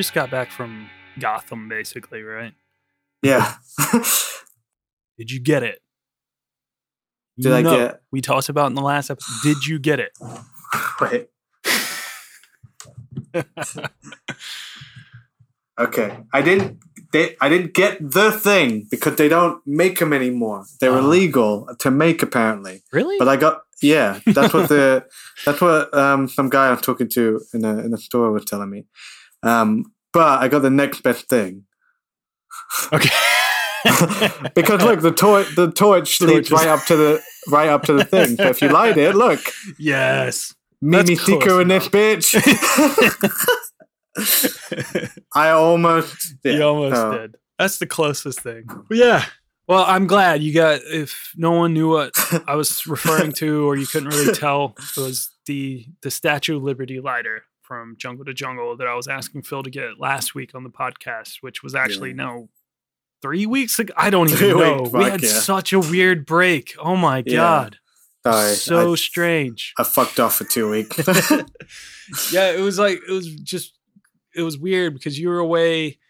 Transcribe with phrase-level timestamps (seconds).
[0.00, 2.54] you just got back from Gotham, basically, right?
[3.22, 3.56] Yeah.
[5.18, 5.80] Did you get it?
[7.38, 8.00] Did I No, get?
[8.10, 9.34] We talked about in the last episode.
[9.42, 10.12] Did you get it?
[11.02, 11.28] Wait.
[15.78, 16.78] Okay, I didn't.
[17.12, 20.64] They, I didn't get the thing because they don't make them anymore.
[20.80, 20.98] They're Oh.
[20.98, 22.82] illegal to make apparently.
[22.92, 23.16] Really?
[23.18, 24.20] But I got yeah.
[24.26, 25.04] That's what the
[25.44, 28.44] that's what um some guy I was talking to in a in a store was
[28.46, 28.86] telling me.
[29.42, 31.64] Um, but I got the next best thing
[32.92, 33.08] okay.
[34.54, 36.52] because look, the torch the torch leads Torches.
[36.52, 38.36] right up to the right up to the thing.
[38.36, 39.40] So if you light it, look,
[39.78, 40.54] yes.
[40.82, 42.34] Mimi-Siku in this bitch.
[45.34, 46.56] I almost did.
[46.56, 47.12] You almost Oh.
[47.18, 47.36] did.
[47.58, 48.64] That's the closest thing.
[48.66, 49.24] But yeah.
[49.68, 50.80] Well, I'm glad you got.
[50.84, 52.12] If no one knew what
[52.48, 56.62] I was referring to, or you couldn't really tell, it was the the Statue of
[56.64, 60.56] Liberty lighter from Jungle to Jungle that I was asking Fil to get last week
[60.56, 62.16] on the podcast, which was actually Yeah.
[62.16, 62.48] no
[63.22, 63.94] three weeks ago.
[63.96, 64.90] I don't even know.
[64.92, 65.28] we had yeah.
[65.28, 66.74] such a weird break.
[66.80, 67.36] Oh my Yeah.
[67.36, 67.76] god,
[68.26, 69.72] Sorry, so I, strange.
[69.78, 70.98] I fucked off for two weeks.
[72.32, 73.78] yeah, it was like it was just
[74.34, 76.00] it was weird because you were away.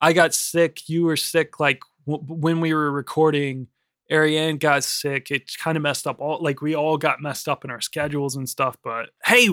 [0.00, 0.88] I got sick.
[0.88, 1.58] You were sick.
[1.58, 3.66] Like w- when we were recording,
[4.12, 5.32] Ariane got sick.
[5.32, 6.38] It kind of messed up all.
[6.40, 8.76] Like we all got messed up in our schedules and stuff.
[8.84, 9.48] But hey,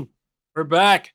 [0.56, 1.14] we're back.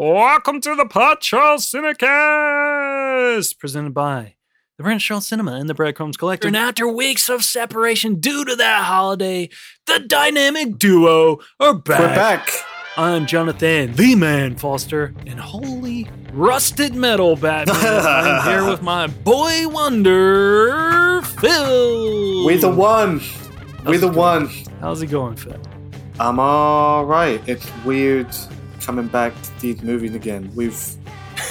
[0.00, 4.36] Welcome to the Pod Charles Cinecast, presented by
[4.78, 6.46] the Charles Cinema and the Breadcrumbs Collector.
[6.46, 9.48] And after weeks of separation due to that holiday,
[9.86, 11.98] the dynamic duo are back.
[11.98, 12.48] We're back.
[12.96, 17.76] I'm Jonathan, the man Foster, and holy rusted metal Batman.
[17.82, 22.46] I'm here with my boy wonder, Fil.
[22.46, 23.20] We the one.
[23.84, 24.48] We the one.
[24.78, 25.60] How's it going, Fil?
[26.20, 27.42] I'm all right.
[27.48, 28.28] It's weird
[28.88, 30.50] coming back to these movies again.
[30.56, 30.72] We've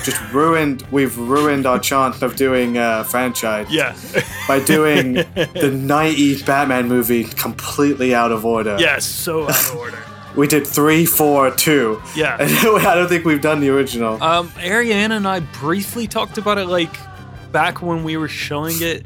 [0.03, 0.81] just ruined.
[0.91, 3.95] We've ruined our chance of doing a franchise Yeah.
[4.47, 5.13] by doing
[5.63, 8.75] the '90s Batman movie completely out of order.
[8.79, 9.99] yes, so out of order.
[10.35, 12.37] We did three, four, two, Yeah.
[12.39, 12.51] and
[12.87, 14.21] I don't think we've done the original.
[14.23, 16.95] Um, Ariane and I briefly talked about it like
[17.51, 19.05] back when we were showing it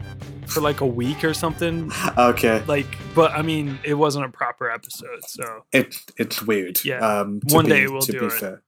[0.54, 1.92] for like a week or something.
[2.18, 6.84] Okay, Like, but I mean, it wasn't a proper episode, so it it's weird.
[6.84, 7.00] Yeah.
[7.00, 8.32] Um, One be- day we'll to do be it.
[8.34, 8.62] Fair.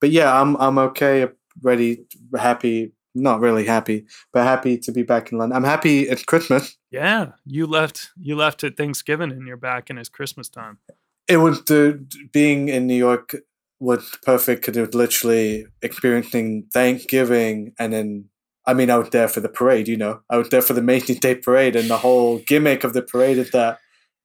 [0.00, 1.28] But yeah, I'm I'm okay,
[1.62, 2.04] ready,
[2.36, 2.92] happy.
[3.14, 5.56] Not really happy, but happy to be back in London.
[5.56, 6.76] I'm happy it's Christmas.
[6.90, 8.10] yeah, you left.
[8.20, 10.78] You left at Thanksgiving, and you're back and it's Christmas time.
[11.26, 13.34] It was the being in New York
[13.80, 18.24] was perfect because it was literally experiencing Thanksgiving and then.
[18.68, 19.88] I mean, I was there for the parade.
[19.88, 22.92] You know, I was there for the Macy's Day Parade, and the whole gimmick of
[22.92, 23.78] the parade is that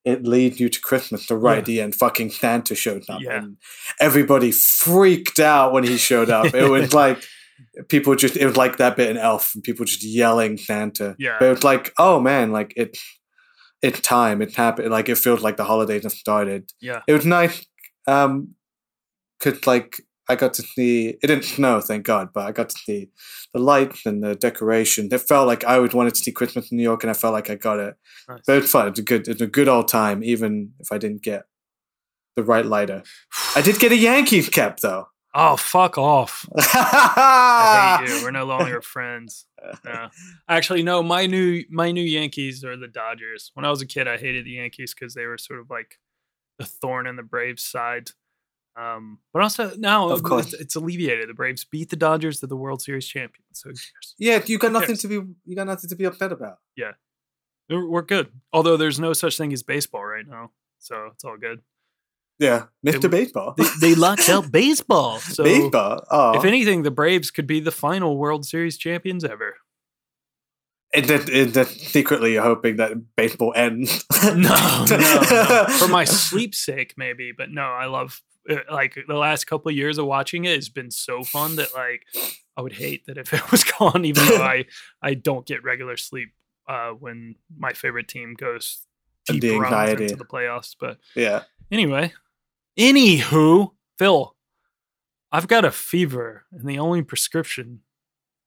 [0.05, 1.25] it leads you to Christmas.
[1.25, 1.61] So right Yeah.
[1.63, 3.37] the end, fucking Santa showed up, Yeah.
[3.37, 3.57] and
[3.99, 6.53] everybody freaked out when he showed up.
[6.53, 7.23] it was like
[7.87, 11.15] people just it was like that bit in Elf, and people just yelling Santa.
[11.17, 11.37] Yeah.
[11.39, 13.01] but it was like, oh man, like it's
[13.81, 14.89] it's time, it's happened.
[14.91, 16.69] Like it feels like the holidays have started.
[16.81, 17.01] Yeah.
[17.07, 17.65] It was nice,
[18.07, 18.55] um,
[19.39, 22.77] cause like I got to see it didn't snow, thank God, but I got to
[22.77, 23.09] see
[23.53, 25.09] the lights and the decoration.
[25.11, 27.33] It felt like I always wanted to see Christmas in New York, and I felt
[27.33, 27.95] like I got it.
[28.29, 28.39] Nice.
[28.47, 28.87] But it's fun.
[28.87, 31.43] It's a good, it's a good old time, even if I didn't get
[32.35, 33.03] the right lighter.
[33.55, 35.07] I did get a Yankees cap though.
[35.35, 36.47] Oh, fuck off.
[36.55, 38.23] I hate you.
[38.23, 39.45] We're no longer friends.
[39.83, 40.09] No.
[40.47, 43.51] Actually, no, my new my new Yankees are the Dodgers.
[43.55, 45.99] When I was a kid, I hated the Yankees because they were sort of like
[46.59, 48.11] the thorn in the Braves side.
[48.75, 50.53] Um, but also now Of course.
[50.53, 51.29] it's, it's alleviated.
[51.29, 53.45] The Braves beat the Dodgers to the World Series champions.
[53.53, 53.71] So?
[54.17, 55.15] Yeah, you got nothing to be,
[55.45, 56.57] you got nothing to be upset about.
[57.69, 58.27] We're we're good.
[58.51, 60.51] Although there's no such thing as baseball right now.
[60.79, 61.61] So it's all good.
[62.39, 63.01] Yeah, Mr.
[63.03, 63.53] They- Baseball.
[63.57, 65.19] They, they locked out baseball.
[65.19, 66.03] So baseball.
[66.11, 69.55] Oh, if anything, the Braves could be the final World Series champions ever.
[70.93, 74.03] and then, and then secretly you're hoping that baseball ends.
[74.23, 75.65] no, no, no.
[75.79, 78.21] For my sleep sake, maybe, but no, I love
[78.71, 82.05] like the last couple of years of watching it has been so fun that like
[82.57, 84.65] I would hate that if it was gone, even though I
[85.01, 86.29] I don't get regular sleep
[86.67, 88.85] uh, when my favorite team goes
[89.25, 90.03] deep the anxiety.
[90.03, 90.75] into the playoffs.
[90.79, 91.43] But yeah.
[91.71, 92.13] anyway,
[92.77, 94.35] anywho, Fil,
[95.31, 97.81] I've got a fever, and the only prescription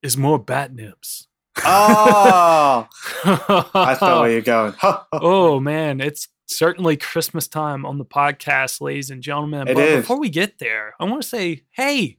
[0.02, 1.28] is more bat nips.
[1.64, 2.86] Oh,
[3.24, 4.74] I know where you're going.
[5.12, 9.68] oh man, it's certainly Christmas time on the podcast, ladies and gentlemen.
[9.68, 10.00] It but is.
[10.02, 12.16] before we get there, I want to say, hey,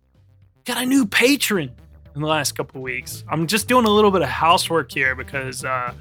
[0.66, 1.72] got a new patron
[2.16, 3.24] in the last couple of weeks.
[3.30, 5.94] I'm just doing a little bit of housework here because uh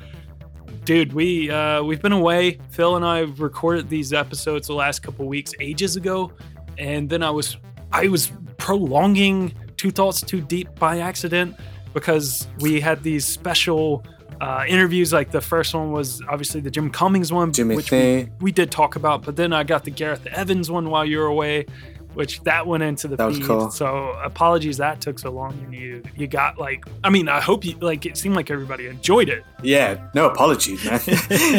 [0.84, 2.58] dude, we uh we've been away.
[2.70, 6.32] Fil and I recorded these episodes the last couple weeks ages ago,
[6.78, 7.56] and then I was
[7.92, 11.56] I was prolonging Two Thoughts Too Deep by accident
[11.92, 14.04] because we had these special
[14.40, 15.12] uh, interviews.
[15.12, 18.70] Like the first one was obviously the Jim Cummings one, Jimmy which we, we did
[18.70, 19.22] talk about.
[19.22, 21.66] But then I got the Gareth Evans one while you were away,
[22.14, 23.46] which that went into the That was feed.
[23.46, 23.70] cool.
[23.70, 27.64] So apologies that took so long, and you you got like I mean I hope
[27.64, 29.44] you like it seemed like everybody enjoyed it.
[29.62, 31.00] Yeah, no apologies, man.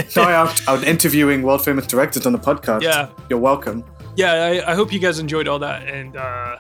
[0.10, 2.82] Sorry, out, out interviewing world famous directors on the podcast.
[2.84, 3.84] Yeah, You're welcome.
[4.16, 4.34] yeah.
[4.66, 6.58] I, I hope you guys enjoyed all that, and uh,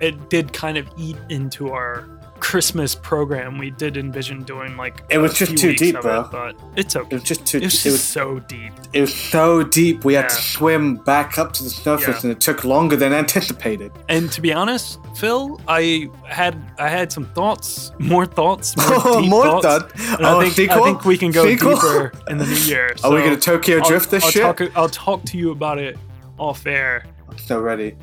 [0.00, 2.08] it did kind of eat into our
[2.40, 3.56] Christmas program.
[3.58, 6.20] We did envision doing like It was just too deep, bro.
[6.22, 7.08] it, but it's okay.
[7.10, 7.58] It was just too.
[7.58, 8.72] It was It was, so deep.
[8.92, 10.04] it was so deep.
[10.04, 12.20] We had to swim back up to the surface, Yeah.
[12.22, 13.92] and it took longer than anticipated.
[14.08, 19.20] And to be honest, Fil, I had I had some thoughts, more thoughts, more, Oh,
[19.20, 19.92] deep more thoughts.
[20.20, 20.70] Oh, I think?
[20.70, 21.74] I think we can go Sequel?
[21.76, 22.94] deeper in the new year.
[23.04, 24.54] Are we gonna Tokyo I'll- drift this I'll?
[24.54, 25.96] Talk, I'll talk to you about it
[26.38, 27.96] off air I'm So ready.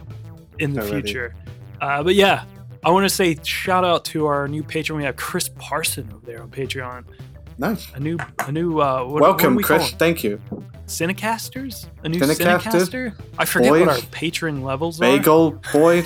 [0.59, 0.89] in the Alrighty.
[1.03, 1.35] future.
[1.81, 2.43] Uh, but yeah,
[2.83, 4.97] I want to say shout out to our new patron.
[4.97, 7.05] We have Chris Parson over there on Patreon.
[7.57, 7.91] Nice.
[7.93, 8.81] A new, a new.
[8.81, 9.91] Uh, what, what Welcome, we Chris.
[9.91, 10.41] Thank you.
[10.87, 11.87] Cinecasters?
[12.03, 12.59] A new Cinecaster?
[12.59, 13.13] Cinecaster?
[13.37, 15.03] I forget what our patron levels are.
[15.03, 15.99] Bagel boy,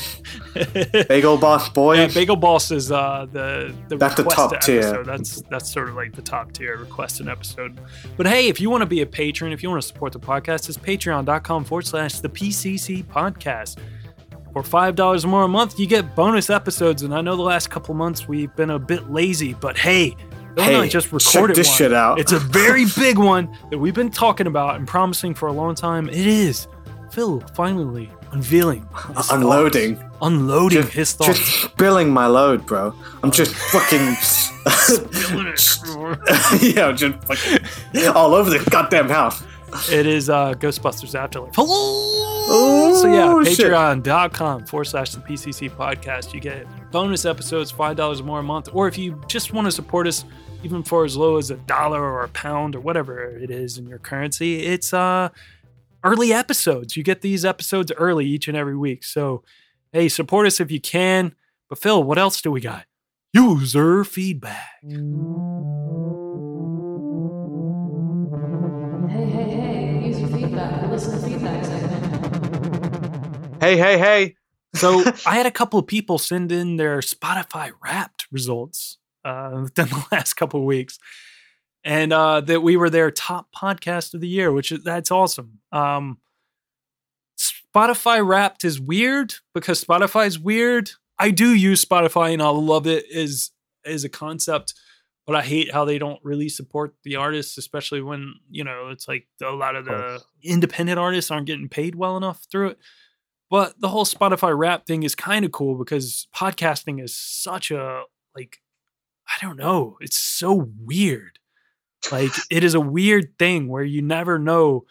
[0.55, 1.03] are.
[1.07, 1.95] bagel boss boy.
[1.95, 4.79] Yeah, Bagel Boss is uh, the the That's the top tier.
[4.79, 5.05] episode.
[5.05, 7.79] That's that's sort of like the top tier request an episode.
[8.17, 10.19] But hey, if you want to be a patron, if you want to support the
[10.19, 13.77] podcast, it's patreon.com forward slash the PCC podcast.
[14.55, 17.03] For five dollars more a month, you get bonus episodes.
[17.03, 20.15] And I know the last couple months we've been a bit lazy, but hey,
[20.53, 21.75] why Hey, just record this one?
[21.77, 22.21] shit out.
[22.21, 25.75] It's a very big one that we've been talking about and promising for a long
[25.75, 26.07] time.
[26.07, 26.69] It is
[27.11, 28.87] Fil finally unveiling,
[29.29, 29.97] Unloading.
[29.97, 31.37] thoughts, unloading Just, his thoughts.
[31.37, 32.93] just spilling my load, bro.
[33.23, 34.13] I'm just fucking.
[34.15, 35.77] Spilling it
[36.75, 39.43] yeah, I'm just fucking all over the goddamn house.
[39.91, 41.55] It is uh, Ghostbusters Afterlife.
[41.55, 42.34] Hello!
[42.47, 43.71] Oh, so yeah, shit.
[43.71, 46.33] patreon.com forward slash the PCC podcast.
[46.33, 48.69] You get bonus episodes, $5 more a month.
[48.73, 50.25] Or if you just want to support us,
[50.63, 53.87] even for as low as a dollar or a pound or whatever it is in
[53.87, 55.29] your currency, it's uh,
[56.03, 56.95] early episodes.
[56.95, 59.03] You get these episodes early each and every week.
[59.03, 59.43] So,
[59.91, 61.35] hey, support us if you can.
[61.69, 62.85] But Fil, what else do we got?
[63.33, 64.69] User feedback.
[69.09, 70.89] Hey, hey, hey, user feedback.
[70.89, 71.24] Listen to feedback segment.
[73.59, 74.35] Hey, hey, hey.
[74.73, 79.87] So I had a couple of people send in their Spotify Wrapped results uh, within
[79.87, 80.99] the last couple of weeks,
[81.83, 85.59] and uh, that we were their top podcast of the year, which is that's awesome.
[85.71, 86.17] Um,
[87.37, 90.91] Spotify Wrapped is weird because Spotify is weird.
[91.17, 93.51] I do use Spotify and I love it as
[93.85, 94.73] as a concept,
[95.25, 99.07] but I hate how they don't really support the artists, especially when you know it's
[99.07, 102.79] like a lot of the independent artists aren't getting paid well enough through it.
[103.49, 108.03] But the whole Spotify Wrapped thing is kind of cool because podcasting is such a
[108.35, 108.57] like
[109.27, 111.39] I don't know, it's so weird.
[112.11, 114.85] Like it is a weird thing where you never know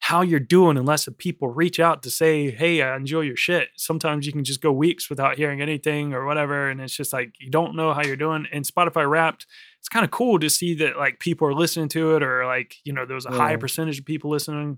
[0.00, 3.68] how you're doing unless the people reach out to say, "Hey, I enjoy your shit."
[3.76, 7.32] Sometimes you can just go weeks without hearing anything or whatever and it's just like
[7.38, 8.46] you don't know how you're doing.
[8.52, 9.46] And Spotify Wrapped,
[9.78, 12.76] it's kind of cool to see that like people are listening to it or like,
[12.84, 14.76] you know, there's a high percentage of people listening,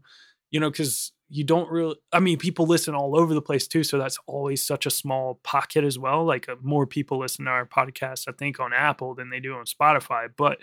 [0.53, 3.83] you know, cuz you don't really I mean, people listen all over the place too,
[3.85, 6.25] so that's always such a small pocket as well.
[6.25, 9.55] Like uh, more people listen to our podcast I think on Apple than they do
[9.55, 10.59] on Spotify, but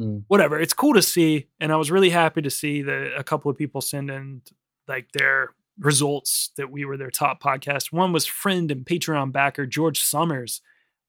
[0.00, 0.24] Mm.
[0.26, 0.58] whatever.
[0.60, 3.56] It's cool to see, and I was really happy to see that a couple of
[3.56, 4.42] people send in
[4.88, 7.92] like their results that we were their top podcast.
[7.92, 10.60] One was friend and Patreon backer George Summers.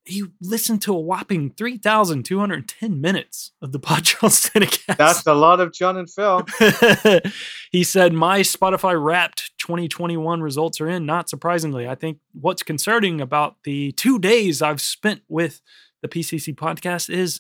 [0.08, 4.98] He listened to a whopping three thousand two hundred ten minutes of the Podcast Cinecast.
[4.98, 6.46] That's a lot of John and Fil.
[7.72, 11.06] he said, My Spotify wrapped 2021 results are in.
[11.08, 15.62] Not surprisingly, I think what's concerning about the two days I've spent with
[16.02, 17.40] the PCC podcast is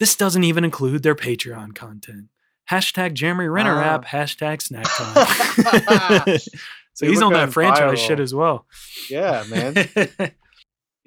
[0.00, 2.26] this doesn't even include their Patreon content.
[2.70, 3.94] Hashtag Jeremy Renner Ah.
[3.94, 6.38] app, hashtag snack time.
[6.94, 8.06] so he's on that franchise viral.
[8.08, 8.66] shit as well.
[9.08, 9.74] Yeah, man.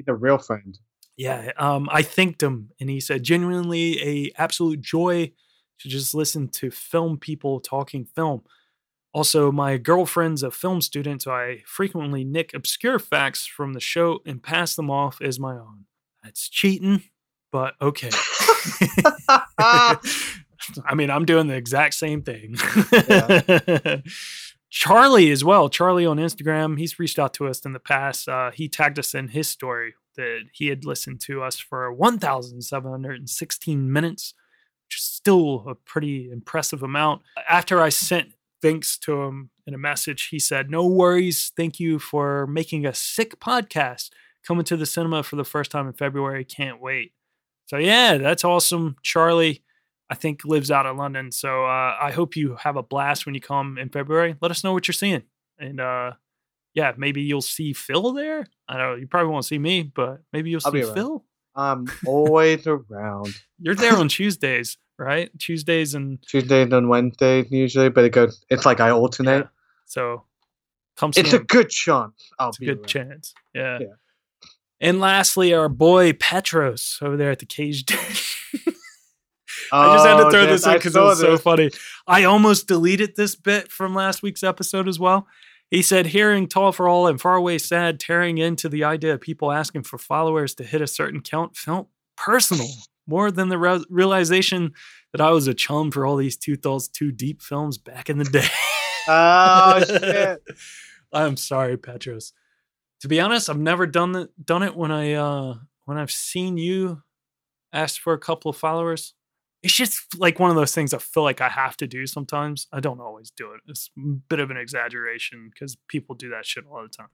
[0.08, 0.78] A real friend.
[1.18, 5.32] yeah um i thanked him and he said genuinely a absolute joy
[5.80, 8.42] to just listen to film people talking film.
[9.14, 14.20] Also my girlfriend's a film student so i frequently nick obscure facts from the show
[14.26, 15.86] and pass them off as my own.
[16.24, 17.04] That's cheating
[17.52, 18.12] but okay.
[20.86, 22.56] I mean i'm doing the exact same thing
[24.70, 25.68] Charlie as well.
[25.70, 28.28] Charlie on Instagram, he's reached out to us in the past.
[28.28, 33.92] Uh, he tagged us in his story that he had listened to us for 1,716
[33.92, 34.36] minutes,
[34.88, 37.24] which is still a pretty impressive amount.
[37.50, 41.52] After I sent thanks to him in a message, he said, No worries.
[41.56, 44.10] Thank you for making a sick podcast
[44.46, 46.46] coming to the cinema for the first time in February.
[46.46, 47.14] Can't wait.
[47.66, 48.96] So yeah, that's awesome.
[49.04, 49.64] Charlie,
[50.10, 53.36] I think lives out of London, so uh, I hope you have a blast when
[53.36, 54.36] you come in February.
[54.42, 55.24] Let us know what you're seeing,
[55.60, 56.14] and uh,
[56.74, 58.48] yeah, maybe you'll see Fil there.
[58.68, 58.96] I don't know.
[58.96, 60.82] You probably won't see me, but maybe you'll I'll see.
[60.84, 61.24] Fil.
[61.56, 63.36] I'm always around.
[63.60, 65.30] You're there on Tuesdays, right?
[65.40, 68.44] Tuesdays and Tuesdays and Wednesdays usually, but it goes.
[68.50, 69.40] It's like I alternate.
[69.40, 69.48] yeah.
[69.86, 70.24] So
[70.98, 72.32] come It's a good chance.
[72.40, 72.88] I'll It's a good around.
[72.88, 73.34] chance.
[73.54, 73.80] Yeah.
[73.82, 73.88] Yeah.
[74.82, 77.84] And lastly, our boy Petros over there at the cage.
[79.72, 81.72] I just had to Oh, throw dude, this in because it was so funny.
[82.08, 85.28] I almost deleted this bit from last week's episode as well.
[85.72, 89.22] He said, hearing Tall for All and Far Away Sad tearing into the idea of
[89.22, 92.68] people asking for followers to hit a certain count felt personal
[93.06, 94.74] more than the re- realization
[95.12, 98.18] that I was a chum for all these Two Thoughts Too Deep films back in
[98.18, 98.48] the day.
[99.08, 100.44] Oh shit!
[101.14, 102.34] I'm sorry, Petros.
[103.02, 106.58] To be honest, I've never done it done it when I uh when I've seen
[106.58, 107.02] you
[107.74, 109.14] ask for a couple of followers.
[109.62, 112.68] It's just like one of those things I feel like I have to do sometimes.
[112.72, 113.62] I don't always do it.
[113.68, 117.10] It's a bit of an exaggeration because people do that shit all the time.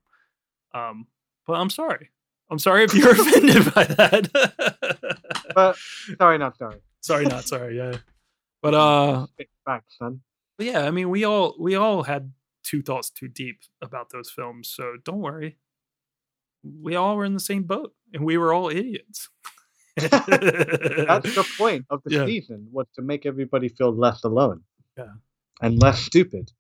[0.74, 1.08] Um,
[1.48, 2.12] but I'm sorry.
[2.52, 5.26] I'm sorry if you're offended by that.
[5.56, 5.78] But
[6.20, 6.78] sorry, not sorry.
[7.02, 7.78] sorry, not sorry.
[7.78, 7.98] Yeah.
[8.62, 9.28] But uh
[9.66, 10.22] back, son.
[10.58, 12.32] but yeah, I mean, we all we all had
[12.64, 15.58] two thoughts too deep about those films, so don't worry.
[16.64, 19.30] We all were in the same boat, and we were all idiots.
[19.98, 22.26] That's the point of the Yeah.
[22.26, 24.62] season was to make everybody feel less alone.
[24.98, 25.06] Yeah.
[25.62, 26.52] And less stupid.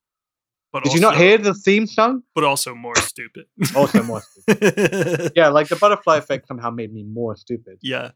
[0.72, 2.24] but Did you not hear the theme song?
[2.34, 3.46] But also more stupid.
[3.76, 5.32] Also more stupid.
[5.36, 7.80] Yeah, like the butterfly effect somehow made me more stupid.
[7.82, 8.12] Yeah.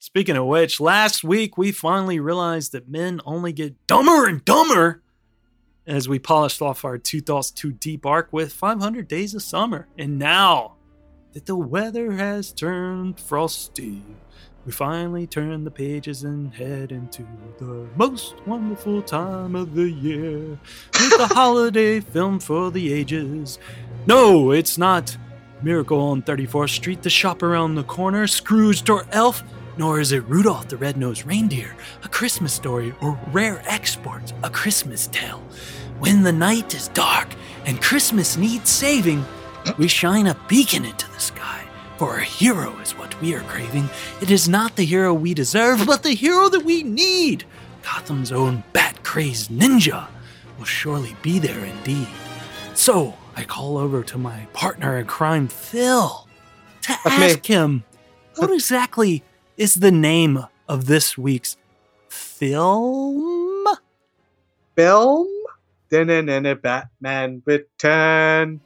[0.00, 5.02] Speaking of which, last week we finally realized that men only get dumber and dumber
[5.86, 9.86] as we polished off our Two Thoughts Too Deep arc with 500 Days of Summer.
[9.98, 10.73] And now
[11.34, 14.00] that the weather has turned frosty,
[14.64, 17.26] we finally turn the pages and head into
[17.58, 20.38] the most wonderful time of the year
[20.92, 23.58] with the holiday film for the ages.
[24.06, 25.16] No, it's not
[25.60, 29.42] Miracle on 34th Street, The Shop Around the Corner, Scrooged or Elf,
[29.76, 31.74] nor is it Rudolph the Red-Nosed Reindeer,
[32.04, 35.42] A Christmas Story, or Rare Exports, A Christmas Tale.
[35.98, 37.28] When the night is dark
[37.66, 39.24] and Christmas needs saving,
[39.78, 41.62] we shine a beacon into the sky.
[41.96, 43.88] For a hero is what we are craving.
[44.20, 47.44] It is not the hero we deserve, but the hero that we need.
[47.82, 50.08] Gotham's own bat-crazed ninja
[50.58, 52.08] will surely be there indeed.
[52.74, 56.26] So I call over to my partner in crime, Fil,
[56.82, 57.26] to That's me.
[57.26, 57.84] ask him
[58.36, 59.22] uh, what exactly
[59.56, 61.56] is the name of this week's
[62.08, 63.66] film?
[64.74, 65.28] Film?
[65.90, 68.60] Then and a Batman Return.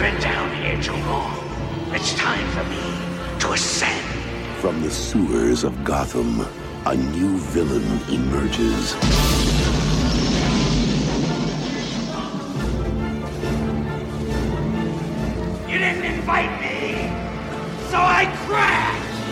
[0.00, 1.36] I've been down here too long.
[1.92, 4.06] It's time for me to ascend.
[4.60, 6.46] From the sewers of Gotham,
[6.86, 8.94] a new villain emerges.
[15.68, 17.10] You didn't invite me,
[17.90, 19.22] so I crashed.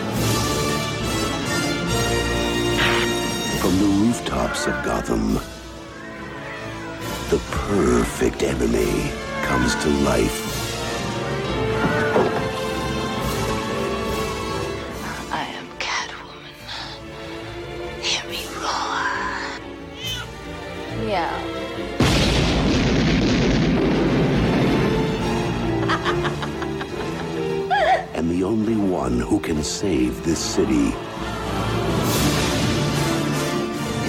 [3.61, 5.35] From the rooftops of Gotham,
[7.29, 10.46] the perfect enemy comes to life.
[30.57, 30.87] City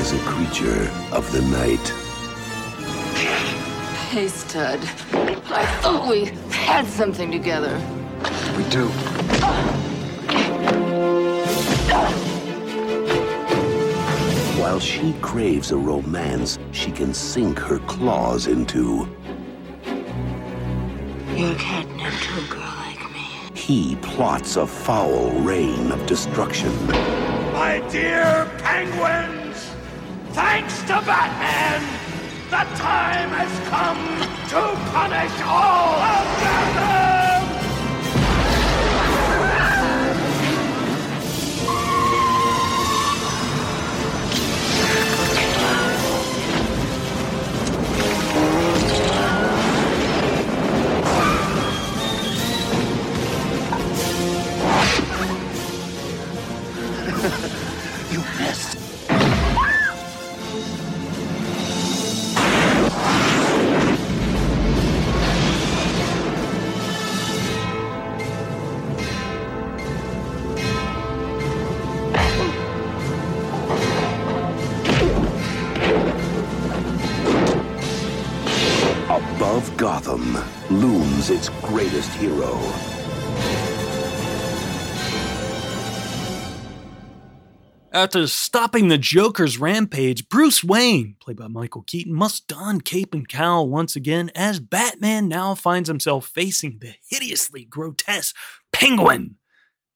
[0.00, 1.86] is a creature of the night.
[4.08, 4.80] Hey, stud.
[5.50, 7.74] I thought we had something together.
[8.56, 8.88] We do.
[14.58, 19.06] While she craves a romance she can sink her claws into,
[21.36, 23.57] You're catnip to a girl like me.
[23.68, 26.72] He plots a foul reign of destruction.
[27.52, 29.58] My dear penguins,
[30.30, 31.82] thanks to Batman,
[32.48, 34.00] the time has come
[34.48, 37.07] to punish all of Gotham!
[81.78, 82.61] Greatest hero.
[87.92, 93.28] After stopping the Joker's rampage, Bruce Wayne, played by Michael Keaton, must don cape and
[93.28, 98.35] cowl once again as Batman now finds himself facing the hideously grotesque
[98.73, 99.37] Penguin,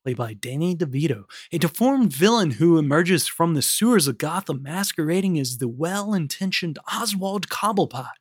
[0.05, 5.37] played by Danny DeVito, a deformed villain who emerges from the sewers of Gotham masquerading
[5.37, 8.13] as the well intentioned Oswald Cobblepot,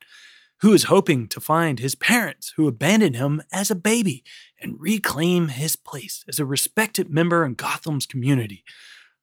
[0.62, 4.22] who is hoping to find his parents who abandoned him as a baby
[4.60, 8.64] and reclaim his place as a respected member in Gotham's community.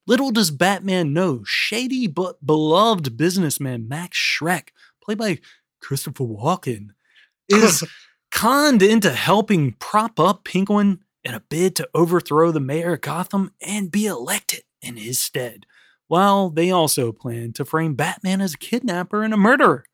[0.05, 4.69] Little does Batman know, shady but beloved businessman Max Schreck,
[5.01, 5.39] played by
[5.79, 6.89] Christopher Walken,
[7.47, 7.85] is
[8.31, 13.53] conned into helping prop up Penguin in a bid to overthrow the mayor of Gotham
[13.61, 15.65] and be elected in his stead.
[16.07, 19.85] While they also plan to frame Batman as a kidnapper and a murderer.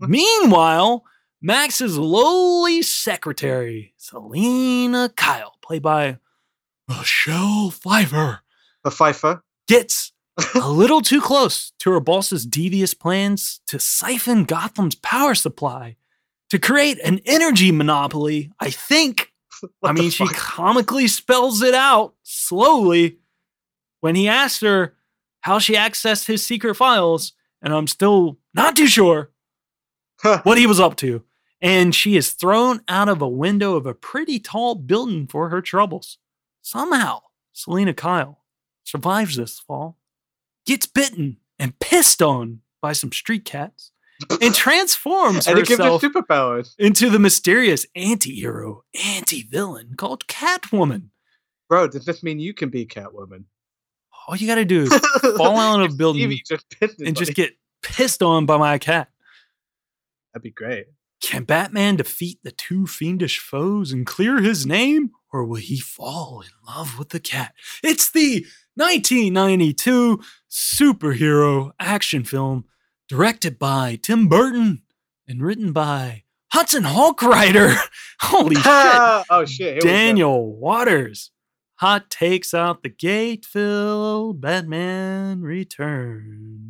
[0.00, 1.04] Meanwhile,
[1.40, 6.18] Max's lowly secretary, Selina Kyle, played by
[6.88, 8.40] Michelle Pfeiffer,
[8.84, 9.42] A Pfeiffer.
[9.66, 10.12] gets
[10.54, 15.96] a little too close to her boss's devious plans to siphon Gotham's power supply
[16.50, 18.50] to create an energy monopoly.
[18.60, 19.32] I think.
[19.80, 23.18] What I mean, she comically spells it out slowly
[23.98, 24.94] when he asks her
[25.40, 29.30] how she accessed his secret files, and I'm still not too sure
[30.22, 31.22] what he was up to.
[31.60, 35.60] And she is thrown out of a window of a pretty tall building for her
[35.60, 36.18] troubles.
[36.62, 38.44] Somehow, Selina Kyle
[38.84, 39.98] survives this fall,
[40.66, 43.90] gets bitten and pissed on by some street cats,
[44.40, 46.74] and transforms and gives her herself superpowers.
[46.78, 48.84] into the mysterious anti-hero,
[49.16, 51.08] anti-villain called Catwoman.
[51.68, 53.44] Bro, does this mean you can be Catwoman?
[54.26, 54.94] All you gotta do is
[55.36, 56.66] fall out of a building just
[57.00, 59.08] and just get pissed on by my cat.
[60.38, 60.86] That'd be great.
[61.20, 65.10] Can Batman defeat the two fiendish foes and clear his name?
[65.32, 67.54] Or will he fall in love with the cat?
[67.82, 68.46] It's the
[68.76, 72.66] 1992 superhero action film
[73.08, 74.82] directed by Tim Burton
[75.26, 76.22] and written by
[76.52, 77.74] Hudson Hawk Rider.
[78.20, 78.64] Holy shit.
[78.64, 79.66] oh shit!
[79.66, 79.88] here we go.
[79.88, 81.32] Daniel Waters.
[81.80, 84.34] Hot takes out the gate, Fil.
[84.34, 86.68] Batman returns.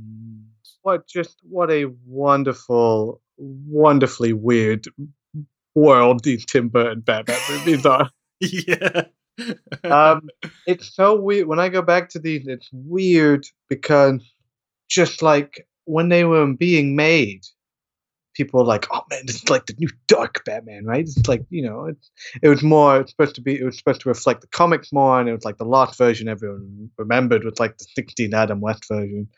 [0.82, 4.86] What just what a wonderful, wonderfully weird
[5.74, 8.10] world these Tim Burton Batman movies are.
[8.40, 9.02] yeah.
[9.84, 10.28] um,
[10.66, 12.46] it's so weird when I go back to these.
[12.46, 14.20] It's weird because
[14.88, 17.44] just like when they were being made,
[18.34, 21.44] people were like, "Oh man, this is like the new dark Batman, right?" It's like
[21.50, 22.10] you know, it's,
[22.42, 23.58] it was more it's supposed to be.
[23.58, 26.28] It was supposed to reflect the comics more, and it was like the last version
[26.28, 29.28] everyone remembered was like the 16 Adam West version.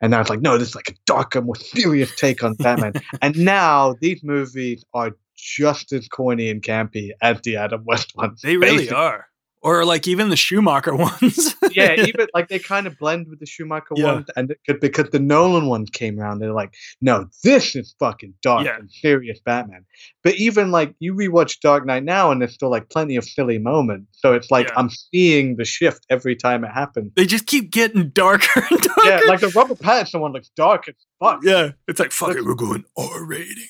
[0.00, 2.94] And now it's like, no, this is like a darker, more serious take on Batman.
[3.22, 8.40] and now these movies are just as corny and campy as the Adam West ones.
[8.42, 8.96] They really basically.
[8.96, 9.26] are.
[9.62, 11.54] Or like even the Schumacher ones.
[11.72, 14.12] yeah, even like they kind of blend with the Schumacher Yeah.
[14.14, 17.94] ones, and it could, because the Nolan ones came around, they're like, no, this is
[17.98, 18.76] fucking dark Yeah.
[18.78, 19.84] and serious Batman.
[20.24, 23.58] But even like you rewatch Dark Knight now, and there's still like plenty of silly
[23.58, 24.18] moments.
[24.20, 24.74] So it's like Yeah.
[24.78, 27.12] I'm seeing the shift every time it happens.
[27.14, 29.02] they just keep getting darker and darker.
[29.04, 31.40] Yeah, like the Robert Pattinson one looks dark as fuck.
[31.42, 31.72] Yeah.
[31.86, 33.68] It's like, fuck it, we're going R rating.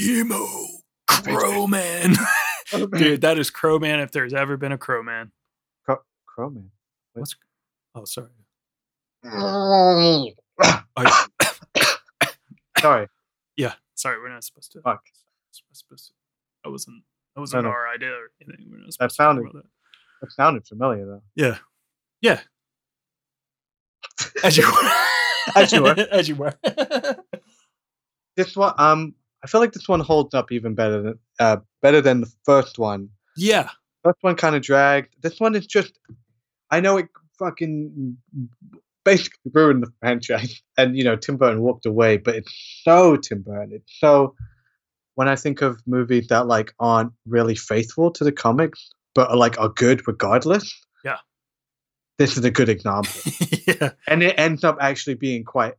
[0.00, 0.44] Emo.
[1.06, 2.14] Crow Man.
[2.98, 5.30] Dude, that is Crow Man if there's ever been a Crow Man.
[5.84, 6.70] Cro- Crow Man.
[7.14, 7.36] What's
[7.94, 8.28] Oh, sorry.
[12.78, 13.08] Sorry.
[13.56, 13.74] Yeah.
[13.94, 14.80] Sorry, we're not supposed to.
[14.82, 15.02] Fuck.
[15.72, 16.12] Supposed to.
[16.64, 17.02] That wasn't
[17.34, 17.70] that wasn't no.
[17.70, 18.66] our idea or anything.
[18.70, 19.64] We're not That supposed to talk sounded- about that.
[20.22, 21.22] That sounded familiar though.
[21.34, 21.58] Yeah.
[22.20, 22.40] Yeah.
[24.44, 24.90] As you were.
[25.56, 25.94] As you were.
[26.12, 26.54] As you were.
[28.36, 32.00] This one, um, I feel like this one holds up even better than uh better
[32.00, 33.10] than the first one.
[33.36, 33.70] yeah.
[34.04, 35.16] First one kind of dragged.
[35.22, 35.98] This one is just,
[36.70, 38.16] I know it fucking
[39.04, 43.42] basically ruined the franchise, and you know Tim Burton walked away, but it's so Tim
[43.42, 43.72] Burton.
[43.72, 44.34] It's so
[45.14, 49.36] when I think of movies that like aren't really faithful to the comics, but are
[49.36, 50.72] like are good regardless.
[51.04, 51.18] Yeah.
[52.18, 53.12] This is a good example.
[53.66, 53.90] yeah.
[54.06, 55.74] and it ends up actually being quite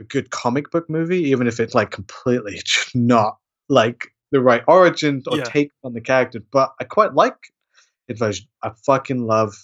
[0.00, 2.60] a good comic book movie, even if it's like completely
[2.94, 5.44] not like the right origins or Yeah.
[5.44, 6.42] take on the characters.
[6.52, 7.36] But I quite like
[8.08, 8.46] it version.
[8.62, 9.54] I fucking love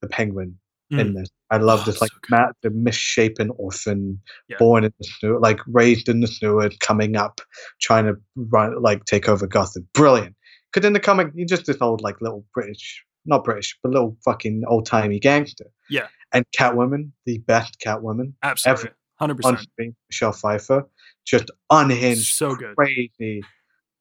[0.00, 0.58] the penguin
[0.90, 1.14] in mm.
[1.16, 1.28] this.
[1.50, 2.18] I love Oh, this like so.
[2.30, 4.56] Matt, the misshapen orphan, Yeah.
[4.58, 7.40] born in the sewer, like raised in the sewer, coming up,
[7.80, 9.86] trying to run like take over Gotham.
[9.94, 10.36] Brilliant.
[10.72, 14.16] Because in the comic, he's just this old like little British, not British, but little
[14.24, 15.66] fucking old timey gangster.
[15.88, 16.06] Yeah.
[16.32, 18.90] And Catwoman, the best Catwoman Absolutely.
[19.18, 19.68] Hundred on percent.
[19.72, 20.88] screen, Michelle Pfeiffer,
[21.26, 22.76] just unhinged, So good.
[22.76, 23.42] crazy,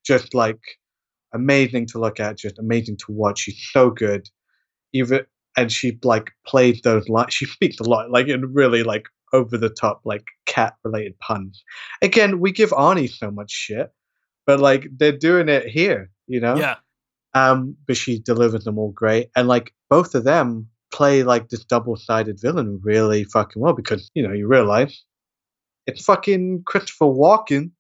[0.05, 0.59] just like
[1.33, 3.39] amazing to look at, just amazing to watch.
[3.39, 4.27] She's so good.
[4.93, 5.21] Even
[5.57, 7.33] and she like played those lines.
[7.33, 11.63] She speaks a lot, like in really like over the top, like cat related puns.
[12.01, 13.91] Again, we give Arnie so much shit,
[14.47, 16.55] but like they're doing it here, you know.
[16.55, 16.75] Yeah.
[17.35, 21.63] Um, but she delivers them all great, and like both of them play like this
[21.63, 25.03] double-sided villain really fucking well because you know you realize
[25.89, 27.71] it's fucking Christopher Walken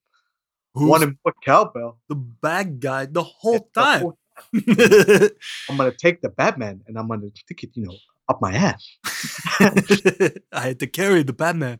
[0.73, 5.31] Who's wanting more cowbell the bad guy the whole It's the time?
[5.69, 7.95] I'm gonna take the Batman and I'm gonna stick it, you know,
[8.27, 8.97] up my ass.
[9.59, 11.79] I had to carry the Batman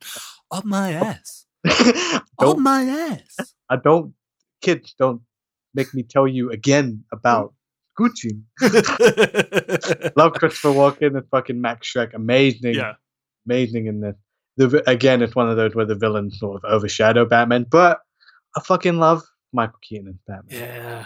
[0.52, 1.46] up my ass.
[2.40, 3.54] Up my ass.
[3.70, 4.14] I don't
[4.62, 5.22] kids don't
[5.74, 7.54] make me tell you again about
[8.00, 8.42] Gucci.
[10.16, 12.14] Love Christopher Walken and fucking Max Schreck.
[12.14, 12.76] Amazing.
[12.76, 12.94] yeah.
[13.46, 14.16] Amazing in this.
[14.60, 18.00] The, again, it's one of those where the villains sort of overshadow Batman, but
[18.56, 20.60] I fucking love Michael Keaton as Batman.
[20.60, 21.06] Yeah.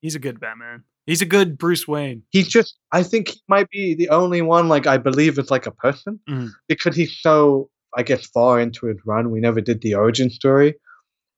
[0.00, 0.82] He's a good Batman.
[1.06, 2.22] He's a good Bruce Wayne.
[2.30, 5.66] He's just, I think he might be the only one, like, I believe is like
[5.66, 6.50] a person Mhm.
[6.68, 9.30] because he's so, I guess, far into his run.
[9.30, 10.74] We never did the origin story.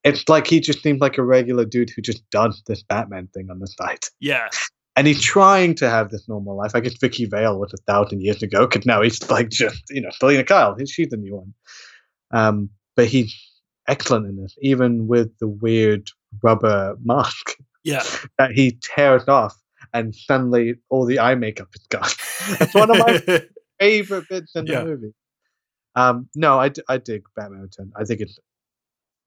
[0.03, 3.49] It's like he just seems like a regular dude who just does this Batman thing
[3.51, 4.01] on the side.
[4.21, 4.49] Yeah.
[4.97, 6.73] And he's trying to have this normal life.
[6.75, 10.01] I guess Vicky Vale was a thousand years ago, because now he's like just, you
[10.01, 10.77] know, Selina Kyle.
[10.87, 11.55] She's the new one.
[12.31, 13.35] Um, but he's
[13.89, 16.09] excellent in this, even with the weird
[16.43, 18.03] rubber mask Yeah.
[18.39, 19.57] that he tears off
[19.93, 22.09] and suddenly all the eye makeup is gone.
[22.61, 23.21] It's one of my
[23.81, 24.81] favorite bits in Yeah.
[24.81, 25.15] the movie.
[25.97, 27.93] Um, no, I dig Batman Return.
[27.97, 28.39] I think it's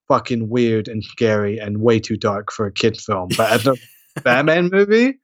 [0.07, 3.29] fucking weird and scary and way too dark for a kid film.
[3.37, 3.75] But as a
[4.21, 5.19] Batman movie,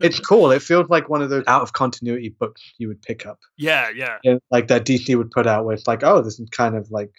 [0.00, 0.50] it's cool.
[0.50, 3.88] It feels like one of those out of continuity books you would pick up, yeah.
[3.94, 4.18] Yeah.
[4.24, 6.90] Yeah, like that DC would put out, where it's like, oh, this is kind of
[6.90, 7.10] like,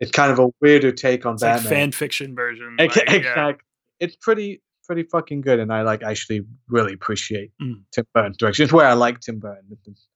[0.00, 2.76] it's kind of a weirder take on It's like fan fiction version.
[2.78, 3.52] Like, yeah.
[4.00, 7.82] It's pretty pretty fucking good, and I like actually really appreciate Mm.
[7.92, 8.64] Tim Burton's direction.
[8.64, 9.76] It's where I like Tim Burton.
[9.86, 10.06] Is-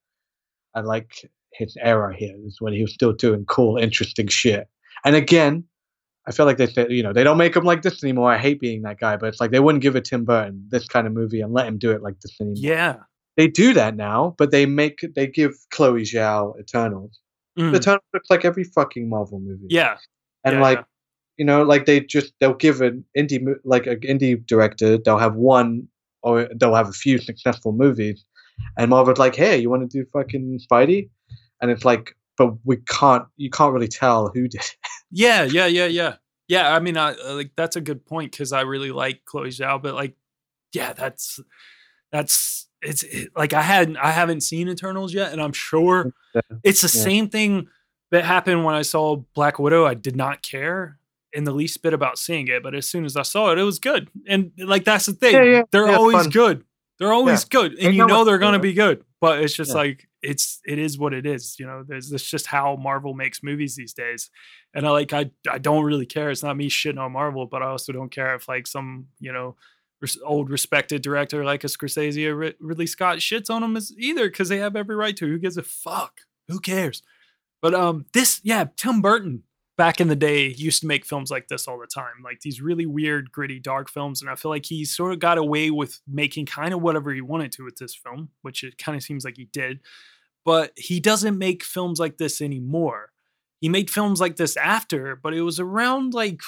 [0.74, 4.68] I like his era here, is when he was still doing cool, interesting shit.
[5.04, 5.64] And again,
[6.26, 8.30] I feel like they said, you know, they don't make them like this anymore.
[8.30, 10.86] I hate being that guy, but it's like they wouldn't give a Tim Burton this
[10.86, 12.56] kind of movie and let him do it like this anymore.
[12.58, 12.96] Yeah.
[13.36, 17.18] They do that now, but they make they give Chloe Zhao Eternals.
[17.58, 17.74] Mm.
[17.74, 19.96] Eternals looks like every fucking Marvel movie Yeah.
[20.44, 20.84] and yeah, like yeah.
[21.38, 25.34] you know like they just they'll give an indie like an indie director they'll have
[25.34, 25.88] one
[26.22, 28.24] or they'll have a few successful movies
[28.78, 31.10] and marvel's like hey you want to do fucking spidey
[31.60, 34.76] and it's like but we can't you can't really tell who did it
[35.12, 36.16] Yeah, yeah, yeah, yeah.
[36.48, 39.48] Yeah, I mean, I uh, like that's a good point because I really like Chloe
[39.50, 40.14] Zhao, but like,
[40.72, 41.38] yeah, that's
[42.10, 46.12] that's it's it, like I hadn't I haven't seen Eternals yet, and I'm sure
[46.64, 47.04] it's the Yeah.
[47.04, 47.68] same thing
[48.10, 49.86] that happened when I saw Black Widow.
[49.86, 50.98] I did not care
[51.32, 53.62] in the least bit about seeing it, but as soon as I saw it, it
[53.62, 56.30] was good, and like that's the thing, Yeah, yeah, they're always fun.
[56.30, 56.64] good.
[56.98, 59.04] They're always good, and you know know they're gonna be good.
[59.20, 61.56] But it's just like it's it is what it is.
[61.58, 64.30] You know, there's that's just how Marvel makes movies these days.
[64.74, 66.30] And I like I I don't really care.
[66.30, 69.32] It's not me shitting on Marvel, but I also don't care if like some you
[69.32, 69.56] know
[70.24, 74.28] old respected director like a Scorsese or Rid- Ridley Scott shits on them as either
[74.28, 75.26] because they have every right to.
[75.26, 76.20] Who gives a fuck?
[76.48, 77.02] Who cares?
[77.60, 79.44] But um, this yeah, Tim Burton
[79.82, 82.60] back in the day used to make films like this all the time, like these
[82.60, 84.20] really weird, gritty, dark films.
[84.22, 87.20] And I feel like he sort of got away with making kind of whatever he
[87.20, 89.80] wanted to with this film, which it kind of seems like he did.
[90.44, 93.10] But he doesn't make films like this anymore.
[93.60, 96.40] He made films like this after, but it was around like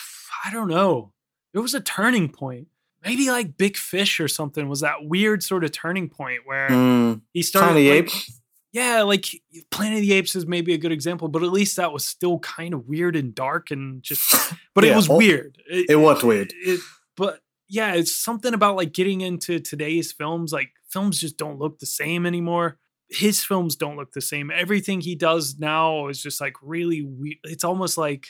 [0.45, 1.11] I don't know.
[1.53, 2.69] There was a turning point.
[3.05, 7.23] Maybe like Big Fish or something was that weird sort of turning point where Mm,
[7.33, 8.41] he started the like- Apes.
[8.75, 9.25] Yeah, like
[9.71, 12.41] Planet of the Apes is maybe a good example, but at least that was still
[12.41, 14.35] kind of weird and dark and just,
[14.75, 15.57] but it was all- weird.
[15.71, 16.53] it was weird.
[16.57, 16.81] it-
[17.17, 20.53] but yeah, it's something about like getting into today's films.
[20.53, 22.79] Like films just don't look the same anymore.
[23.09, 24.51] His films don't look the same.
[24.51, 27.37] Everything he does now is just like really weird.
[27.45, 28.27] It's almost like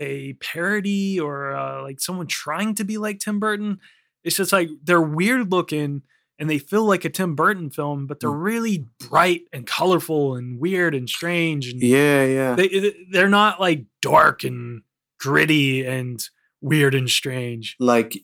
[0.00, 3.78] a parody or uh, like someone trying to be like Tim Burton.
[4.24, 6.02] It's just like they're weird looking
[6.38, 8.42] and they feel like a Tim Burton film, but they're Mm.
[8.44, 11.68] really bright and colorful and weird and strange.
[11.68, 12.54] And Yeah, yeah.
[12.56, 14.82] they they're not like dark and
[15.20, 16.22] gritty and
[16.60, 17.76] weird and strange.
[17.78, 18.18] like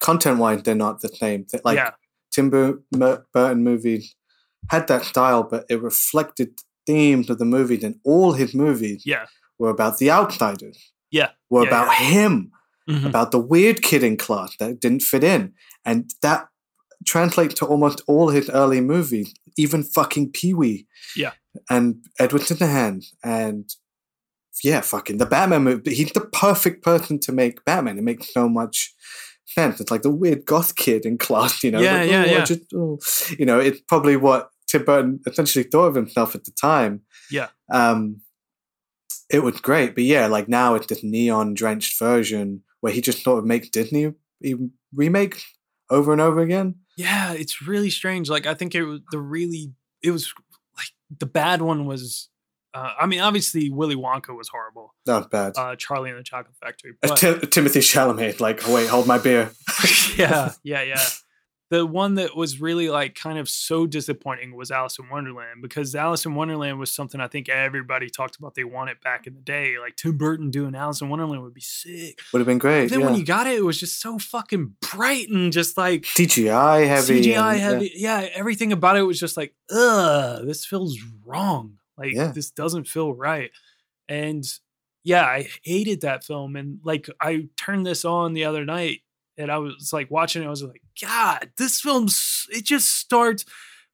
[0.00, 1.46] content wise, they're not the same.
[1.64, 1.90] Like yeah,
[2.30, 4.14] Tim Burton movies
[4.70, 9.26] had that style, but it reflected themes of the movies, and all his movies yeah,
[9.58, 11.30] were about the outsiders, yeah.
[11.50, 12.50] were Yeah, about him,
[12.90, 13.06] Mhm.
[13.06, 16.48] about the weird kid in class that didn't fit in, and that
[17.06, 20.86] translates to almost all his early movies, even fucking Pee Wee,
[21.16, 21.32] Yeah.
[21.70, 23.68] and Edward Scissorhands, and
[24.62, 25.94] yeah, fucking the Batman movie.
[25.94, 27.98] He's the perfect person to make Batman.
[27.98, 28.94] It makes so much
[29.46, 29.80] sense.
[29.80, 31.80] It's like the weird goth kid in class, you know.
[31.80, 32.44] Yeah, like, yeah, oh, yeah.
[32.44, 32.98] just- oh.
[33.38, 37.00] You know, it's probably what Tim Burton essentially thought of himself at the time.
[37.30, 37.48] Yeah.
[37.72, 38.20] Um,
[39.30, 43.22] it was great, but yeah, like now it's this neon drenched version where he just
[43.24, 44.56] sort of makes Disney he
[44.94, 45.42] remake
[45.90, 46.74] over and over again.
[46.96, 48.28] Yeah, it's really strange.
[48.28, 50.32] Like I think it was the really it was
[50.76, 52.28] like the bad one was.
[52.74, 54.94] Uh, I mean, obviously Willy Wonka was horrible.
[55.06, 55.52] Not bad.
[55.58, 56.92] Uh, Charlie and the Chocolate Factory.
[57.02, 59.50] Uh, But, Tim- Timothée Chalamet, like, wait, hold my beer.
[60.16, 61.00] yeah, yeah, yeah.
[61.72, 65.94] The one that was really like kind of so disappointing was Alice in Wonderland because
[65.94, 69.40] Alice in Wonderland was something I think everybody talked about they wanted back in the
[69.40, 69.78] day.
[69.78, 72.20] Like Tim Burton doing Alice in Wonderland would be sick.
[72.34, 72.90] Would have been great.
[72.90, 73.06] then yeah.
[73.06, 77.22] when you got it, it was just so fucking bright and just like CGI heavy.
[77.22, 77.54] CGI and- yeah.
[77.56, 77.92] heavy.
[77.96, 78.28] Yeah.
[78.34, 81.78] everything about it was just like, ugh, this feels wrong.
[81.96, 82.32] Like Yeah.
[82.32, 83.50] this doesn't feel right.
[84.10, 84.44] And
[85.04, 86.54] yeah, I hated that film.
[86.54, 89.00] And like I turned this on the other night
[89.38, 90.46] and I was like watching it.
[90.46, 93.44] I was like, God, this film's it just starts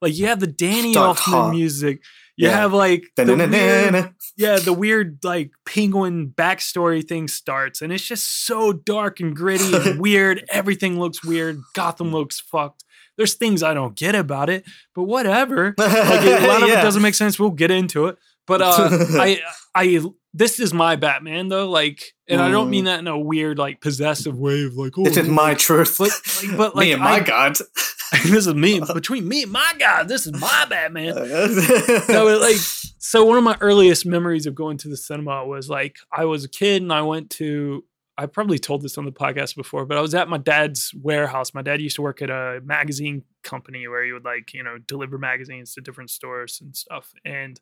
[0.00, 1.50] like you have the Danny Start Elfman hot.
[1.50, 2.02] music.
[2.36, 2.56] You Yeah.
[2.56, 8.46] have like the weird, yeah, the weird like penguin backstory thing starts, and it's just
[8.46, 10.44] so dark and gritty and weird.
[10.50, 11.60] Everything looks weird.
[11.74, 12.84] Gotham looks fucked.
[13.16, 15.74] There's things I don't get about it, but whatever.
[15.76, 17.36] Like a lot of it doesn't make sense.
[17.40, 18.16] We'll get into it.
[18.46, 18.88] But uh,
[19.20, 19.40] I,
[19.74, 20.00] I,
[20.34, 21.68] this is my Batman though.
[21.68, 22.88] Like, and I don't mean mm.
[22.88, 25.96] that in a weird like possessive way of like, oh, This is my truth.
[25.98, 26.10] But,
[26.42, 27.56] like, but like, Me and my I- God.
[28.24, 30.08] this is me between me and my God.
[30.08, 34.88] This is my Batman it, like so one of my earliest memories of going to
[34.88, 37.84] the cinema was like I was a kid and I went to
[38.18, 41.54] I probably told this on the podcast before, but I was at my dad's warehouse.
[41.54, 44.76] My dad used to work at a magazine company where he would like, you know,
[44.76, 47.12] deliver magazines to different stores and stuff.
[47.24, 47.60] And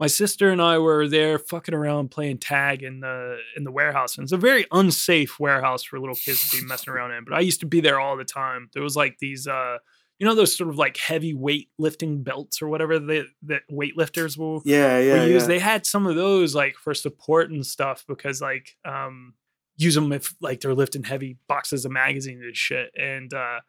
[0.00, 4.16] my sister and I were there fucking around playing tag in the in the warehouse.
[4.16, 7.24] And it's a very unsafe warehouse for little kids to be messing around in.
[7.24, 8.70] But I used to be there all the time.
[8.72, 9.76] There was like these uh
[10.18, 14.38] you know those sort of like heavy weight lifting belts or whatever that that weightlifters
[14.38, 15.14] will yeah, yeah.
[15.14, 15.42] will use.
[15.42, 15.48] yeah.
[15.48, 19.34] They had some of those like for support and stuff because like um
[19.76, 23.60] use them if like they're lifting heavy boxes of magazines and shit and uh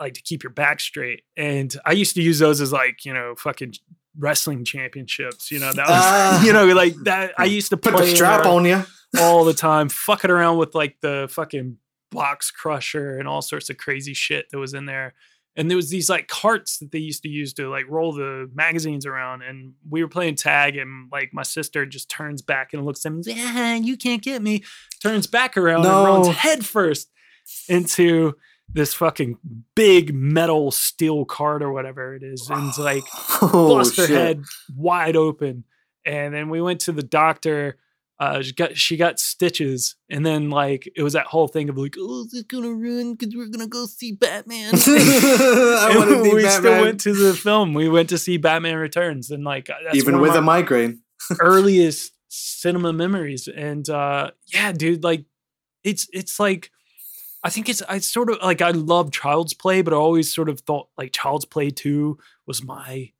[0.00, 1.22] like to keep your back straight.
[1.36, 3.74] And I used to use those as like, you know, fucking
[4.18, 5.50] wrestling championships.
[5.50, 6.44] You know, that was Ah.
[6.44, 8.84] you know, like that I used to Put the strap on you.
[9.18, 11.76] all the time, fucking around with like the fucking
[12.10, 15.14] box crusher and all sorts of crazy shit that was in there.
[15.56, 18.50] And there was these like carts that they used to use to like roll the
[18.54, 19.42] magazines around.
[19.42, 23.12] And we were playing tag, and like my sister just turns back and looks at
[23.12, 24.64] me, yeah, you can't get me.
[25.00, 26.32] Turns back around and runs No.
[26.32, 27.08] head first
[27.68, 28.34] into
[28.68, 29.38] this fucking
[29.76, 32.48] big metal steel cart or whatever it is.
[32.50, 33.04] And it's like
[33.42, 34.16] Oh, bust her shit.
[34.16, 34.44] head
[34.76, 35.64] wide open.
[36.06, 37.76] And then we went to the doctor.
[38.20, 41.76] Uh, she got she got stitches, and then like it was that whole thing of
[41.76, 44.74] like, oh, is it gonna ruin because we're gonna go see Batman?
[44.86, 46.50] I And want to be we Batman.
[46.50, 47.74] still went to the film.
[47.74, 51.00] We went to see Batman Returns, and like that's Even with a migraine.
[51.40, 53.48] earliest cinema memories.
[53.48, 55.24] And uh, yeah, dude, like
[55.82, 56.70] it's it's like
[57.44, 60.48] I think it's I sort of like I love Child's Play, but I always sort
[60.48, 63.12] of thought like Child's Play Two was my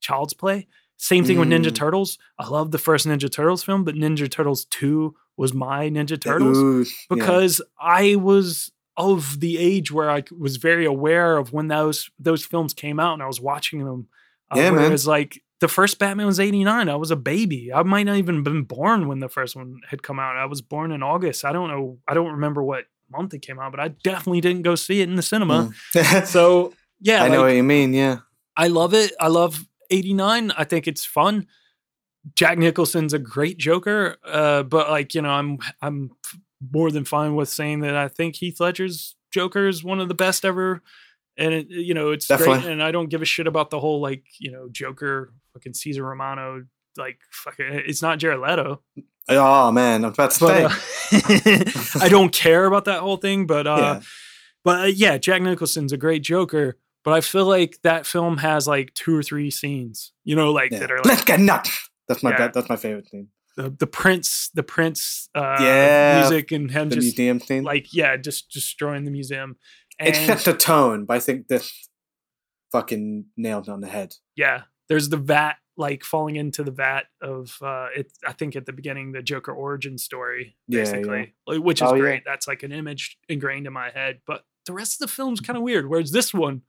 [0.00, 0.66] Child's Play.
[0.96, 1.74] Same thing with Ninja Mm.
[1.74, 2.16] Turtles.
[2.38, 6.56] I love the first Ninja Turtles film, but Ninja Turtles Two was my Ninja Turtles
[6.58, 6.86] Ooh, yeah.
[7.16, 12.44] because I was of the age where I was very aware of when those those
[12.44, 14.06] films came out and I was watching them.
[14.50, 14.82] Uh, Yeah, man.
[14.82, 16.88] whereas like the first Batman was 89.
[16.88, 17.72] I was a baby.
[17.72, 20.36] I might not even been born when the first one had come out.
[20.36, 21.44] I was born in August.
[21.44, 21.98] I don't know.
[22.06, 25.08] I don't remember what month it came out, but I definitely didn't go see it
[25.08, 25.72] in the cinema.
[25.94, 26.26] Mm.
[26.26, 27.92] So yeah, I know what you mean.
[27.92, 28.18] Yeah.
[28.56, 29.12] I love it.
[29.18, 30.52] I love 89.
[30.52, 31.46] I think it's fun.
[32.36, 36.12] Jack Nicholson's a great Joker, uh, but like you know, I'm I'm
[36.72, 40.14] more than fine with saying that I think Heath Ledger's Joker is one of the
[40.14, 40.82] best ever,
[41.36, 42.64] and it, you know it's great.
[42.64, 46.04] And I don't give a shit about the whole like you know Joker, fucking Caesar
[46.04, 46.64] Romano,
[46.96, 47.66] like fucking.
[47.86, 48.82] It's not Jared Leto,
[49.28, 50.62] Oh man, I'm about to say.
[50.62, 53.46] but uh, I don't care about that whole thing.
[53.46, 54.00] But uh, yeah.
[54.64, 56.76] but uh, yeah, Jack Nicholson's a great Joker.
[57.04, 60.70] But I feel like that film has like two or three scenes, you know, like
[60.70, 60.78] yeah.
[60.80, 61.90] that are like Let's get nuts.
[62.08, 62.48] That's my Yeah.
[62.48, 63.28] that's my favorite thing.
[63.56, 67.64] the, the Prince, the Prince, uh, Yeah, music, and him The just museum scene.
[67.64, 69.56] like yeah, just destroying the museum.
[69.98, 71.88] it And sets the tone, but I think this
[72.70, 74.14] fucking nailed it on the head.
[74.36, 78.12] yeah, there's the vat like falling into the vat of uh, it.
[78.26, 80.84] I think at the beginning the Joker origin story, Yeah, yeah.
[80.84, 82.00] basically, like, which is Oh, yeah.
[82.00, 82.22] great.
[82.26, 84.20] That's like an image ingrained in my head.
[84.26, 85.88] But the rest of the film's kind of weird.
[85.88, 86.62] Whereas this one,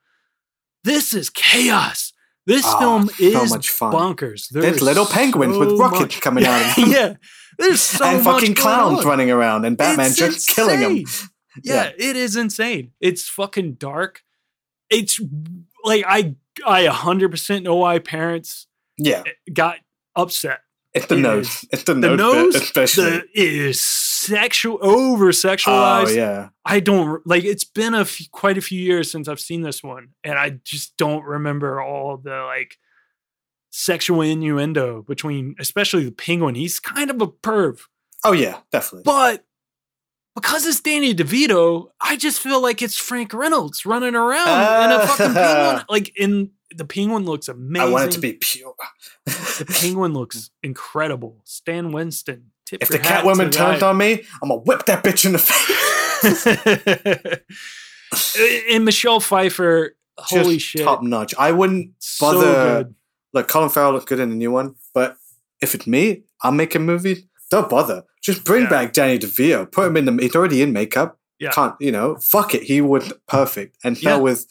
[0.83, 2.13] this is chaos.
[2.45, 3.93] This Ah, film so is much fun.
[3.93, 4.49] bonkers.
[4.49, 6.91] There's There's little penguins with rockets much- coming out of them.
[6.91, 7.13] Yeah,
[7.57, 9.05] there's so and much fucking clowns on.
[9.07, 10.91] running around and Batman It's just killing them.
[10.97, 11.29] insane.
[11.63, 12.93] Yeah, it is insane.
[12.99, 14.23] It's fucking dark.
[14.89, 15.19] It's
[15.83, 16.35] like I
[16.65, 18.65] I 100% know why parents
[18.97, 19.77] Yeah, got
[20.15, 20.59] upset.
[20.93, 21.47] it's the It nose.
[21.47, 21.65] is.
[21.71, 23.03] It's the, The nose, especially.
[23.09, 26.15] the, it is sexual over oh sexualized.
[26.15, 27.43] yeah, I don't like.
[27.43, 30.59] It's been a f- quite a few years since I've seen this one, and I
[30.63, 32.77] just don't remember all the like
[33.71, 36.55] sexual innuendo between, especially the penguin.
[36.55, 37.79] He's kind of a perv,
[38.23, 39.03] oh yeah, definitely.
[39.03, 39.43] but
[40.35, 45.07] because it's Danny DeVito, I just feel like it's Frank Reynolds running around in a
[45.07, 45.85] fucking penguin.
[45.89, 47.87] Like in the penguin looks amazing.
[47.87, 48.73] I want it to be pure.
[49.25, 51.41] The penguin looks incredible.
[51.43, 52.51] Stan Winston.
[52.65, 53.89] Tip if the Catwoman turned guy.
[53.89, 56.45] on me, I'm gonna whip that bitch in the face.
[58.71, 61.35] and Michelle Pfeiffer, holy Just shit, top notch.
[61.37, 62.53] I wouldn't so bother.
[62.53, 62.95] good.
[63.33, 65.17] Like Colin Farrell looked good in the new one, but
[65.61, 67.23] if it's me, I'm making movies.
[67.53, 68.03] Don't bother.
[68.21, 68.69] Just bring Yeah.
[68.69, 69.71] back Danny DeVito.
[69.71, 70.13] Put him in the.
[70.23, 71.19] He's already in makeup.
[71.39, 71.51] Yeah.
[71.51, 72.15] Can't you know?
[72.17, 72.63] Fuck it.
[72.63, 73.77] He would perfect.
[73.83, 74.11] And Yeah.
[74.11, 74.17] yeah.
[74.17, 74.45] with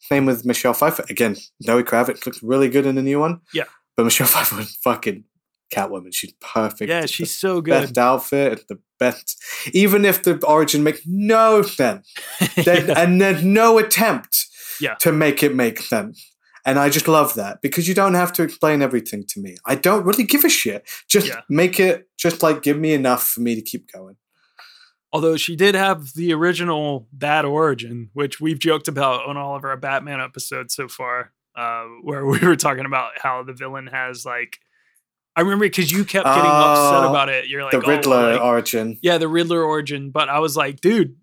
[0.00, 1.36] same with Michelle Pfeiffer again.
[1.62, 3.40] Zoe Kravitz looked really good in the new one.
[3.54, 3.64] Yeah.
[3.96, 5.24] But Michelle Pfeiffer was fucking
[5.72, 6.12] Catwoman.
[6.14, 6.88] She's perfect.
[6.90, 7.70] Yeah, It's the she's so good.
[7.80, 8.52] best outfit.
[8.52, 9.42] It's the best.
[9.72, 12.12] Even if the origin makes no sense,
[12.64, 14.44] then, and there's no attempt
[14.80, 14.94] Yeah.
[15.00, 16.30] to make it make sense.
[16.66, 19.56] And I just love that because you don't have to explain everything to me.
[19.66, 20.86] I don't really give a shit.
[21.08, 21.40] Just Yeah.
[21.48, 24.16] make it, just like give me enough for me to keep going.
[25.12, 29.62] Although she did have the original bad origin, which we've joked about on all of
[29.62, 34.24] our Batman episodes so far, uh, where we were talking about how the villain has
[34.24, 34.58] like.
[35.36, 37.48] I remember because you kept getting upset Oh, about it.
[37.48, 38.98] You're like the "Oh, Riddler like- origin.
[39.02, 40.10] yeah, the Riddler origin.
[40.10, 41.16] But I was like, dude,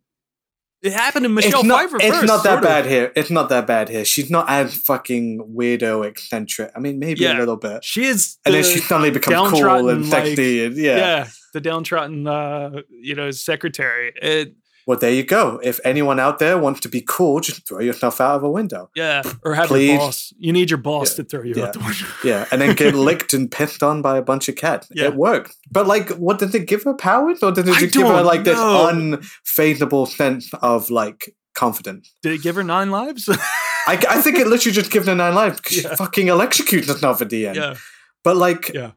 [0.82, 2.28] it happened to Michelle it's not, Pfeiffer it's first.
[2.28, 2.64] not that sort of.
[2.64, 3.12] bad here.
[3.16, 4.04] It's not that bad here.
[4.06, 6.72] She's not as fucking weirdo eccentric.
[6.76, 7.38] I mean, maybe Yeah.
[7.38, 7.84] a little bit.
[7.84, 10.66] She is, And then she suddenly becomes cool and sexy.
[10.66, 10.96] and yeah.
[10.98, 11.28] yeah.
[11.54, 14.14] the downtrodden, uh, you know, secretary.
[14.22, 14.56] It,
[14.88, 15.60] Well, there you go.
[15.64, 18.90] If anyone out there wants to be cool, just throw yourself out of a window.
[18.96, 19.90] yeah, or have Please.
[19.90, 20.34] your boss.
[20.40, 21.66] You need your boss Yeah, to throw you yeah.
[21.66, 22.06] out the window.
[22.24, 24.88] Yeah, and then get licked and pissed on by a bunch of cats.
[24.92, 25.06] Yeah.
[25.06, 25.56] It worked.
[25.72, 28.44] But like, what did it give her powers, or did it just give her like
[28.44, 28.90] this know.
[28.92, 32.14] unfadable sense of like confidence?
[32.24, 33.30] Did it give her nine lives?
[33.88, 35.90] I, I think it literally just gives her nine lives because Yeah.
[35.92, 37.56] she fucking electrocutes herself at the end.
[37.56, 37.76] yeah,
[38.24, 38.92] But like, Yeah.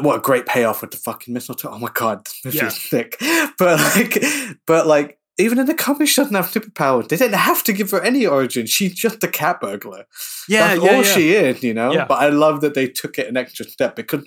[0.00, 1.70] what a great payoff with the fucking mistletoe.
[1.72, 2.66] Oh my god, this Yeah.
[2.66, 3.16] is sick.
[3.58, 4.24] But like,
[4.66, 7.08] but like, even in the comics, she doesn't have superpowers.
[7.08, 8.66] They didn't have to give her any origin.
[8.66, 10.04] She's just a cat burglar.
[10.48, 11.14] yeah, That's yeah, all yeah.
[11.14, 11.92] she is, you know.
[11.92, 12.04] Yeah.
[12.04, 14.26] But I love that they took it an extra step because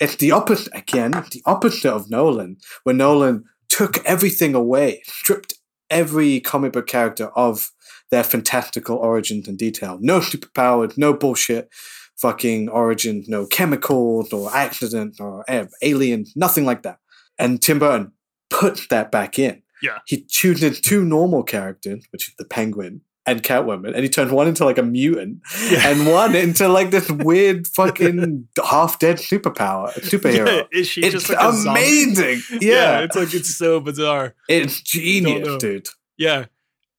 [0.00, 5.54] it's the opposite again, the opposite of Nolan, where Nolan took everything away, stripped
[5.90, 7.70] every comic book character of
[8.10, 9.98] their fantastical origins and detail.
[10.00, 11.68] No superpowers, no bullshit
[12.16, 16.98] fucking origins, no chemicals or accidents or eh, aliens, nothing like that.
[17.38, 18.12] And Tim Burton
[18.50, 19.61] put that back in.
[19.82, 19.98] Yeah.
[20.06, 24.32] He tuned in two normal characters, which is the penguin and Catwoman, and he turned
[24.32, 25.38] one into like a mutant
[25.70, 25.88] Yeah.
[25.90, 30.46] and one into like this weird fucking half dead superpower superhero.
[30.46, 32.42] Yeah, is she it's just like amazing.
[32.60, 32.72] Yeah.
[32.74, 33.00] Yeah.
[33.02, 34.34] it's like it's so bizarre.
[34.48, 35.86] it's genius, dude.
[36.16, 36.46] Yeah.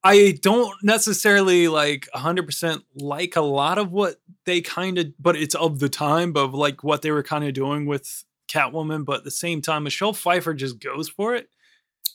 [0.05, 5.55] I don't necessarily like 100% like a lot of what they kind of, but it's
[5.55, 9.05] of the time of like what they were kind of doing with Catwoman.
[9.05, 11.47] But at the same time, Michelle Pfeiffer just goes for it.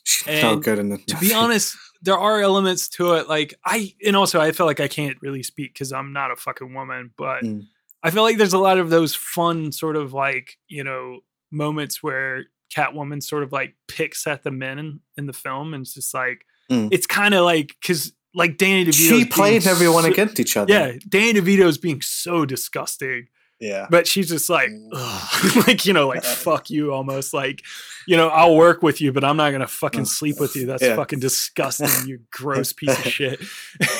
[0.08, 1.04] So And good in this.
[1.06, 3.28] To be honest, there are elements to it.
[3.28, 6.36] Like I, and also I feel like I can't really speak because I'm not a
[6.36, 7.66] fucking woman, but Mm.
[8.02, 12.00] I feel like there's a lot of those fun sort of like, you know, moments
[12.02, 12.44] where
[12.74, 16.14] Catwoman sort of like picks at the men in, in the film and it's just
[16.14, 16.88] like, Mm.
[16.92, 18.92] it's kind of like, cause like Danny DeVito.
[19.08, 20.72] she plays everyone against each other.
[20.72, 23.26] Yeah, Danny DeVito's being so disgusting,
[23.60, 23.86] yeah.
[23.90, 25.66] but she's just like, Mm.
[25.66, 27.62] like you know, like fuck you, almost like,
[28.06, 30.66] you know, I'll work with you, but I'm not gonna fucking sleep with you.
[30.66, 30.96] That's Yeah.
[30.96, 33.40] fucking disgusting, you gross piece of shit.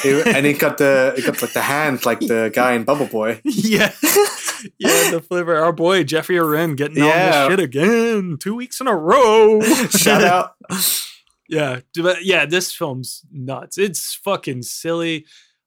[0.04, 3.40] And he got the he got like the hands like the guy in Bubble Boy.
[3.44, 3.92] yeah,
[4.78, 5.56] yeah, the flavor.
[5.56, 7.48] Our boy Jeffrey Arend getting on Yeah.
[7.48, 9.60] this shit again, two weeks in a row.
[9.90, 10.54] Shout out.
[11.48, 13.78] Yeah, but yeah, this film's nuts.
[13.78, 15.24] It's fucking silly.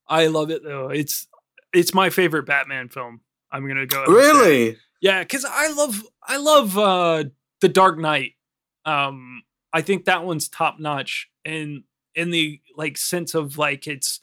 [0.08, 0.88] I love it though.
[0.90, 1.26] It's
[1.72, 3.20] it's my favorite Batman film.
[3.52, 4.04] I'm gonna go.
[4.04, 4.32] ahead and say.
[4.32, 4.78] Really?
[5.00, 7.24] Yeah, because I love I love uh
[7.60, 8.32] the Dark Knight.
[8.84, 9.42] Um,
[9.72, 11.84] I think that one's top notch, and
[12.14, 14.20] in the like sense of like it's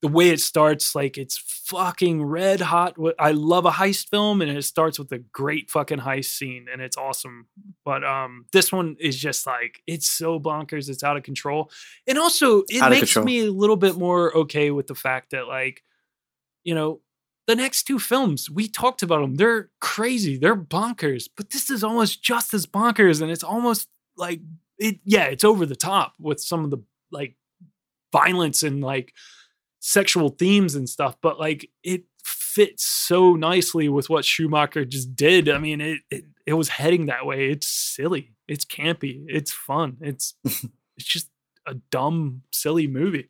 [0.00, 2.96] the way it starts, like it's fucking red hot.
[3.18, 6.80] I love a heist film, and it starts with a great fucking heist scene, and
[6.80, 7.48] it's awesome.
[7.84, 11.70] But um, this one is just like it's so bonkers, it's out of control,
[12.06, 13.24] and also it makes control.
[13.24, 15.82] me a little bit more okay with the fact that like,
[16.62, 17.00] you know,
[17.48, 21.82] the next two films we talked about them they're crazy they're bonkers but this is
[21.82, 24.40] almost just as bonkers and it's almost like
[24.78, 26.78] it yeah, it's over the top with some of the
[27.10, 27.36] like
[28.12, 29.12] violence and like
[29.80, 35.48] sexual themes and stuff, but like it fits so nicely with what Schumacher just did.
[35.48, 37.50] I mean, it it, it was heading that way.
[37.50, 38.32] It's silly.
[38.46, 39.24] It's campy.
[39.26, 39.98] It's fun.
[40.00, 41.28] It's it's just
[41.66, 43.28] a dumb, silly movie.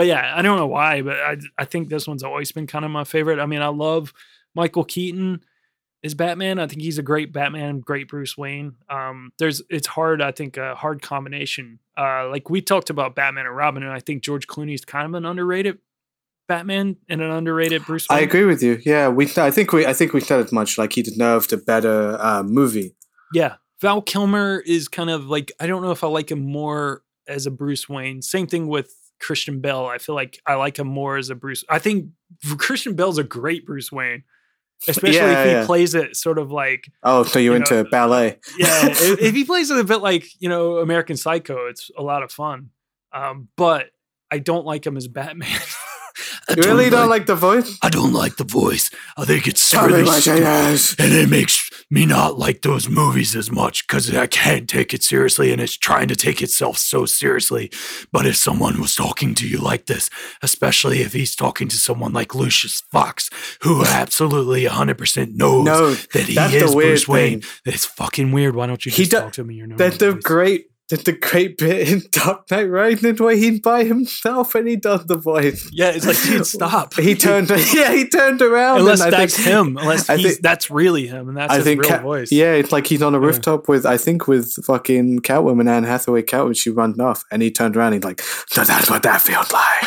[0.00, 2.86] But yeah, I don't know why, but I I think this one's always been kind
[2.86, 3.38] of my favorite.
[3.38, 4.14] I mean, I love
[4.54, 5.44] Michael Keaton
[6.02, 6.58] as Batman.
[6.58, 8.76] I think he's a great Batman, great Bruce Wayne.
[8.88, 11.80] Um, there's it's hard, I think, a hard combination.
[11.98, 15.12] Uh, like we talked about Batman and Robin, and I think George Clooney's kind of
[15.12, 15.76] an underrated
[16.48, 18.20] Batman and an underrated Bruce Wayne.
[18.20, 18.80] I agree with you.
[18.82, 19.30] Yeah, we.
[19.36, 19.84] I think we.
[19.84, 20.78] I think we said it much.
[20.78, 22.96] Like he deserved a better uh, movie.
[23.34, 23.56] Yeah.
[23.82, 27.44] Val Kilmer is kind of like I don't know if I like him more as
[27.44, 28.22] a Bruce Wayne.
[28.22, 29.86] Same thing with Christian Bale.
[29.86, 31.64] I feel like I like him more as a Bruce.
[31.68, 32.06] I think
[32.58, 34.24] Christian Bale's a great Bruce Wayne.
[34.88, 35.66] Especially Yeah, if he yeah.
[35.66, 38.38] plays it sort of like Oh, so you're You into know, ballet?
[38.56, 42.02] yeah, if, if he plays it a bit like, you know, American Psycho, it's a
[42.02, 42.70] lot of fun.
[43.12, 43.88] Um, but
[44.30, 45.48] I don't like him as Batman.
[46.50, 47.78] I You really don't like the voice?
[47.82, 48.90] I don't like the voice.
[49.16, 50.42] I think it's Tell really stupid.
[50.98, 55.02] and it makes me not like those movies as much because I can't take it
[55.02, 57.70] seriously and it's trying to take itself so seriously.
[58.12, 60.08] But if someone was talking to you like this,
[60.42, 63.30] especially if he's talking to someone like Lucius Fox,
[63.62, 68.54] who absolutely 100% knows No, that he is Bruce Wayne, it's fucking weird.
[68.56, 69.60] Why don't you just do- talk to me?
[69.60, 70.22] in Your That's the voice?
[70.22, 70.69] great.
[70.90, 75.06] That's the great bit in Dark Knight Rises where he'd by himself and he does
[75.06, 75.70] the voice.
[75.72, 76.94] yeah, it's like, dude, stop.
[77.00, 77.48] He turned.
[77.72, 78.80] yeah, he turned around.
[78.80, 79.76] Unless and that's think- him.
[79.76, 81.28] Unless he's, think- that's really him.
[81.28, 82.32] And that's I his think, real Cat- voice.
[82.32, 86.22] yeah, it's like he's on a rooftop with, I think, with fucking Catwoman, Anne Hathaway
[86.22, 86.56] Catwoman.
[86.56, 87.92] She runs off, and he turned around.
[87.92, 89.84] He's like, "So that's what that feels like."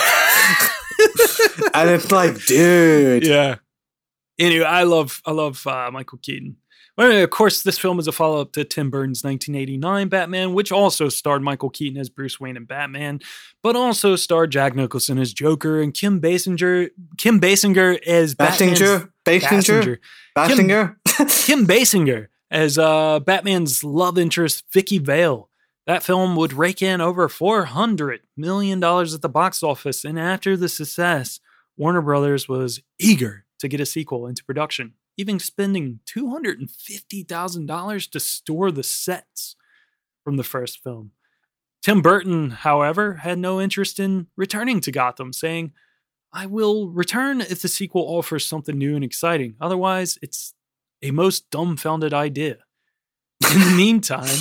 [1.73, 3.55] and it's like, dude, yeah.
[4.39, 6.57] Anyway, I love I love uh, Michael Keaton.
[6.95, 10.71] Well, of course, this film is a follow up to Tim Burton's 1989 Batman, which
[10.71, 13.19] also starred Michael Keaton as Bruce Wayne and Batman,
[13.63, 19.97] but also starred Jack Nicholson as Joker and Kim Basinger Kim Basinger as Basinger, Basinger,
[20.35, 20.95] Basinger.
[21.15, 21.45] Basinger.
[21.45, 25.49] Kim Basinger as uh, Batman's love interest, Vicki Vale.
[25.87, 30.05] That film would rake in over $400 million at the box office.
[30.05, 31.39] And after the success,
[31.75, 38.71] Warner Brothers was eager to get a sequel into production, even spending $250,000 to store
[38.71, 39.55] the sets
[40.23, 41.11] from the first film.
[41.81, 45.73] Tim Burton, however, had no interest in returning to Gotham, saying,
[46.31, 49.55] I will return if the sequel offers something new and exciting.
[49.59, 50.53] Otherwise, it's
[51.01, 52.57] a most dumbfounded idea.
[53.53, 54.37] In the meantime,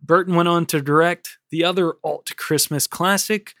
[0.00, 3.54] Burton went on to direct the other alt Christmas classic,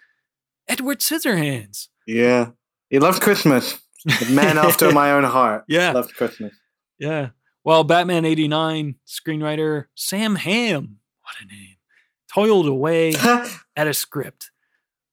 [0.68, 1.88] Edward Scissorhands.
[2.06, 2.50] yeah,
[2.90, 3.80] he loved Christmas.
[4.04, 5.64] The man after my own heart.
[5.68, 5.92] Yeah.
[5.92, 6.52] loved Christmas.
[6.98, 7.30] Yeah.
[7.64, 11.76] Well, Batman 89 screenwriter Sam Hamm, what a name,
[12.32, 13.14] toiled away
[13.76, 14.50] at a script.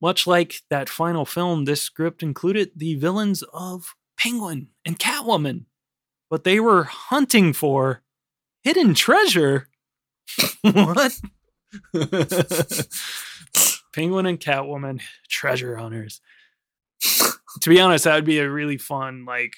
[0.01, 5.65] Much like that final film, this script included the villains of Penguin and Catwoman,
[6.29, 8.01] but they were hunting for
[8.63, 9.67] hidden treasure.
[10.61, 11.19] what?
[13.93, 16.21] Penguin and Catwoman, treasure hunters.
[17.61, 19.53] To be honest, that would be a really fun, like,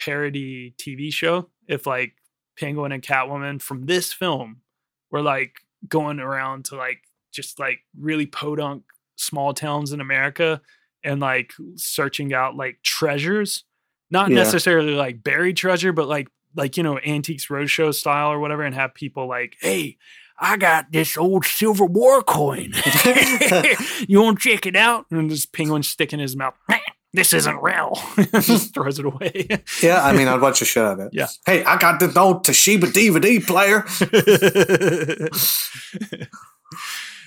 [0.00, 2.12] parody TV show if, like,
[2.58, 4.62] Penguin and Catwoman from this film
[5.10, 5.54] were, like,
[5.88, 7.02] going around to, like,
[7.32, 8.82] just like really podunk
[9.16, 10.60] small towns in America
[11.04, 13.64] and like searching out like treasures,
[14.10, 14.36] not Yeah.
[14.36, 18.74] necessarily like buried treasure, but like like you know antiques roadshow style or whatever, and
[18.74, 19.98] have people like, hey.
[20.40, 22.72] I got this old silver war coin.
[24.08, 25.06] you want to check it out?
[25.10, 26.54] And this penguin sticking his mouth.
[27.14, 27.98] This isn't real.
[28.40, 29.46] Just throws it away.
[29.82, 31.10] Yeah, I mean, I'd watch a shit out of it.
[31.14, 31.28] Yeah.
[31.46, 33.84] Hey, I got this old Toshiba DVD player.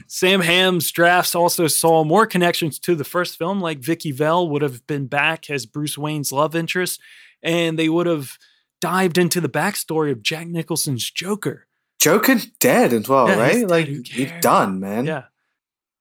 [0.08, 4.62] Sam Hamm's drafts also saw more connections to the first film, like Vicki Vale would
[4.62, 7.00] have been back as Bruce Wayne's love interest,
[7.42, 8.38] and they would have
[8.82, 11.66] dived into the backstory of Jack Nicholson's Joker.
[12.00, 13.68] Joker dead as well, Yeah, right?
[13.68, 15.06] Like he's done, man.
[15.06, 15.24] Yeah.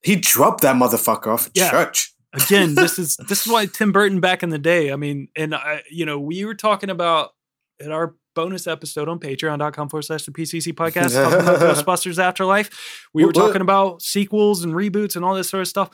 [0.02, 1.70] He dropped that motherfucker off at Yeah.
[1.70, 2.12] church.
[2.32, 4.92] Again, this is this is why Tim Burton back in the day.
[4.92, 7.30] I mean, and I, you know, we were talking about
[7.78, 13.08] in our bonus episode on patreon.com forward slash the PCC podcast talking about Ghostbusters Afterlife.
[13.12, 13.46] We were What- what?
[13.48, 15.90] talking about sequels and reboots and all this sort of stuff.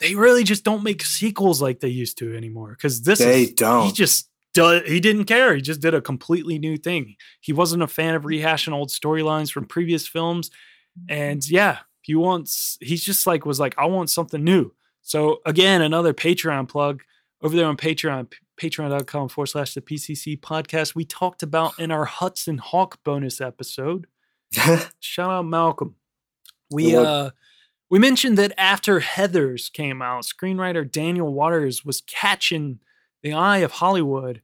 [0.00, 2.70] They really just don't make sequels like they used to anymore.
[2.70, 3.86] Because this They is, He don't.
[3.86, 5.54] He just do- he didn't care.
[5.54, 7.16] He just did a completely new thing.
[7.40, 10.50] He wasn't a fan of rehashing old storylines from previous films.
[11.08, 14.72] And yeah, he wants he's just like was like, I want something new.
[15.06, 17.04] So again, another Patreon plug
[17.40, 20.96] over there on Patreon, patreon.com forward slash the PCC podcast.
[20.96, 24.08] We talked about in our Hudson Hawk bonus episode.
[24.98, 25.94] Shout out Malcolm.
[26.72, 27.30] We uh
[27.88, 32.80] we mentioned that after Heathers came out, screenwriter Daniel Waters was catching
[33.22, 34.42] the eye of Hollywood,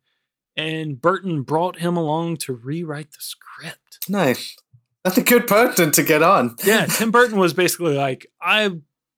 [0.56, 3.98] and Burton brought him along to rewrite the script.
[4.08, 4.56] Nice.
[5.02, 6.54] That's a good person to get on.
[6.62, 8.70] Yeah, Tim Burton was basically like, I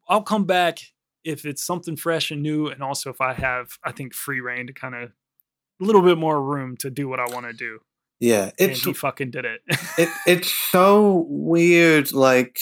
[0.08, 0.78] I'll come back
[1.24, 4.66] if it's something fresh and new, and also if I have, I think, free reign
[4.66, 5.10] to kind of
[5.80, 7.80] a little bit more room to do what I want to do.
[8.20, 9.60] Yeah, And it's he fucking did it.
[9.98, 12.12] it it's so weird.
[12.12, 12.58] Like,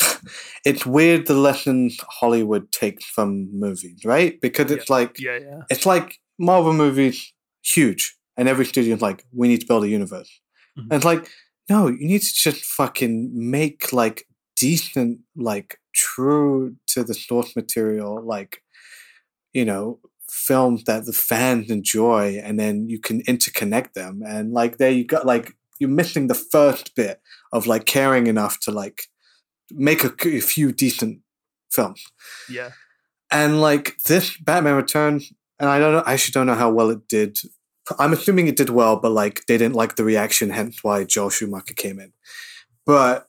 [0.64, 4.40] it's weird the lessons Hollywood takes from movies, right?
[4.40, 5.60] Because it's like yeah, yeah.
[5.70, 10.40] it's like Marvel movies, huge, and every studio's like, we need to build a universe.
[10.78, 10.84] Mhm.
[10.84, 11.28] And it's like,
[11.68, 14.26] no, you need to just fucking make like
[14.62, 18.62] decent, like true to the source material, like
[19.52, 19.98] you know,
[20.30, 24.22] films that the fans enjoy, and then you can interconnect them.
[24.24, 27.20] And like there, you got like you're missing the first bit
[27.52, 29.08] of like caring enough to like
[29.72, 31.18] make a, a few decent
[31.72, 32.04] films.
[32.48, 32.70] Yeah.
[33.32, 36.90] And like this Batman Returns, and I don't know, I actually don't know how well
[36.90, 37.36] it did.
[37.98, 41.30] I'm assuming it did well, but like they didn't like the reaction, hence why Joel
[41.30, 42.12] Schumacher came in.
[42.86, 43.26] But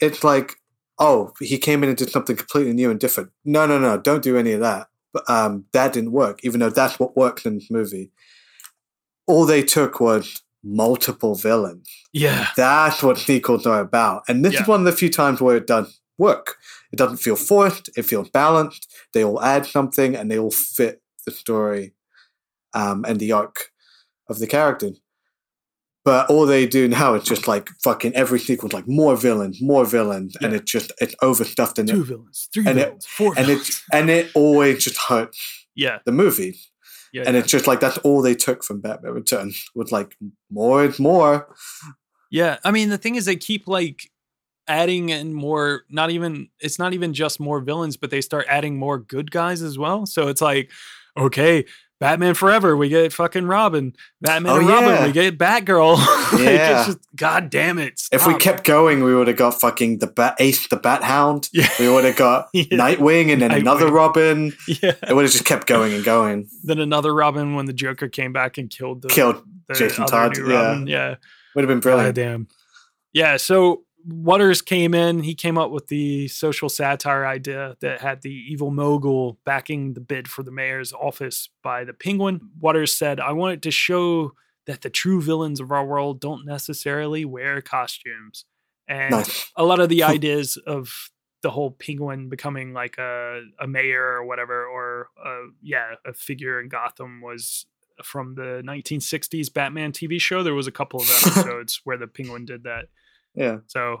[0.00, 0.54] it's like,
[0.98, 3.30] oh, he came in and did something completely new and different.
[3.44, 4.88] No, no, no, don't do any of that.
[5.12, 8.10] But um, that didn't work, even though that's what worked in this movie.
[9.26, 11.88] All they took was multiple villains.
[12.12, 12.48] Yeah.
[12.56, 14.22] That's what sequels are about.
[14.28, 14.62] And this Yeah.
[14.62, 16.56] is one of the few times where it does work.
[16.92, 18.88] It doesn't feel forced, it feels balanced.
[19.14, 21.94] They all add something and they all fit the story
[22.74, 23.70] um, and the arc
[24.28, 24.90] of the character.
[26.08, 29.84] But all they do now is just like fucking every sequence, like more villains, more
[29.84, 30.58] villains, and Yeah.
[30.60, 33.68] it just it's overstuffed and Two it villains, three and it- villains, four and villains.
[33.68, 35.38] it and it always just hurts
[35.74, 35.98] yeah.
[36.06, 36.58] the movie.
[37.12, 37.24] Yeah.
[37.26, 37.40] And yeah.
[37.42, 40.16] it's just like that's all they took from Batman Returns was like
[40.50, 41.54] more is more.
[42.30, 44.10] Yeah, I mean the thing is they keep like
[44.66, 48.78] adding in more not even it's not even just more villains but they start adding
[48.78, 50.06] more good guys as well.
[50.06, 50.70] So it's like
[51.18, 51.66] okay,
[52.00, 53.92] Batman Forever, we get fucking Robin.
[54.20, 55.06] Batman Oh, and Robin, yeah.
[55.06, 55.96] we get Batgirl.
[56.38, 56.84] Yeah.
[56.86, 58.00] just god damn it.
[58.12, 61.48] If we kept going, we would have got fucking the Bat Ace, the Bat Hound.
[61.52, 61.68] Yeah.
[61.80, 62.64] We would have got Yeah.
[62.64, 64.52] Nightwing and then another Robin.
[64.68, 64.92] Yeah.
[65.08, 66.48] It would have just kept going and going.
[66.64, 70.36] Then another Robin when the Joker came back and killed the Killed the Jason Todd,
[70.36, 70.78] yeah.
[70.86, 71.14] Yeah.
[71.54, 72.14] Would have been brilliant.
[72.14, 72.48] God damn.
[73.12, 75.22] Yeah, so Waters came in.
[75.22, 80.00] He came up with the social satire idea that had the evil mogul backing the
[80.00, 82.40] bid for the mayor's office by the penguin.
[82.58, 84.32] Waters said, I wanted to show
[84.66, 88.44] that the true villains of our world don't necessarily wear costumes.
[88.86, 89.50] And Nice.
[89.56, 91.10] a lot of the ideas of
[91.42, 96.60] the whole penguin becoming like a, a mayor or whatever, or uh, yeah, a figure
[96.60, 97.66] in Gotham was
[98.02, 100.42] from the 1960s Batman TV show.
[100.42, 102.86] There was a couple of episodes where the penguin did that.
[103.38, 103.58] Yeah.
[103.68, 104.00] So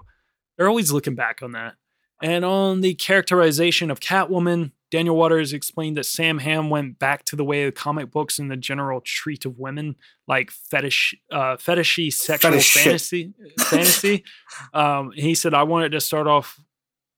[0.56, 1.74] they're always looking back on that.
[2.20, 7.36] And on the characterization of Catwoman, Daniel Waters explained that Sam Hamm went back to
[7.36, 12.12] the way of comic books and the general treat of women, like fetish, uh, fetishy
[12.12, 13.34] sexual Fetish fantasy.
[13.60, 14.24] fantasy.
[14.74, 16.58] Um, he said, "I wanted to start off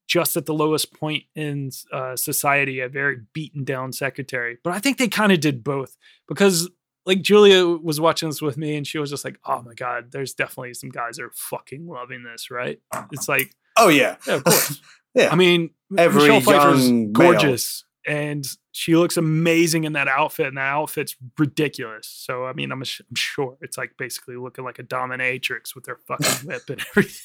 [0.06, 4.80] just at the lowest point in uh, society, a very beaten down secretary." But I
[4.80, 5.96] think they kind of did both
[6.28, 6.68] because
[7.06, 10.12] like Julia was watching this with me and she was just like, "Oh my god,
[10.12, 12.80] there's definitely some guys that are fucking loving this, right?"
[13.12, 14.16] It's like, Oh yeah.
[14.26, 14.80] yeah, of course.
[15.12, 15.30] Yeah.
[15.32, 17.12] I mean, Every Michelle Pfeiffer's young male.
[17.12, 22.06] gorgeous and she looks amazing in that outfit and that outfit's ridiculous.
[22.06, 25.98] So I mean, I'm, I'm sure it's like basically looking like a dominatrix with their
[26.06, 27.20] fucking whip and everything.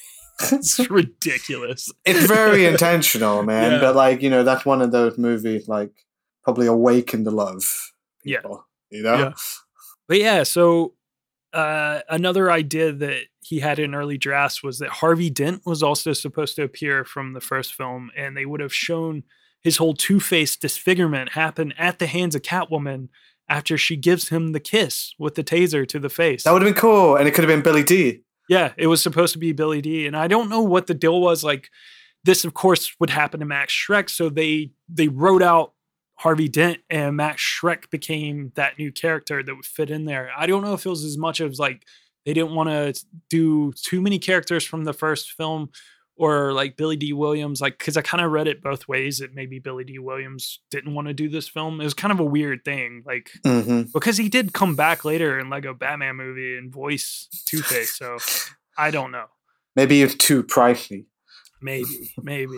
[0.57, 1.91] it's ridiculous.
[2.05, 3.73] It's very intentional, man.
[3.73, 3.79] Yeah.
[3.81, 5.91] But like, you know, that's one of those movies like
[6.43, 7.91] probably awakened the love of
[8.23, 8.39] Yeah.
[8.89, 9.15] You know?
[9.15, 9.33] Yeah.
[10.07, 10.93] But yeah, so
[11.53, 16.13] uh, another idea that he had in early drafts was that Harvey Dent was also
[16.13, 19.23] supposed to appear from the first film, and they would have shown
[19.63, 23.09] his whole Two Face disfigurement happen at the hands of Catwoman
[23.47, 26.43] after she gives him the kiss with the taser to the face.
[26.43, 27.15] That would have been cool.
[27.15, 28.21] And it could have been Billy Dee.
[28.49, 31.19] Yeah, it was supposed to be Billy Dee, and I don't know what the deal
[31.19, 31.43] was.
[31.43, 31.69] Like,
[32.23, 35.73] this, of course, would happen to Max Schreck, so they they wrote out
[36.17, 40.31] Harvey Dent, and Matt Schreck became that new character that would fit in there.
[40.37, 41.83] I don't know if it was as much as like
[42.25, 45.69] they didn't want to do too many characters from the first film,
[46.15, 49.17] or like Billy Dee Williams, like because I kind of read it both ways.
[49.17, 51.81] That maybe Billy Dee Williams didn't want to do this film.
[51.81, 53.89] It was kind of a weird thing, like Mm-hmm.
[53.93, 57.97] because he did come back later in Lego Batman movie and voice Two Face.
[57.97, 58.17] So
[58.77, 59.25] I don't know.
[59.75, 61.05] Maybe it's too pricey.
[61.61, 62.57] Maybe, maybe.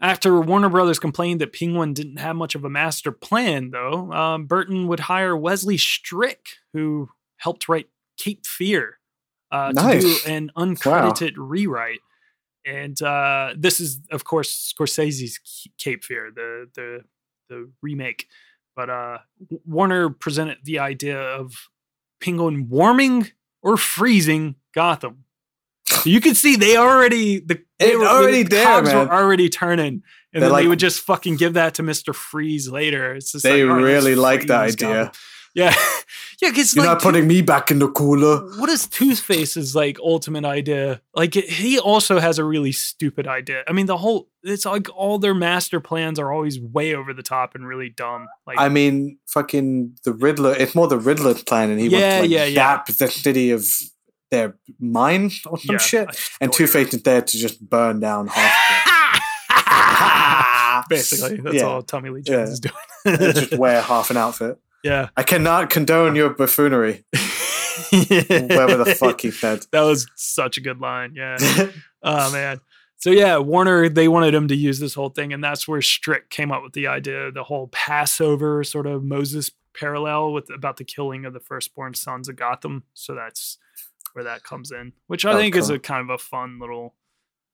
[0.00, 4.46] After Warner Brothers complained that Penguin didn't have much of a master plan, though, um,
[4.46, 8.98] Burton would hire Wesley Strick, who helped write Cape Fear,
[9.50, 12.00] uh, to do an uncredited rewrite.
[12.64, 15.40] and uh, this is of course Scorsese's
[15.78, 17.04] Cape Fear, the the
[17.48, 18.26] the remake.
[18.76, 19.18] But uh,
[19.66, 21.68] Warner presented the idea of
[22.20, 23.28] Penguin warming
[23.62, 25.24] or freezing Gotham.
[26.06, 29.08] You can see they already the they were- already the there, cogs man.
[29.08, 32.68] were already turning, and They're then they would just fucking give that to Mister Freeze
[32.68, 33.14] later.
[33.14, 34.88] It's just They like, oh, let's really like that idea.
[35.04, 35.12] Gotham.
[35.54, 35.74] Yeah,
[36.42, 38.46] yeah, because You're like, not putting me back in the cooler.
[38.60, 41.00] what is Two Face's like ultimate idea?
[41.14, 43.64] Like he also has a really stupid idea.
[43.66, 47.24] I mean, the whole it's like all their master plans are always way over the
[47.24, 48.28] top and really dumb.
[48.46, 50.54] Like I mean, fucking the Riddler.
[50.54, 52.82] It's more the Riddler's plan, and he Yeah, wants to like, yeah, yeah.
[52.86, 53.66] the city of
[54.30, 56.20] their mind or some yeah, shit.
[56.40, 59.24] And Two Face is there to just burn down half.
[60.88, 61.62] Basically, that's Yeah.
[61.64, 62.74] all Tommy Lee Jones is doing.
[63.32, 64.58] just wear half an outfit.
[64.84, 67.04] yeah, I cannot condone your buffoonery.
[67.90, 69.64] Whatever the fuck he said.
[69.72, 71.14] That was such a good line.
[71.14, 71.36] Yeah.
[72.02, 72.60] oh man.
[72.96, 76.30] So yeah, Warner they wanted him to use this whole thing, and that's where Strick
[76.30, 80.84] came up with the idea, the whole Passover sort of Moses parallel with about the
[80.84, 82.82] killing of the firstborn sons of Gotham.
[82.94, 83.58] So that's
[84.18, 86.96] where that comes in, which I Oh, think is a kind of a fun little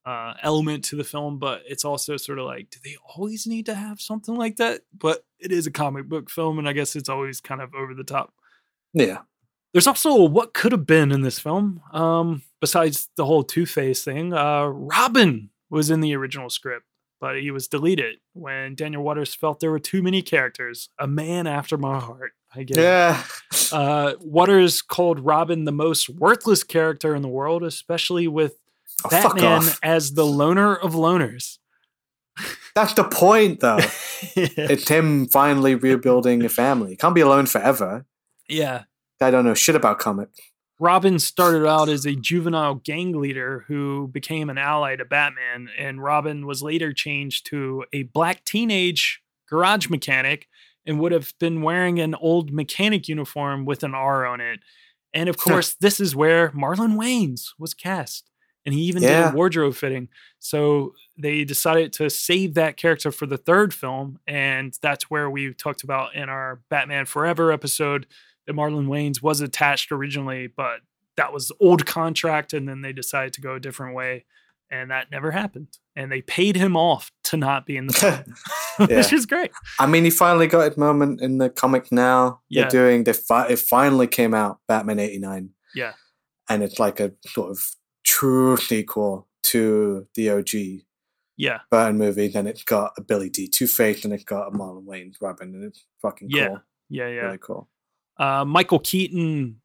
[0.07, 3.67] uh, element to the film, but it's also sort of like, do they always need
[3.67, 4.81] to have something like that?
[4.99, 7.93] But it is a comic book film, and I guess it's always kind of over
[7.95, 8.33] the top.
[8.95, 9.19] yeah.
[9.73, 11.83] There's also what could have been in this film.
[11.93, 16.87] Um, besides the whole Two Face thing, uh, Robin was in the original script,
[17.21, 20.89] but he was deleted when Daniel Waters felt there were too many characters.
[20.99, 22.33] A man after my heart.
[22.57, 22.83] I get it.
[22.83, 23.23] Yeah.
[23.73, 28.55] Uh, Waters called Robin the most worthless character in the world, especially with
[29.05, 31.59] Oh, Batman as the loner of loners.
[32.75, 33.79] That's the point, though.
[34.37, 36.91] it's him finally rebuilding a family.
[36.91, 38.07] He can't be alone forever.
[38.49, 38.85] yeah.
[39.21, 40.39] I don't know shit about comics.
[40.81, 46.03] Robin started out as a juvenile gang leader who became an ally to Batman, and
[46.03, 50.49] Robin was later changed to a black teenage garage mechanic
[50.87, 54.61] and would have been wearing an old mechanic uniform with an R on it.
[55.13, 58.31] And of course, this is where Marlon Wayans was cast,
[58.67, 60.09] and he even did a wardrobe fitting.
[60.41, 65.55] So they decided to save that character for the third film, and that's where we
[65.55, 68.07] talked about in our Batman Forever episode
[68.47, 70.81] that Marlon Wayans was attached originally, but
[71.17, 74.25] that was old contract, and then they decided to go a different way,
[74.71, 75.69] and that never happened.
[75.97, 78.25] And they paid him off to not be in the film,
[78.89, 79.51] which is great.
[79.79, 82.41] I mean, he finally got his moment in the comic now.
[82.49, 82.63] Yeah.
[82.63, 85.51] They're doing, they fi- it finally came out, Batman 89.
[85.75, 85.93] Yeah.
[86.49, 87.61] And it's like a sort of
[88.05, 90.83] true sequel to the OG
[91.37, 92.29] Yeah, Burton movie.
[92.29, 95.55] Then it's got a Billy Dee Two Face and it's got a Marlon Wayne's Robin.
[95.55, 96.49] And it's fucking Yeah.
[96.49, 96.61] cool.
[96.91, 97.21] yeah, yeah.
[97.23, 97.69] Really cool.
[98.19, 99.61] Uh, Michael Keaton,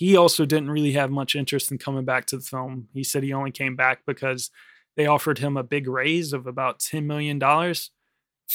[0.00, 2.88] he also didn't really have much interest in coming back to the film.
[2.94, 4.50] He said he only came back because
[4.96, 7.38] they offered him a big raise of about $10 million.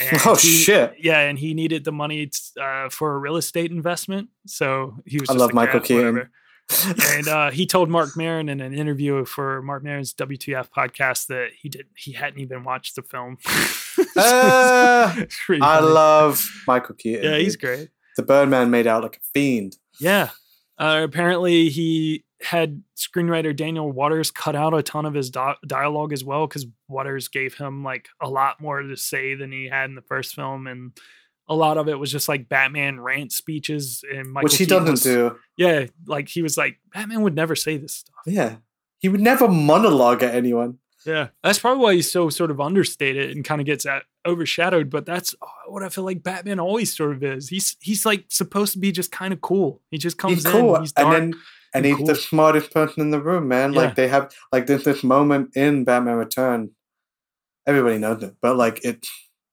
[0.01, 0.95] And Oh, he- shit.
[0.99, 4.29] Yeah, and he needed the money uh, for a real estate investment.
[4.47, 6.29] So he was I just love Michael "Yeah, Keaton.
[7.15, 11.49] and uh, he told Marc Maron in an interview for Marc Maron's WTF podcast that
[11.61, 13.37] he did he hadn't even watched the film.
[14.17, 15.25] Uh,
[15.61, 17.23] I love Michael Keaton.
[17.23, 17.89] Yeah, he's great.
[18.17, 19.77] The Birdman made out like a fiend.
[19.99, 20.29] Yeah.
[20.77, 26.11] Uh, apparently, he had screenwriter Daniel Waters cut out a ton of his di- dialogue
[26.13, 29.89] as well because Waters gave him like a lot more to say than he had
[29.89, 30.91] in the first film, and
[31.47, 34.79] a lot of it was just like Batman rant speeches and Michael which he Keaton
[34.85, 35.37] doesn't was- do.
[35.57, 38.15] Yeah, like he was like Batman would never say this stuff.
[38.25, 38.57] Yeah.
[38.99, 40.79] He would never monologue at anyone.
[41.05, 44.89] Yeah, that's probably why he's so sort of understated and kind of gets at, overshadowed.
[44.89, 47.49] But that's uh, what I feel like Batman always sort of is.
[47.49, 49.81] He's he's like supposed to be just kind of cool.
[49.91, 50.75] He just comes he's cool.
[50.75, 50.81] in.
[50.81, 51.05] He's dark.
[51.07, 51.35] and then and
[51.73, 52.07] and he's cool.
[52.07, 53.73] the smartest person in the room, man.
[53.73, 53.81] Yeah.
[53.81, 56.71] Like they have like there's this moment in Batman Return.
[57.67, 59.05] Everybody knows it, but like it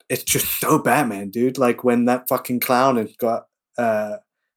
[0.08, 1.58] it's just so Batman, dude.
[1.58, 3.46] Like when that fucking clown has got
[3.78, 4.16] uh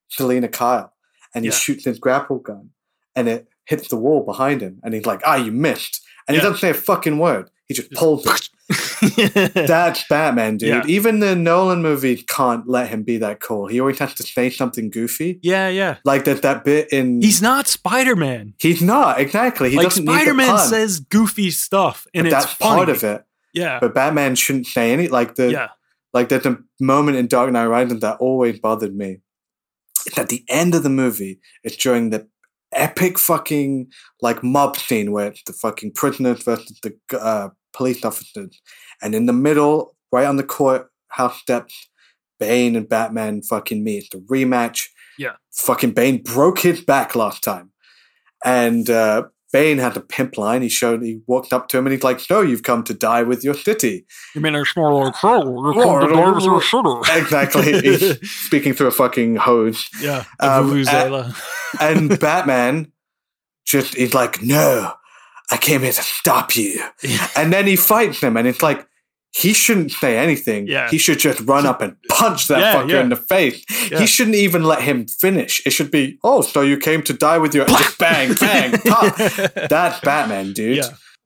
[0.09, 0.93] Selina Kyle
[1.33, 1.55] and he Yeah.
[1.57, 2.69] shoots his grapple gun
[3.15, 6.01] and it hits the wall behind him and he's like, ah, you missed.
[6.28, 6.41] And Yeah.
[6.41, 7.49] he doesn't say a fucking word.
[7.67, 8.49] He just pulls it.
[9.53, 10.69] That's Batman, dude.
[10.69, 10.84] Yeah.
[10.88, 13.67] Even the Nolan movie can't let him be that cool.
[13.67, 15.39] He always has to say something goofy.
[15.43, 15.97] yeah, yeah.
[16.03, 18.53] Like that that bit in He's not Spider Man.
[18.59, 19.69] He's not exactly.
[19.71, 22.76] He Like Spider Man says goofy stuff, and that's funny.
[22.78, 23.23] part of it.
[23.53, 25.07] Yeah, But Batman shouldn't say any.
[25.07, 25.69] Like the yeah,
[26.13, 29.21] like there's a moment in Dark Knight Rises that always bothered me.
[30.05, 31.39] It's at the end of the movie.
[31.63, 32.28] It's during the
[32.76, 33.88] epic fucking
[34.21, 38.61] like mob scene where it's the fucking prisoners versus the uh, police officers,
[39.01, 41.89] and in the middle, right on the courthouse steps,
[42.39, 44.09] Bane and Batman fucking meet.
[44.11, 44.88] The rematch.
[45.17, 45.34] Yeah.
[45.53, 47.71] Fucking Bane broke his back last time,
[48.43, 49.23] and uh,
[49.53, 50.61] Bane had a pimp line.
[50.61, 53.23] He showed, he walked up to him and he's like, "No, you've come to die
[53.23, 55.73] with your titty." You mean it's more like trouble?
[57.13, 57.79] Exactly.
[57.81, 59.87] He's speaking through a fucking hose.
[60.01, 60.25] Yeah.
[60.39, 61.35] Um, Vuvuzela.
[61.79, 62.91] And Batman
[63.65, 64.93] just he's like, "No,
[65.51, 66.81] I came here to stop you."
[67.35, 68.85] And then he fights him, and it's like
[69.36, 70.65] he shouldn't say anything.
[70.67, 70.89] Yeah.
[70.89, 73.01] He should just run up and punch that Yeah, fucker yeah.
[73.01, 73.63] in the face.
[73.91, 73.99] Yeah.
[73.99, 75.61] He shouldn't even let him finish.
[75.65, 79.15] It should be, "Oh, so you came to die with your just bang, bang, pop."
[79.69, 80.86] That's Batman, dude.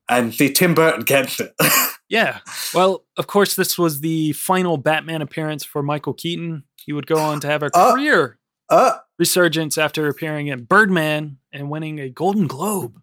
[0.10, 1.54] And the Tim Burton gets it.
[2.12, 2.40] Yeah.
[2.74, 6.64] Well, of course, this was the final Batman appearance for Michael Keaton.
[6.84, 7.94] He would go on to have a Uh.
[7.94, 13.00] career uh, resurgence after appearing in Birdman and winning a Golden Globe.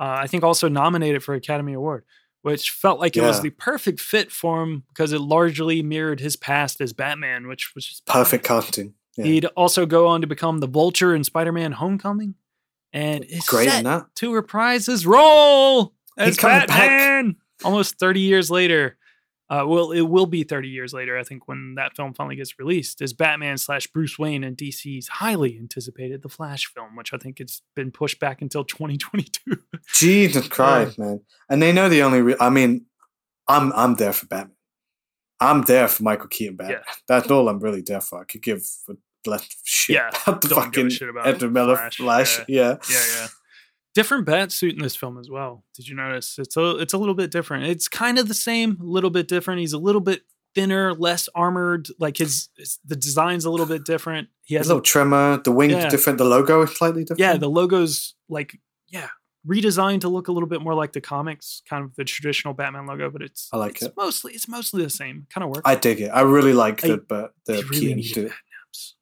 [0.00, 2.04] Uh, I think also nominated for Academy Award,
[2.44, 6.36] which felt like it was the perfect fit for him because it largely mirrored his
[6.36, 8.92] past as Batman, which was just perfect casting.
[9.16, 9.24] Yeah.
[9.24, 12.34] He'd also go on to become the Vulture in Spider-Man: Homecoming,
[12.92, 14.14] and is Great set in that.
[14.16, 16.68] to reprise his role as coming back.
[16.68, 18.98] Batman almost 30 years later.
[19.50, 22.58] Uh, well, it will be 30 years later, I think, when that film finally gets
[22.58, 27.18] released, is Batman slash Bruce Wayne and DC's highly anticipated The Flash film, which I
[27.18, 29.58] think it's been pushed back until 2022.
[29.94, 31.20] Jesus Christ, man!
[31.50, 32.22] And they know the only.
[32.22, 32.86] Re- I mean,
[33.46, 34.56] I'm I'm there for Batman.
[35.40, 36.80] I'm there for Michael Keaton Batman.
[36.86, 36.92] Yeah.
[37.08, 38.20] That's all I'm really there for.
[38.22, 38.94] I could give a
[39.28, 42.38] less shit Yeah, about the don't give a fucking shit about Ezra Miller Flash, Flash.
[42.38, 42.44] yeah.
[42.48, 42.76] Yeah.
[42.90, 43.26] yeah, yeah.
[43.94, 45.64] Different bat suit in this film as well.
[45.74, 46.36] Did you notice?
[46.38, 47.64] It's a it's a little bit different.
[47.66, 49.60] It's kind of the same, a little bit different.
[49.60, 50.22] He's a little bit
[50.54, 51.88] thinner, less armored.
[51.98, 54.28] Like his, his the design's a little bit different.
[54.42, 55.40] He has A little trimmer.
[55.44, 55.88] The wings Yeah.
[55.88, 56.18] different.
[56.18, 57.20] The logo is slightly different.
[57.20, 59.08] yeah, the logo's like yeah,
[59.46, 62.86] redesigned to look a little bit more like the comics, kind of the traditional Batman
[62.86, 63.94] logo, but it's I like it's it.
[63.96, 65.26] mostly it's mostly the same.
[65.32, 65.62] Kind of works.
[65.64, 66.08] I dig it.
[66.08, 68.28] I really like I- but the He really Keaton needed suit.
[68.28, 68.36] bat
[68.68, 68.94] nips.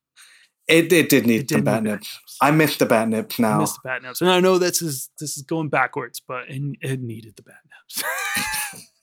[0.68, 2.18] It it did need It the did bat need nips.
[2.22, 2.36] nips.
[2.40, 3.58] I miss the bat nips I now.
[3.58, 4.20] missed the bat nips.
[4.20, 7.56] And I know this is this is going backwards, but it, it needed the bat
[7.72, 8.02] nips.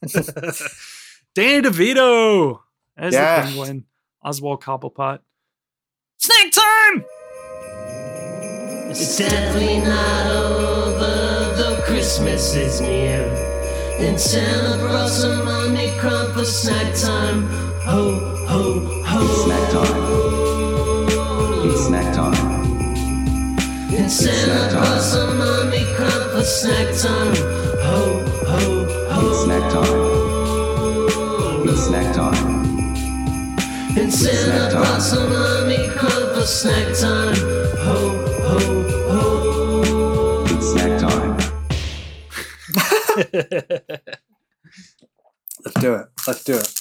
[1.36, 2.60] Danny DeVito
[2.98, 3.46] as Yes.
[3.46, 3.86] the penguin.
[4.24, 5.20] Oswald Cobblepot.
[6.18, 7.06] Snack time!
[8.90, 13.22] It's definitely not over, though Christmas is near.
[14.00, 17.44] And Santa brought some money crumb for snack time.
[17.86, 19.46] Ho, ho, ho.
[19.46, 20.39] Snack time.
[22.22, 22.60] It's snack time.
[23.96, 27.36] And Santa brought some money crumb for snack time.
[27.86, 28.60] Ho, ho,
[29.10, 29.22] ho.
[29.30, 30.04] It's snack time.
[31.68, 32.46] It's snack time.
[33.98, 34.82] And Santa snack time.
[34.82, 37.36] brought some money crumb for snack time.
[37.86, 37.98] Ho,
[38.48, 38.60] ho,
[39.10, 40.44] ho.
[40.50, 41.34] It's snack time.
[45.66, 46.06] Let's do it.
[46.28, 46.74] Let's do it.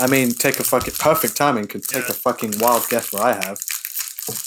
[0.00, 1.66] I mean, take a fucking perfect timing.
[1.66, 2.10] Could take Yeah.
[2.10, 3.58] a fucking wild guess where I have.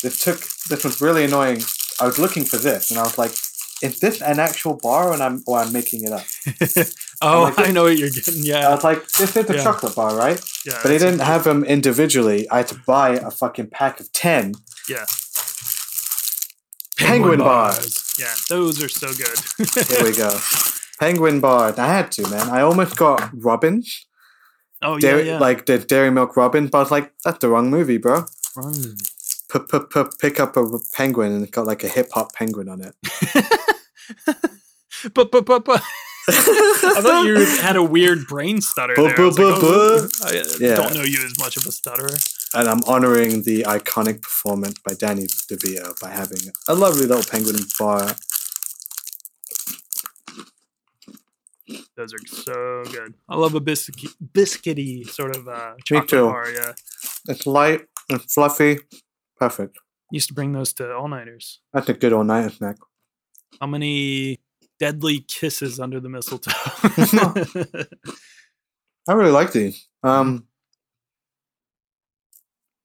[0.01, 0.39] This took.
[0.69, 1.61] This was really annoying.
[1.99, 3.31] I was looking for this, and I was like,
[3.81, 6.25] "Is this an actual bar, and I'm or I'm making it up?"
[7.21, 8.43] oh, like, I know what you're getting.
[8.43, 9.63] Yeah, I was like, "This is a Yeah.
[9.63, 12.49] chocolate bar, right?" yeah But they didn't have them individually.
[12.49, 14.53] I had to buy a fucking pack of ten.
[14.89, 15.05] Yeah.
[16.97, 18.15] Penguin bars.
[18.19, 19.38] Yeah, those are so good.
[19.89, 20.39] Here we go.
[20.99, 21.73] Penguin bar.
[21.77, 22.49] I had to, man.
[22.49, 24.05] I almost got Robins,
[24.81, 25.39] oh, yeah, dairy, yeah.
[25.39, 28.61] like the Dairy Milk Robin, but I was like, "That's the wrong movie, bro." P-
[28.61, 28.95] p-
[29.59, 32.95] pick up a penguin and it got like a hip hop penguin on it.
[35.13, 35.81] but, but, but, but.
[36.25, 39.19] I thought you had a weird brain stutter Bu- there.
[39.19, 40.07] I, was like, oh.
[40.23, 40.75] I uh, Yeah.
[40.75, 42.15] don't know you as much of a stutterer.
[42.53, 46.39] And I'm honoring the iconic performance by Danny DeVito by having
[46.69, 48.15] a lovely little penguin bar.
[51.95, 53.13] Those are so good.
[53.29, 56.25] I love a biscuit, biscuity sort of uh, Me chocolate too.
[56.27, 56.49] bar.
[56.51, 56.73] Yeah,
[57.27, 58.79] It's light and fluffy.
[59.49, 59.77] Perfect.
[60.11, 61.59] used to bring those to all nighters.
[61.73, 62.77] That's a good all nighter snack.
[63.59, 64.39] How many
[64.79, 66.51] deadly kisses under the mistletoe?
[69.07, 69.87] I really like these.
[70.01, 70.47] Um,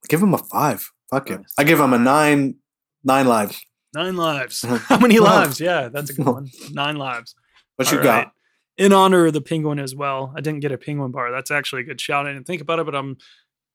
[0.08, 0.90] give them a five.
[1.10, 1.40] Fuck it.
[1.56, 2.56] I give them a nine.
[3.04, 3.64] Nine lives.
[3.94, 4.62] Nine lives.
[4.88, 5.60] How many lives?
[5.60, 6.48] Yeah, that's a good one.
[6.72, 7.34] Nine lives.
[7.76, 8.32] What you All got?
[8.76, 10.32] In honor of the penguin as well.
[10.36, 11.30] I didn't get a penguin bar.
[11.30, 12.26] That's actually a good shout.
[12.26, 13.16] I didn't think about it, but I'm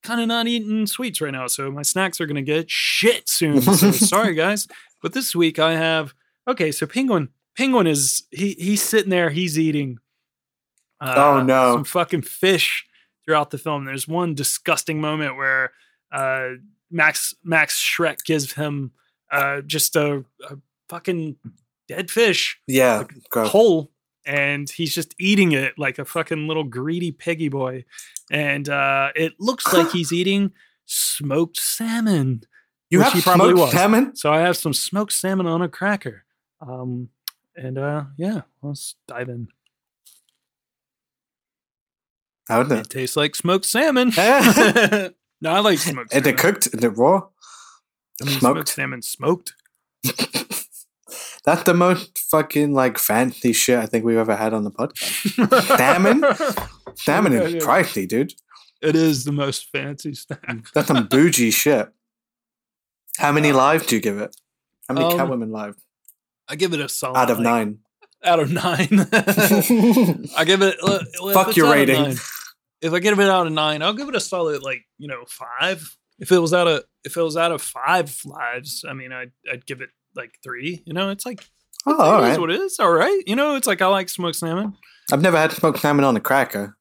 [0.03, 1.47] kind of not eating sweets right now.
[1.47, 3.61] So my snacks are going to get shit soon.
[3.61, 4.67] So sorry, guys.
[5.01, 6.13] But this week I have,
[6.47, 9.97] okay, so penguin, penguin is, he he's sitting there, he's eating.
[11.01, 11.73] uh, Oh, no.
[11.75, 12.85] Some fucking fish
[13.25, 13.85] throughout the film.
[13.85, 15.71] There's one disgusting moment where
[16.11, 16.49] uh,
[16.91, 18.91] Max Max Schreck gives him
[19.31, 20.57] uh, just a, a
[20.89, 21.37] fucking
[21.87, 23.03] dead fish Yeah.
[23.47, 23.91] Whole
[24.25, 27.83] and he's just eating it like a fucking little greedy piggy boy
[28.31, 30.51] and uh it looks like he's eating
[30.85, 32.43] smoked salmon
[32.89, 33.71] You have smoked was.
[33.71, 34.15] salmon?
[34.15, 36.23] so i have some smoked salmon on a cracker
[36.61, 37.09] um
[37.55, 39.47] And uh, yeah, let's dive in.
[42.47, 42.89] How would It it?
[42.89, 44.11] tastes like smoked salmon.
[45.41, 46.27] No, I like smoked salmon.
[46.29, 46.67] it cooked?
[46.73, 47.27] Is it raw?
[48.21, 48.69] I mean, smoked smoked?
[48.69, 49.53] salmon smoked.
[51.45, 55.77] That's the most fucking like fancy shit I think we've ever had on the podcast.
[55.77, 56.23] Salmon?
[56.95, 57.59] Salmon is yeah.
[57.59, 58.33] pricey, dude.
[58.81, 60.67] It is the most fancy snack.
[60.73, 61.89] That's some bougie shit.
[63.17, 64.35] How many lives do you give it?
[64.87, 65.81] How many Um, Catwoman lives?
[66.47, 67.79] I give it a solid Out of like, nine.
[68.23, 68.87] Out of nine.
[70.37, 70.77] I give it.
[70.81, 70.99] uh,
[71.33, 72.01] Fuck your rating.
[72.03, 72.17] nine-
[72.81, 75.23] if I give it out of nine, I'll give it a solid like you know
[75.27, 75.97] five.
[76.19, 79.31] If it was out of if it was out of five lives, I mean, I'd
[79.49, 80.81] I'd give it like three.
[80.85, 81.43] You know, it's like
[81.85, 82.39] Oh, all right.
[82.39, 82.79] what it is.
[82.79, 84.73] All right, you know, it's like I like smoked salmon.
[85.11, 86.77] I've never had smoked salmon on a cracker.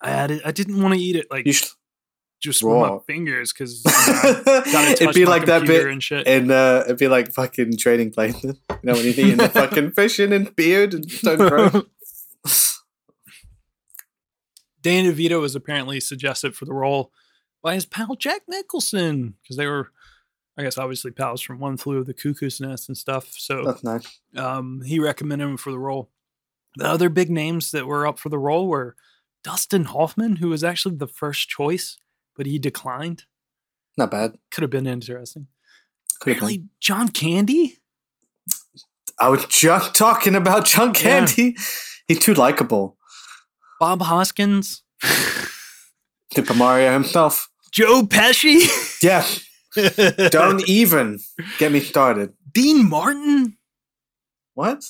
[0.00, 0.42] I had it.
[0.44, 1.68] I didn't want to eat it like You should.
[2.40, 2.98] just with my raw.
[3.00, 6.26] fingers because gotta It'd be like that bit and shit.
[6.28, 8.56] in uh, it'd be like fucking trading places.
[8.70, 11.82] You know when you're eating the fucking fishing and beard and Stone Crow.
[14.82, 17.10] Danny DeVito was apparently suggested for the role
[17.62, 19.90] by his pal Jack Nicholson because they were,
[20.58, 23.28] I guess, obviously pals from One Flew of the Cuckoo's Nest and stuff.
[23.36, 24.20] So That's nice.
[24.36, 26.10] um, he recommended him for the role.
[26.76, 28.96] The other big names that were up for the role were
[29.44, 31.96] Dustin Hoffman, who was actually the first choice,
[32.36, 33.24] but he declined.
[33.98, 34.36] Not bad.
[34.50, 35.46] Could have been interesting.
[36.20, 36.70] Could've been.
[36.80, 37.78] John Candy.
[39.18, 41.56] I was just talking about John Candy.
[42.08, 42.96] He's too likable.
[43.80, 44.82] Bob Hoskins,
[46.32, 47.48] Super Mario himself.
[47.72, 49.24] Joe Pesci, Yeah.
[50.30, 51.18] Don't even
[51.58, 52.32] get me started.
[52.52, 53.56] Dean Martin.
[54.54, 54.84] What?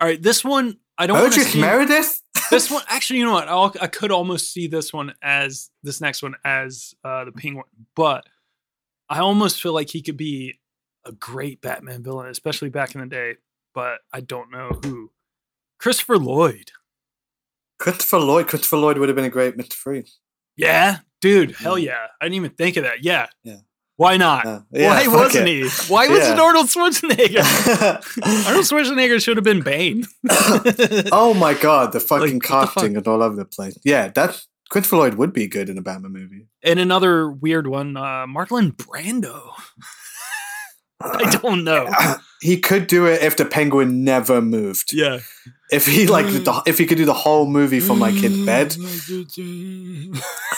[0.00, 1.18] All right, this one I don't.
[1.18, 2.22] Burgess see- Meredith?
[2.50, 6.00] this one actually you know what I'll, i could almost see this one as this
[6.00, 8.24] next one as uh the penguin but
[9.10, 10.58] i almost feel like he could be
[11.04, 13.34] a great batman villain especially back in the day
[13.74, 15.10] but i don't know who
[15.78, 16.70] christopher lloyd
[17.78, 18.48] Christopher Lloyd.
[18.48, 19.74] Christopher Lloyd would have been a great Mr.
[19.74, 20.18] Freeze.
[20.56, 23.58] yeah dude hell yeah i didn't even think of that yeah Yeah.
[23.98, 24.60] Why not Yeah.
[24.72, 25.64] Yeah, why wasn't it.
[25.66, 26.32] he why was Yeah.
[26.34, 27.44] it arnold schwarzenegger
[28.46, 30.04] arnold schwarzenegger should have been bane
[31.12, 33.76] oh my god, the fucking Like, casting is all over the place.
[33.84, 36.46] Yeah, that's Christopher Lloyd would be good in a Batman movie.
[36.62, 39.36] and another weird one uh marlon brando
[41.00, 41.88] i don't know
[42.40, 44.92] he could do it if the penguin never moved.
[44.92, 45.18] yeah
[45.70, 48.74] If he like the, if he could do the whole movie from like his bed.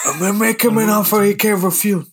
[0.05, 2.07] I'm gonna make him an offer he can't refuse.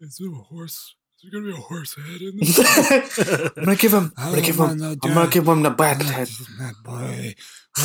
[0.00, 0.94] Is there a horse?
[1.16, 2.58] Is there gonna be a horse head in this?
[3.56, 4.12] I'm gonna give him.
[4.16, 4.62] I'm gonna oh give him.
[4.62, 6.28] I'm gonna give him the bat head.
[6.58, 7.34] my boy.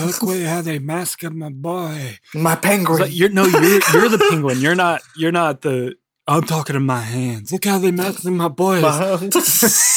[0.06, 2.18] Look what how they mask up my boy.
[2.34, 3.00] My penguin.
[3.00, 4.60] like, you're no, you're you're the penguin.
[4.60, 5.02] You're not.
[5.16, 5.96] You're not the.
[6.28, 7.52] I'm talking to my hands.
[7.52, 8.84] Look how they mask up my boys.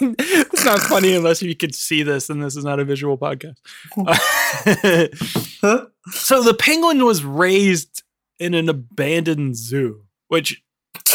[0.00, 3.56] it's not funny unless you could see this, and this is not a visual podcast.
[6.10, 8.02] so the penguin was raised
[8.38, 10.62] in an abandoned zoo, which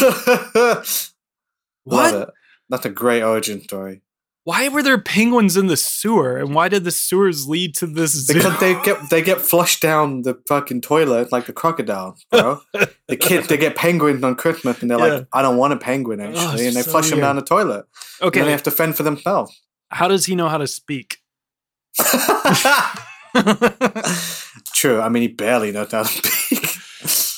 [1.84, 2.32] What?
[2.68, 4.02] That's a great origin story.
[4.44, 8.12] why were there penguins in the sewer, and why did the sewers lead to this
[8.12, 8.34] zoo?
[8.34, 12.60] Because they get they get flushed down the fucking toilet like the crocodile, bro.
[13.08, 15.04] the kids they get penguins on Christmas and they're Yeah.
[15.18, 17.42] like, I don't want a penguin oh, actually, and they so flush them down the
[17.42, 17.84] toilet.
[18.20, 19.60] Okay, And they have to fend for themselves.
[19.90, 21.18] how does he know how to speak?
[24.74, 25.00] True.
[25.00, 26.61] I mean, he barely knows how to speak.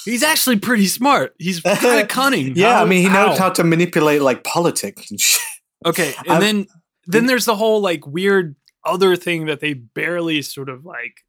[0.05, 1.35] He's actually pretty smart.
[1.39, 2.57] He's kind of cunning.
[2.57, 3.45] yeah, How- I mean, he knows how?
[3.45, 5.41] how to manipulate like politics and shit.
[5.87, 6.67] Okay, and I've- then
[7.07, 11.25] then there's the whole like weird other thing that they barely sort of like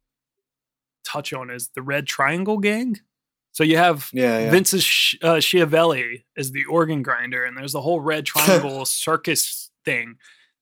[1.04, 2.98] touch on is the Red Triangle Gang.
[3.52, 4.50] So you have Yeah, yeah.
[4.50, 9.70] Vincent Sh- uh, Schiavelli as the organ grinder, and there's the whole Red Triangle circus
[9.84, 10.16] thing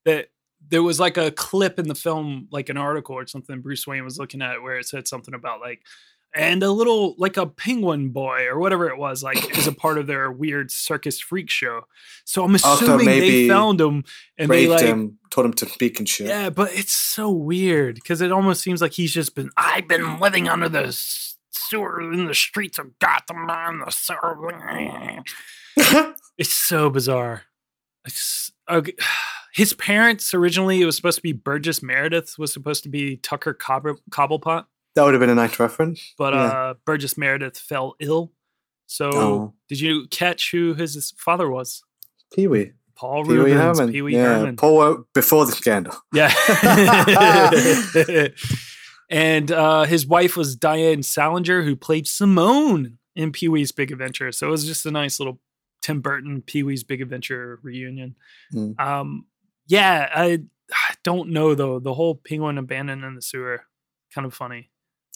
[0.05, 0.29] that
[0.69, 4.05] there was like a clip in the film, like an article or something Bruce Wayne
[4.05, 5.83] was looking at where it said something about like
[6.35, 9.99] and a little like a penguin boy or whatever it was like is a part
[9.99, 11.83] of their weird circus freak show.
[12.25, 14.05] So I'm assuming they found him
[14.37, 16.27] and they like him, told him to speak and shit.
[16.27, 19.51] yeah, but it's so weird because it almost seems like he's just been.
[19.57, 20.93] I've been living under the
[21.51, 23.49] sewer in the streets of Gotham.
[23.49, 24.53] I'm the sewer.
[26.39, 27.43] it's so bizarre.
[28.05, 28.95] It's okay.
[29.55, 33.55] His parents originally it was supposed to be Burgess Meredith was supposed to be Tucker
[33.55, 34.65] Cobble, Cobblepot,
[34.95, 36.15] That would have been a nice reference.
[36.19, 36.41] but Yeah.
[36.45, 38.33] uh Burgess Meredith fell ill.
[38.87, 39.55] So Oh.
[39.69, 41.83] did you catch who his father was?
[42.35, 42.73] Pee Wee.
[42.97, 43.79] Paul Pee Wee Reubens.
[43.79, 43.93] Herman.
[43.93, 44.57] Pee Wee yeah, Herman.
[44.57, 45.95] Paul before the scandal.
[46.13, 46.33] Yeah.
[49.11, 54.33] and uh, his wife was Diane Salinger, who played Simone in Pee Wee's Big Adventure.
[54.33, 55.41] So it was just a nice little
[55.83, 58.17] Tim Burton Pee Wee's Big Adventure reunion.
[58.55, 58.79] Mm.
[58.81, 59.27] Um,
[59.67, 60.41] yeah, I,
[60.73, 61.79] I don't know though.
[61.79, 63.63] The whole penguin abandoned in the sewer,
[64.15, 64.71] kind of funny,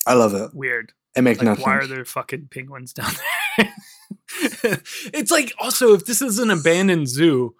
[0.08, 0.54] I love it.
[0.54, 0.92] weird.
[1.16, 3.10] It makes no Like, why are there fucking penguins down
[3.56, 3.74] there?
[5.12, 7.54] it's like also if this is an abandoned zoo,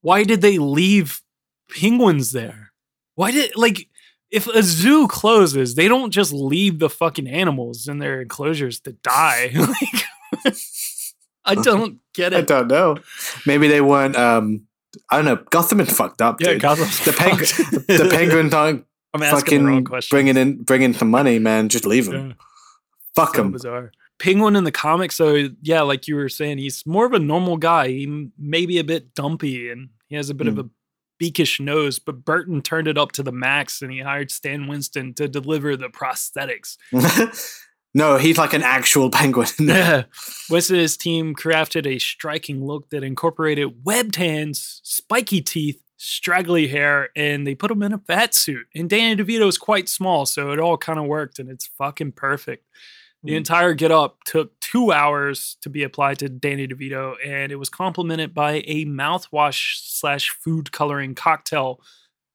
[0.00, 1.22] why did they leave
[1.70, 2.72] penguins there?
[3.14, 3.88] Why did like
[4.30, 8.92] if a zoo closes, they don't just leave the fucking animals in their enclosures to
[8.92, 9.50] die.
[10.44, 10.54] like,
[11.44, 12.38] I don't get it.
[12.38, 12.96] I don't know.
[13.46, 14.16] Maybe they weren't.
[14.16, 14.66] Um,
[15.10, 15.44] I don't know.
[15.50, 16.40] Gotham is fucked up.
[16.40, 16.62] Yeah, dude.
[16.62, 17.46] Gotham's the penguin.
[17.46, 17.86] fucked.
[17.86, 18.50] the penguin
[19.14, 20.14] I'm asking the wrong fucking question.
[20.16, 21.68] bringing in bringing some money, man.
[21.68, 22.28] Just leave him.
[22.30, 22.34] Yeah.
[23.14, 23.52] Fuck so him.
[23.52, 23.92] bizarre.
[24.18, 27.56] Penguin in the comics, so yeah, like you were saying, he's more of a normal
[27.56, 27.88] guy.
[27.88, 30.66] He may be a bit dumpy and he has a bit of Mm.
[30.66, 30.70] a
[31.18, 35.12] beakish nose, but Burton turned it up to the max and he hired Stan Winston
[35.14, 36.76] to deliver the prosthetics.
[37.94, 39.48] no, he's like an actual penguin.
[39.58, 40.04] Yeah.
[40.50, 46.66] Winston and his team crafted a striking look that incorporated webbed hands, spiky teeth, straggly
[46.66, 48.66] hair, and they put him in a fat suit.
[48.74, 52.12] And Danny DeVito is quite small, so it all kind of worked and it's fucking
[52.12, 52.66] perfect.
[53.22, 53.36] The Mm.
[53.36, 57.68] entire get up took two hours to be applied to Danny DeVito, and it was
[57.68, 61.80] complemented by a mouthwash slash food coloring cocktail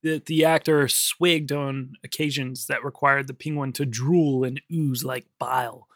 [0.02, 5.26] that the actor swigged on occasions that required the penguin to drool and ooze like
[5.40, 5.90] bile.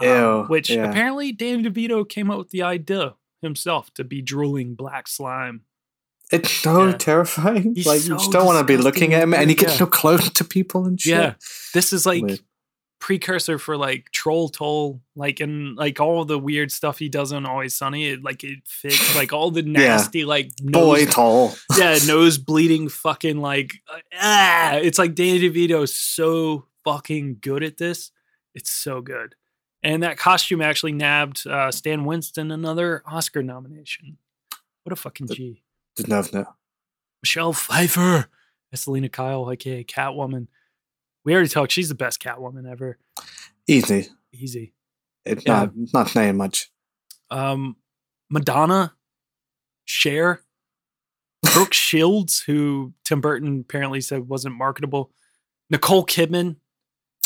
[0.00, 0.84] Um, Ew, which yeah.
[0.90, 5.62] apparently Danny DeVito came up with the idea himself to be drooling black slime.
[6.30, 6.92] It's so Yeah.
[6.92, 7.74] terrifying.
[7.74, 9.78] He's like you just don't want to be looking at him, and he gets yeah.
[9.78, 11.12] so close to people and shit.
[11.12, 11.34] Yeah,
[11.72, 12.40] this is like Weird.
[13.00, 17.46] precursor for like Troll Toll, like and like all the weird stuff he does on
[17.46, 18.08] Always Sunny.
[18.08, 21.54] It, like it fits like all the nasty like Boy nose, tall.
[21.78, 23.72] yeah, nose bleeding, fucking like
[24.20, 24.74] ah.
[24.74, 28.10] It's like Danny DeVito is so fucking good at this.
[28.54, 29.34] It's so good,
[29.82, 34.18] and that costume actually nabbed uh, Stan Winston another Oscar nomination.
[34.82, 35.62] What a fucking G.
[35.98, 36.46] Didn't have.
[37.22, 38.26] Michelle Pfeiffer.
[38.70, 40.46] That's Selina Kyle, aka Catwoman.
[41.24, 41.72] We already talked.
[41.72, 42.98] She's the best Catwoman ever.
[43.66, 44.08] Easy.
[44.32, 44.72] Easy.
[45.24, 45.64] It's Yeah.
[45.64, 46.70] not not saying much.
[47.30, 47.76] Um,
[48.30, 48.94] Madonna,
[49.84, 50.42] Cher,
[51.52, 55.10] Brooke Shields, who Tim Burton apparently said wasn't marketable.
[55.70, 56.56] Nicole Kidman,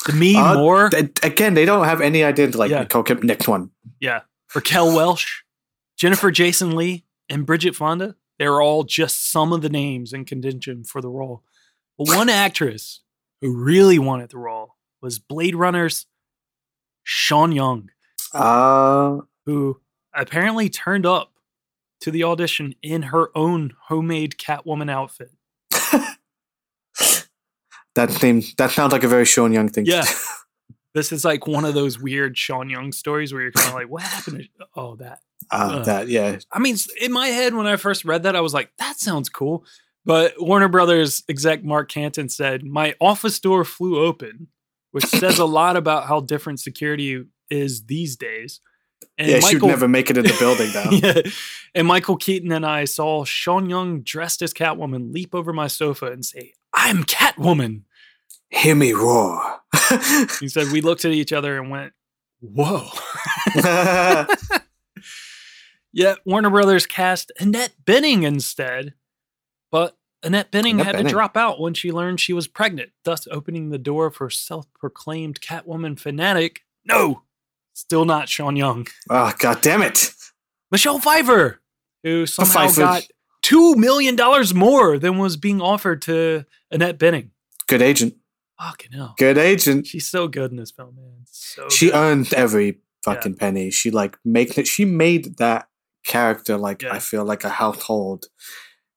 [0.06, 2.80] Demi Uh, Moore, th- again, they don't have any idea to like Yeah.
[2.80, 3.24] Nicole Kidman.
[3.24, 3.70] Next one.
[4.00, 4.22] yeah,
[4.54, 5.44] Raquel Welch,
[5.96, 8.16] Jennifer Jason Lee, and Bridget Fonda.
[8.38, 11.42] They're all just some of the names in contention for the role.
[11.98, 13.00] But one actress
[13.40, 16.06] who really wanted the role was Blade Runner's
[17.02, 17.90] Sean Young.
[18.32, 19.80] Uh who
[20.14, 21.32] apparently turned up
[22.00, 25.30] to the audition in her own homemade Catwoman outfit.
[27.94, 29.84] that seems that sounds like a very Sean Young thing.
[29.84, 30.04] to Yeah.
[30.94, 33.88] This is like one of those weird Sean Young stories where you're kind of like,
[33.88, 35.20] what happened to oh that?
[35.50, 35.84] Uh, Uh.
[35.84, 36.38] that yeah.
[36.50, 39.28] I mean, in my head when I first read that, I was like, that sounds
[39.28, 39.64] cool.
[40.04, 44.48] But Warner Brothers exec Mark Canton said, My office door flew open,
[44.90, 48.60] which says a lot about how different security is these days.
[49.18, 50.90] And yeah, she'd never make it in the building now.
[50.90, 51.30] yeah.
[51.74, 56.06] And Michael Keaton and I saw Sean Young dressed as Catwoman leap over my sofa
[56.06, 57.82] and say, I'm Catwoman.
[58.52, 59.40] Hear me roar.
[60.40, 61.92] He said, We looked at each other and went,
[62.40, 62.88] Whoa.
[65.92, 68.94] Yet Warner Brothers cast Annette Bening instead,
[69.70, 71.02] but Annette Bening Annette had Bening.
[71.04, 74.66] to drop out when she learned she was pregnant, thus opening the door for self
[74.74, 76.62] proclaimed Catwoman fanatic.
[76.84, 77.22] No,
[77.74, 78.86] still not Sean Young.
[79.10, 80.10] Ah, oh god damn it.
[80.70, 81.60] Michelle Pfeiffer,
[82.02, 82.80] who somehow Pfeiffer.
[82.80, 83.06] got
[83.42, 84.16] $2 million
[84.54, 87.30] more than was being offered to Annette Bening.
[87.66, 88.14] Good agent.
[88.62, 89.14] Fucking hell.
[89.18, 89.86] Good agent.
[89.86, 91.24] She's so good in this film, man.
[91.30, 91.94] So she good.
[91.96, 93.70] earned every fucking penny.
[93.70, 94.66] She like make it.
[94.66, 95.68] She made that
[96.06, 96.92] character like Yeah.
[96.94, 98.26] I feel like a household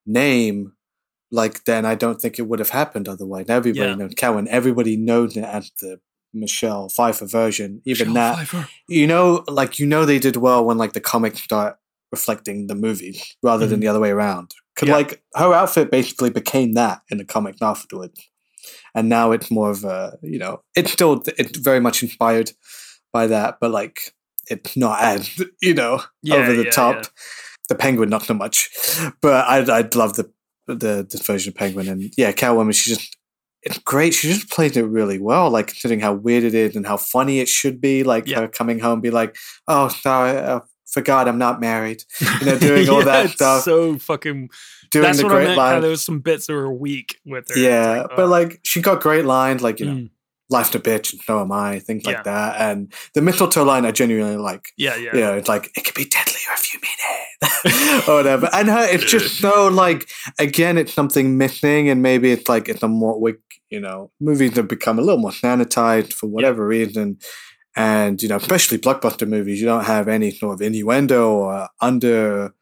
[0.05, 0.73] name.
[1.31, 3.45] Like then I don't think it would have happened otherwise.
[3.49, 3.95] Everybody Yeah.
[3.95, 4.47] knows Cowan.
[4.47, 5.99] Everybody knows it as the
[6.33, 7.81] Michelle Pfeiffer version.
[7.85, 8.69] Even Michelle that, Pfeiffer.
[8.87, 11.77] you know, like you know they did well when like the comics start
[12.11, 13.81] reflecting the movie rather than Mhm.
[13.81, 14.53] the other way around.
[14.75, 14.95] Cause Yeah.
[14.95, 18.29] like her outfit basically became that in the comic afterwards,
[18.95, 22.51] and now it's more of a you know it's still it's very much inspired
[23.13, 24.13] by that, but like
[24.47, 26.95] it's not as you know Yeah, over the yeah, top.
[26.95, 27.03] yeah.
[27.67, 28.69] The penguin, not so much,
[29.21, 30.31] but I I love the
[30.67, 32.75] the this version of penguin and yeah, Catwoman.
[32.75, 33.17] She just
[33.63, 34.13] it's great.
[34.13, 37.39] She just played it really well, like considering how weird it is and how funny
[37.39, 38.03] it should be.
[38.03, 38.41] Like Yeah.
[38.41, 39.35] her coming home, be like,
[39.67, 42.03] "Oh, sorry, uh, I forgot I'm not married."
[42.41, 44.49] You know, doing all Yeah, that stuff, So fucking.
[44.91, 45.57] doing that's the what I great meant.
[45.57, 45.73] lines.
[45.75, 47.59] How there was some bits that were weak with her.
[47.59, 48.27] Yeah, like, but oh.
[48.27, 50.09] like she got great lines, like you know, Mm.
[50.49, 52.11] "Life's a bitch," and "So am I," things Yeah.
[52.11, 52.55] like that.
[52.61, 54.65] And the mistletoe line, I genuinely like.
[54.77, 56.99] yeah, yeah, You know, it's like it could be deadlier if you mean
[58.01, 58.49] it, or whatever.
[58.53, 60.07] And her, it's just so like
[60.39, 63.39] again, it's something missing, and maybe it's like it's a more like
[63.71, 67.17] you know movies have become a little more sanitized for whatever reason.
[67.75, 72.53] And you know, especially blockbuster movies, you don't have any sort of innuendo or under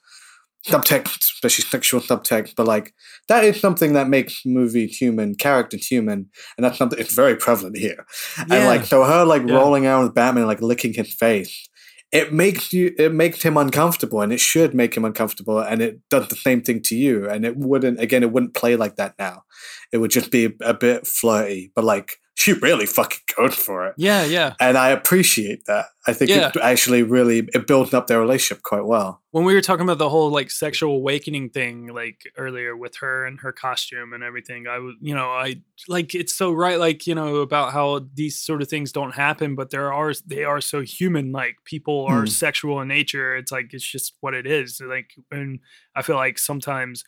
[0.67, 2.55] subtext, especially sexual subtext.
[2.55, 2.93] But like
[3.27, 7.77] that is something that makes movies human, characters human, and that's something it's very prevalent
[7.77, 8.05] here.
[8.39, 9.55] And like so, her like Yeah.
[9.55, 11.69] rolling around with Batman, like licking his face,
[12.11, 15.99] it makes you, it makes him uncomfortable, and it should make him uncomfortable, and it
[16.09, 19.15] does the same thing to you, and it wouldn't again, it wouldn't play like that
[19.19, 19.43] now.
[19.91, 23.93] It would just be a bit flirty, but like she really fucking goes for it.
[23.95, 24.53] Yeah, yeah.
[24.59, 25.85] And I appreciate that.
[26.07, 26.49] I think Yeah.
[26.49, 29.21] it actually really it builds up their relationship quite well.
[29.31, 33.25] when we were talking about the whole like sexual awakening thing like earlier with her
[33.25, 35.55] and her costume and everything i was you know i
[35.87, 39.55] like it's so right like you know about how these sort of things don't happen
[39.55, 42.27] but there are they are so human like people are Hmm.
[42.27, 45.59] sexual in nature it's like it's just what it is like and
[45.95, 47.03] i feel like sometimes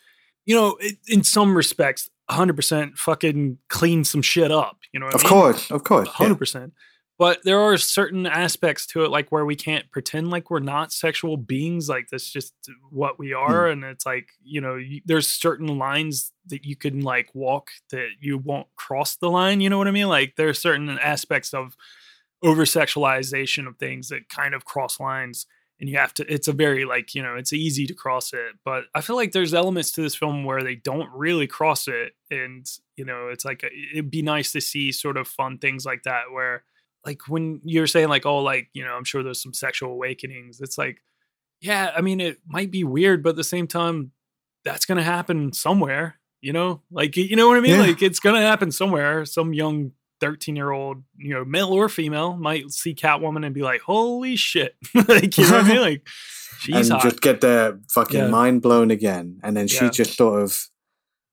[0.45, 5.17] you know in some respects 100% fucking clean some shit up you know what I
[5.17, 5.29] Of mean?
[5.29, 6.07] course, of course.
[6.07, 6.73] hundred percent.
[7.19, 10.93] But there are certain aspects to it, like where we can't pretend like we're not
[10.93, 11.89] sexual beings.
[11.89, 12.53] Like that's just
[12.89, 13.39] what we hmm.
[13.39, 17.71] are, and it's like you know, you, there's certain lines that you can like walk
[17.91, 19.59] that you won't cross the line.
[19.59, 20.07] You know what I mean?
[20.07, 21.75] Like there are certain aspects of
[22.41, 25.45] over sexualization of things that kind of cross lines
[25.79, 28.53] and you have to it's a very like you know it's easy to cross it
[28.63, 32.13] but i feel like there's elements to this film where they don't really cross it
[32.31, 32.65] and
[32.95, 36.03] you know it's like uh, it'd be nice to see sort of fun things like
[36.03, 36.63] that where
[37.05, 40.61] like when you're saying like oh like you know i'm sure there's some sexual awakenings
[40.61, 41.01] it's like
[41.61, 44.11] yeah i mean it might be weird but at the same time
[44.63, 47.81] that's gonna happen somewhere you know like you know what i mean Yeah.
[47.87, 49.91] like it's gonna happen somewhere some young
[50.21, 54.35] 13 year old you know male or female might see catwoman and be like holy
[54.35, 54.75] shit
[55.07, 56.07] like you know what i mean like
[56.59, 58.27] she's and hot just get their fucking Yeah.
[58.29, 59.39] mind blown again.
[59.43, 59.91] And then she Yeah.
[59.91, 60.57] just sort of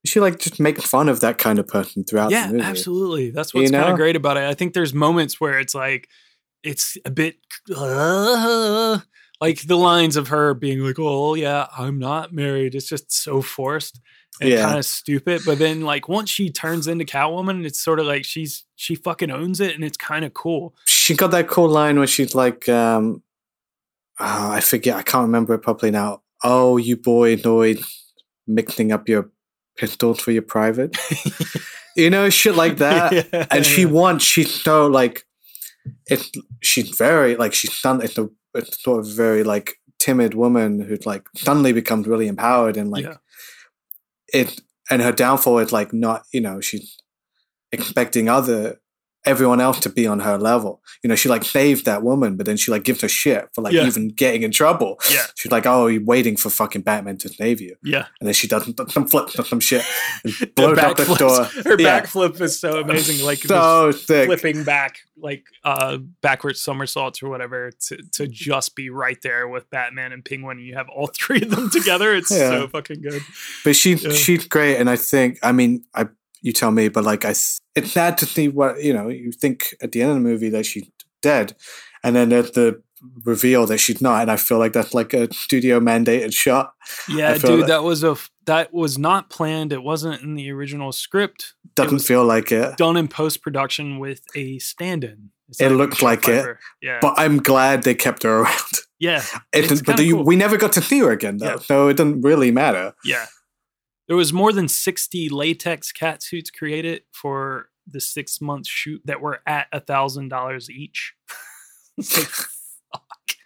[0.04, 2.64] she like just makes fun of that kind of person throughout yeah the movie.
[2.64, 5.74] absolutely that's You what's kind of great about it i think there's moments where it's
[5.76, 6.08] like
[6.64, 7.36] it's a bit
[7.76, 8.98] uh,
[9.40, 13.42] like the lines of her being like oh yeah i'm not married it's just so
[13.42, 14.00] forced
[14.42, 14.66] and Yeah.
[14.66, 18.24] kind of stupid but then like once she turns into catwoman it's sort of like
[18.24, 21.98] she's she fucking owns it and it's kind of cool She got that cool line
[21.98, 23.22] where she's like, um
[24.20, 26.22] oh, I forget, I can't remember it properly now.
[26.44, 27.80] Oh, you boy annoyed
[28.46, 29.30] mixing up your
[29.76, 30.96] pistols for your private.
[31.96, 33.12] you know, shit like that.
[33.32, 33.88] Yeah, and she yeah.
[34.00, 35.24] wants she's so like
[36.06, 36.30] it's
[36.60, 40.96] she's very like she's done it's a it's sort of very like timid woman who
[41.06, 43.16] like suddenly becomes really empowered and like Yeah.
[44.32, 44.60] It
[44.90, 46.96] and her downfall is like not you know she's
[47.70, 48.80] expecting other
[49.24, 52.44] everyone else to be on her level you know she like saved that woman but
[52.46, 53.86] then she like gives her shit for like Yeah.
[53.86, 55.22] even getting in trouble Yeah.
[55.36, 58.48] she's like oh you're waiting for fucking batman to save you yeah and then she
[58.48, 59.84] does some flips or some shit
[60.24, 62.00] and blows up the door her Yeah.
[62.00, 67.70] backflip is so amazing like so sick flipping back like uh backwards somersaults or whatever
[67.88, 70.58] to, to just be right there with Batman and Penguin.
[70.58, 72.12] and You have all three of them together.
[72.12, 72.50] It's Yeah.
[72.50, 73.22] so fucking good.
[73.62, 74.10] But Yeah.
[74.10, 76.08] she's great, and I think I mean I
[76.42, 79.08] you tell me, but like I, it's sad to see what you know.
[79.08, 80.88] You think at the end of the movie that she's
[81.22, 81.56] dead,
[82.04, 82.82] and then there's the
[83.24, 86.72] reveal that she's not, and I feel like that's like a studio mandated shot.
[87.08, 88.16] Yeah, dude, that- that was a
[88.46, 89.72] that was not planned.
[89.72, 91.54] It wasn't in the original script.
[91.74, 95.30] Doesn't feel like it, done in post production with a stand-in.
[95.60, 98.72] It looked like it, Yeah, but I'm glad they kept her around.
[98.98, 100.24] yeah, It, It's but kinda cool.
[100.24, 101.56] we never got to see her again, though, Yeah.
[101.58, 102.94] so it doesn't really matter.
[103.04, 103.26] Yeah.
[104.12, 109.22] There was more than 60 latex cat suits created for the six month shoot that
[109.22, 111.14] were at a thousand dollars each.
[112.92, 113.36] Like,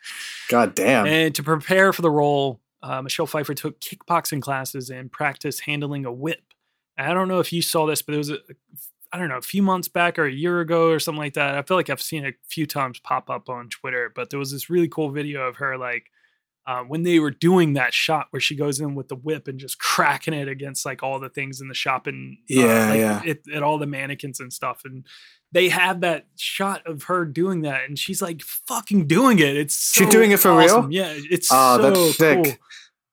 [0.49, 1.07] God damn.
[1.07, 6.05] and to prepare for the role, uh, Michelle Pfeiffer took kickboxing classes and practiced handling
[6.05, 6.43] a whip.
[6.99, 8.39] I don't know if you saw this, but it was a,
[9.13, 11.55] I don't know, a few months back or a year ago or something like that.
[11.55, 14.41] I feel like I've seen it a few times pop up on Twitter, but there
[14.41, 16.11] was this really cool video of her like
[16.67, 19.59] uh, when they were doing that shot where she goes in with the whip and
[19.59, 22.99] just cracking it against like all the things in the shop and uh, Yeah, like,
[22.99, 23.23] yeah.
[23.25, 24.83] It, at all the mannequins and stuff.
[24.85, 25.07] And
[25.53, 29.57] they have that shot of her doing that, and she's like fucking doing it.
[29.57, 30.89] It's so She's doing it for real?
[30.91, 32.45] Yeah, it's Oh, so that's sick.
[32.45, 32.53] cool.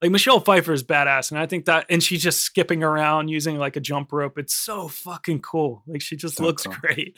[0.01, 3.57] Like Michelle Pfeiffer is badass, and I think that, and she's just skipping around using
[3.57, 4.37] like a jump rope.
[4.37, 5.83] It's so fucking cool.
[5.87, 6.75] Like she just So looks cool.
[6.81, 7.17] great.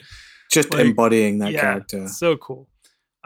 [0.52, 2.06] Just like, embodying that yeah, character.
[2.06, 2.68] So cool.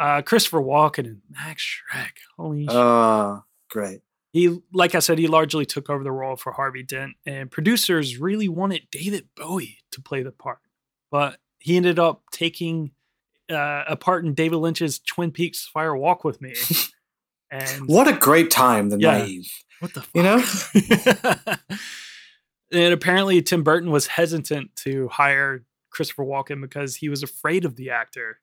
[0.00, 2.12] Uh, Christopher Walken and Max Schreck.
[2.38, 2.74] Holy shit.
[2.74, 4.00] Oh, great.
[4.32, 8.16] He, like I said, he largely took over the role for Harvey Dent, and producers
[8.18, 10.60] really wanted David Bowie to play the part,
[11.10, 12.92] but he ended up taking
[13.50, 16.54] uh, a part in David Lynch's Twin Peaks Fire Walk with Me.
[17.52, 19.18] And What a great time, the Yeah.
[19.18, 19.50] naive.
[19.80, 20.14] what the fuck?
[20.14, 21.76] You know?
[22.72, 27.74] and apparently Tim Burton was hesitant to hire Christopher Walken because he was afraid of
[27.76, 28.38] the actor.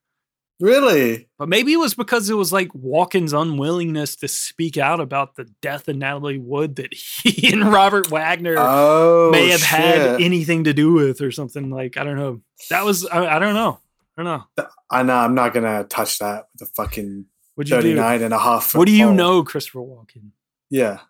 [0.59, 1.29] Really?
[1.37, 5.45] But maybe it was because it was like Walken's unwillingness to speak out about the
[5.61, 6.93] death of Natalie Wood that
[7.23, 11.69] he and Robert Wagner Oh, may have had anything to do with or something.
[11.69, 12.41] Like, I don't know.
[12.71, 13.79] That was, I, I don't know.
[14.17, 14.65] I don't know.
[14.89, 15.15] I know.
[15.15, 17.81] I'm not gonna touch that with a fucking What'd you do?
[17.95, 18.73] 39 and a half.
[18.73, 19.13] What do you pole.
[19.13, 20.31] know, Christopher Walken?
[20.71, 21.01] Yeah.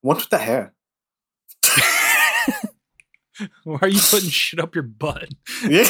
[0.00, 0.72] What's with the hair?
[3.64, 5.28] Why are you putting shit up your butt?
[5.68, 5.84] Yeah.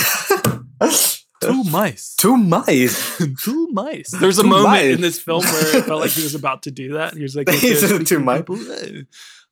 [1.41, 2.15] Two mice.
[2.17, 3.19] Two mice.
[3.43, 4.11] two mice.
[4.11, 4.95] There's a Two moment mice.
[4.95, 7.15] in this film where it felt like he was about to do that.
[7.15, 8.43] He was like, okay, two mice.
[8.49, 9.05] "Hey,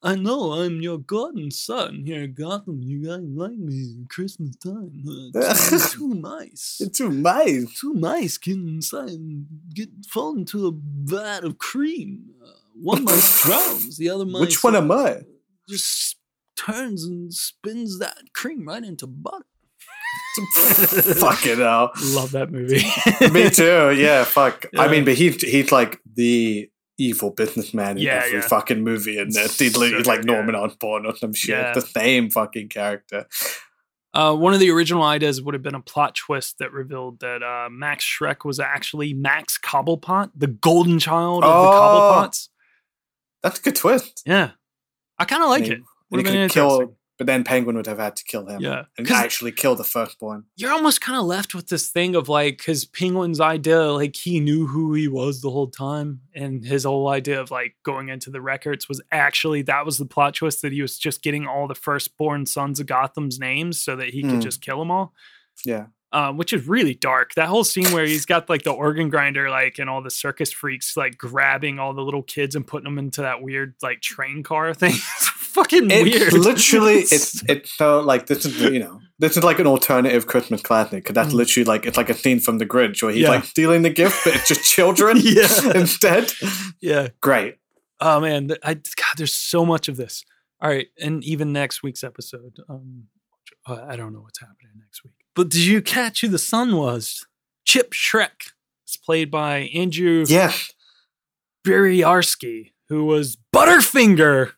[0.02, 2.82] I know I'm your garden son here in Gotham.
[2.82, 5.02] You guys like me at Christmas time.
[5.34, 6.80] Uh, two, two mice.
[6.92, 7.80] Two mice.
[7.80, 12.26] Two mice get inside and get fall into a vat of cream.
[12.44, 12.50] Uh,
[12.80, 15.22] one mice drowns, the other mice Which one uh, am I?
[15.68, 16.16] just
[16.56, 19.44] turns and spins that cream right into butter.
[21.20, 21.90] Fucking hell.
[22.12, 22.82] Love that movie.
[23.32, 23.92] Me too.
[24.00, 24.66] Yeah, fuck.
[24.78, 28.46] I mean, but he he's like the evil businessman in Yeah, every yeah.
[28.48, 30.32] fucking movie, and he's like yeah.
[30.32, 31.50] Norman Osborn or some shit.
[31.56, 31.72] Yeah.
[31.72, 33.26] The same fucking character.
[34.14, 37.42] Uh, one of the original ideas would have been a plot twist that revealed that
[37.42, 41.72] uh, Max Schreck was actually Max Cobblepot, the golden child of the Oh.
[42.24, 42.48] Cobblepots.
[43.42, 44.22] That's a good twist.
[44.26, 44.52] Yeah,
[45.18, 45.78] I kind of like And it.
[45.78, 46.96] he- Would have been could kill, interesting.
[47.18, 48.60] But then Penguin would have had to kill him.
[48.60, 50.44] Yeah, And actually kill the firstborn.
[50.56, 54.40] You're almost kind of left with this thing of like, because Penguin's idea, like he
[54.40, 58.30] knew who he was the whole time, and his whole idea of like going into
[58.30, 61.66] the records was actually that was the plot twist that he was just getting all
[61.68, 64.30] the firstborn sons of Gotham's names so that he Hmm.
[64.30, 65.12] could just kill them all.
[65.64, 65.86] Yeah.
[66.12, 67.34] um, which is really dark.
[67.34, 70.50] That whole scene where he's got like the organ grinder, like, and all the circus
[70.50, 74.42] freaks like grabbing all the little kids and putting them into that weird like train
[74.42, 74.94] car thing.
[75.48, 76.32] Fucking It weird.
[76.32, 80.62] literally, it's it's so like this is you know this is like an alternative Christmas
[80.62, 81.38] classic because that's Mm.
[81.38, 83.30] literally like it's like a scene from The Grinch where he's Yeah.
[83.30, 85.48] like stealing the gift, but it's just children Yeah.
[85.74, 86.32] instead.
[86.80, 87.08] yeah.
[87.20, 87.56] Great.
[88.00, 90.24] Oh man, I God, there's so much of this.
[90.60, 93.04] All right, and even next week's episode, um,
[93.66, 95.14] uh, I don't know what's happening next week.
[95.34, 97.26] But did you catch who the son was?
[97.64, 98.52] Chip Schreck.
[98.84, 100.52] It's played by Andrew Yeah.
[101.66, 104.52] Bryniarski, who was Butterfinger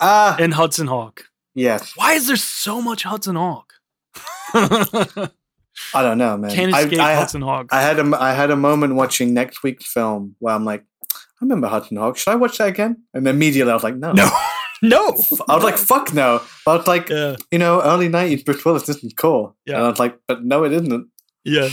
[0.00, 0.36] Ah.
[0.38, 1.24] in Hudson Hawk.
[1.54, 1.92] Yes.
[1.96, 3.72] Why is there so much Hudson Hawk?
[4.54, 6.50] I don't know, man.
[6.50, 7.68] Can't I- escape I, Hudson Hawk.
[7.70, 10.84] I had a I had a moment watching next week's film where I'm like,
[11.14, 12.16] I remember Hudson Hawk.
[12.16, 13.02] Should I watch that again?
[13.14, 14.28] And immediately I was like, no, no,
[14.82, 15.14] no.
[15.48, 16.42] I was like, fuck no.
[16.64, 19.56] But I was like, Yeah, you know, early '90s Bruce Willis isn't cool.
[19.66, 19.76] Yeah.
[19.76, 21.08] And I was like, but no, it isn't.
[21.44, 21.68] yeah.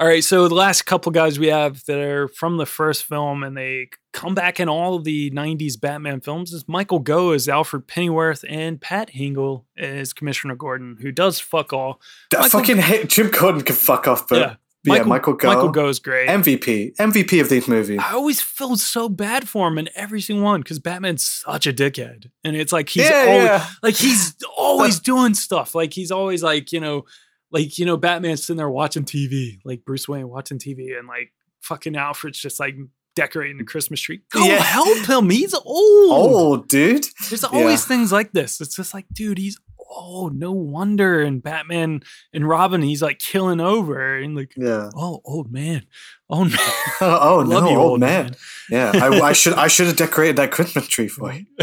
[0.00, 3.42] All right, so the last couple guys we have that are from the first film
[3.42, 3.88] and they
[4.18, 8.44] come back in all of the 90s Batman films is Michael Gough as Alfred Pennyworth
[8.48, 12.00] and Pat Hingle as Commissioner Gordon, who does fuck all.
[12.34, 14.54] I Michael- fucking hate Jim Gordon can fuck off, but Yeah.
[14.82, 16.28] yeah, Michael- Michael Gough, Michael Gough is great.
[16.28, 18.00] MVP, MVP of these movies.
[18.02, 21.72] I always feel so bad for him in every single one because Batman's such a
[21.72, 23.66] dickhead, and it's like he's yeah, always, yeah.
[23.84, 25.76] like he's always doing stuff.
[25.76, 27.04] Like he's always like you know,
[27.52, 31.32] like you know, Batman's sitting there watching TV, like Bruce Wayne watching TV, and like
[31.60, 32.74] fucking Alfred's just like
[33.18, 34.20] decorating the Christmas tree.
[34.30, 34.58] Go Yeah.
[34.62, 35.28] help him.
[35.30, 35.64] He's old.
[35.66, 37.04] Oh, dude.
[37.28, 38.60] There's always things like this.
[38.60, 39.58] It's just like, dude, he's
[39.90, 40.38] old.
[40.38, 41.20] No wonder.
[41.20, 44.90] And Batman and Robin, he's like killing over and like, Yeah.
[44.94, 45.84] oh, old man,
[46.30, 46.58] oh man.
[47.00, 48.24] Oh, no, you, old old man.
[48.26, 48.36] man.
[48.70, 51.44] Yeah, I, I should I should have decorated that Christmas tree for you.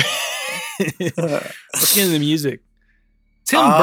[1.18, 2.62] Let's get into the music.
[3.46, 3.78] Tim Ah,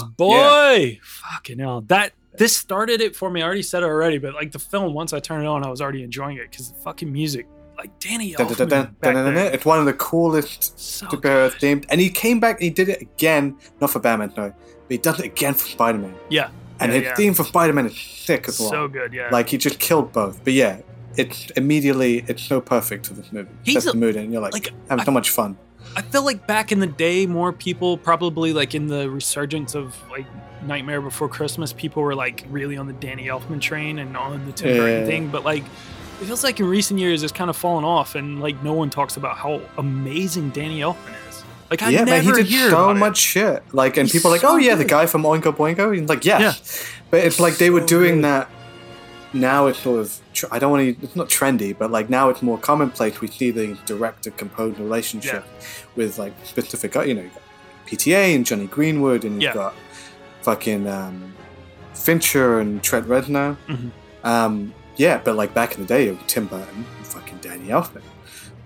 [0.00, 0.98] Burton's boy.
[1.02, 1.80] Fucking hell.
[1.82, 3.42] That this started it for me.
[3.42, 5.68] I already said it already, but like the film, once I turned it on, I
[5.68, 7.46] was already enjoying it because the fucking music,
[7.76, 9.44] like Danny Dun, dun, dun, Elfman dun, back dun, dun, there.
[9.46, 9.54] dun.
[9.54, 12.88] It's one of the coolest So superhero themed, and he came back and he did
[12.88, 14.56] it again, not for Batman, no, but
[14.88, 16.50] he does it again for Spider Man, Yeah.
[16.80, 17.14] and yeah, his yeah.
[17.14, 18.70] theme for Spider Man is sick as well.
[18.70, 19.28] So good, yeah.
[19.30, 20.80] Like he just killed both, but yeah,
[21.16, 23.50] it's immediately it's so perfect for this movie.
[23.64, 25.56] He's a- the mood, and you're like, like, having I- so much fun.
[25.96, 29.96] I feel like back in the day, more people probably like in the resurgence of
[30.10, 30.26] like
[30.64, 34.52] Nightmare Before Christmas, people were like really on the Danny Elfman train and on the
[34.52, 35.06] Tim Burton Yeah.
[35.06, 35.28] thing.
[35.28, 35.64] But like,
[36.20, 38.90] it feels like in recent years it's kind of fallen off, and like no one
[38.90, 41.42] talks about how amazing Danny Elfman is.
[41.70, 42.98] Like I yeah, man, he did hear so about it.
[43.00, 43.62] much shit.
[43.74, 45.96] Like, and He's people are like, so oh yeah, the guy from Oingo Boingo.
[45.96, 46.38] And like, yeah.
[46.40, 46.52] Yeah.
[47.10, 48.24] but it's like they were doing good.
[48.24, 48.50] that.
[49.34, 50.18] Now it's sort of
[50.50, 51.04] I don't want to.
[51.04, 53.20] It's not trendy, but like now it's more commonplace.
[53.20, 55.44] We see the director-composer relationship
[55.96, 56.94] with like specific.
[56.94, 57.42] You know, you got
[57.86, 59.54] PTA and Jonny Greenwood, and you've Yeah.
[59.54, 59.74] got
[60.42, 61.34] fucking um,
[61.94, 63.56] Fincher and Trent Reznor.
[63.68, 63.90] Mhm.
[64.24, 67.68] Um, yeah, but like back in the day, it was Tim Burton, and fucking Danny
[67.68, 68.02] Elfman.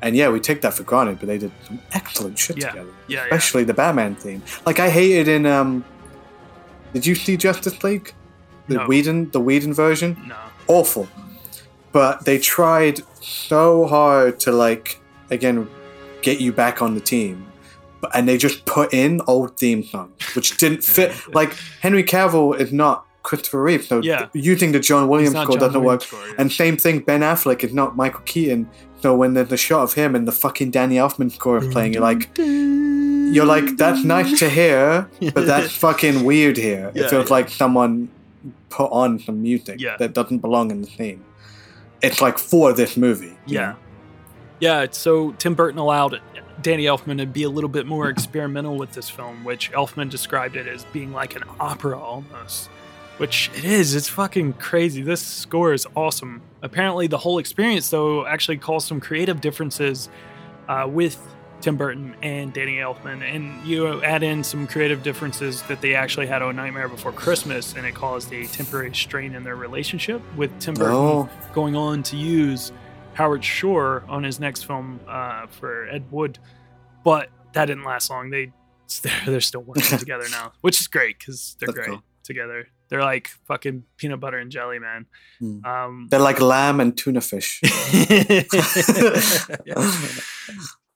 [0.01, 2.71] And yeah, we take that for granted, but they did some excellent shit Yeah.
[2.71, 2.91] together.
[3.09, 3.25] Yeah, yeah.
[3.25, 4.43] Especially the Batman theme.
[4.67, 5.85] Like I hated in um
[6.93, 8.13] Did you see Justice League?
[8.69, 8.87] The No.
[8.87, 10.17] Whedon the Whedon version?
[10.27, 10.35] No.
[10.69, 11.09] Awful.
[11.93, 14.99] But they tried so hard to like
[15.31, 15.69] again
[16.23, 17.47] get you back on the team.
[18.01, 21.13] But and they just put in old theme songs, which didn't fit.
[21.35, 24.27] like Henry Cavill is not Christopher Reeve, so Yeah.
[24.33, 26.21] using the John Williams score John doesn't Williams work.
[26.21, 26.35] score, yeah.
[26.39, 28.69] And same thing, Ben Affleck is not Michael Keaton.
[29.01, 31.93] So when there's a shot of him and the fucking Danny Elfman score is playing,
[31.93, 36.91] you're like, you're like, that's nice to hear, but that's fucking weird here.
[36.95, 37.35] Yeah, it feels yeah.
[37.35, 38.09] like someone
[38.73, 39.97] put on some music Yeah.
[39.99, 41.23] that doesn't belong in the scene.
[42.03, 43.37] It's like for this movie.
[43.47, 43.61] Yeah.
[43.61, 43.77] know?
[44.61, 46.21] Yeah, so Tim Burton allowed
[46.63, 50.57] Danny Elfman to be a little bit more experimental with this film, which Elfman described
[50.57, 52.69] it as being like an opera almost.
[53.19, 53.95] Which it is.
[53.95, 55.03] It's fucking crazy.
[55.03, 56.43] This score is awesome.
[56.63, 60.09] Apparently, the whole experience, though, actually caused some creative differences
[60.69, 61.21] uh, with
[61.63, 63.23] Tim Burton and Danny Elfman.
[63.23, 67.75] And you add in some creative differences that they actually had on Nightmare Before Christmas,
[67.75, 71.31] and it caused a temporary strain in their relationship with Tim Burton Oh.
[71.55, 72.73] going on to use
[73.15, 76.39] Howard Shore on his next film uh, for Ed Wood,
[77.05, 78.31] but that didn't last long.
[78.31, 78.53] They
[79.27, 82.03] they're, still working together now, which is great because they're That's great cool.
[82.25, 82.67] together.
[82.89, 85.07] They're like fucking peanut butter and jelly, man.
[85.39, 85.65] Hmm.
[85.65, 87.61] Um, They're like lamb and tuna fish.
[89.65, 89.75] Yeah.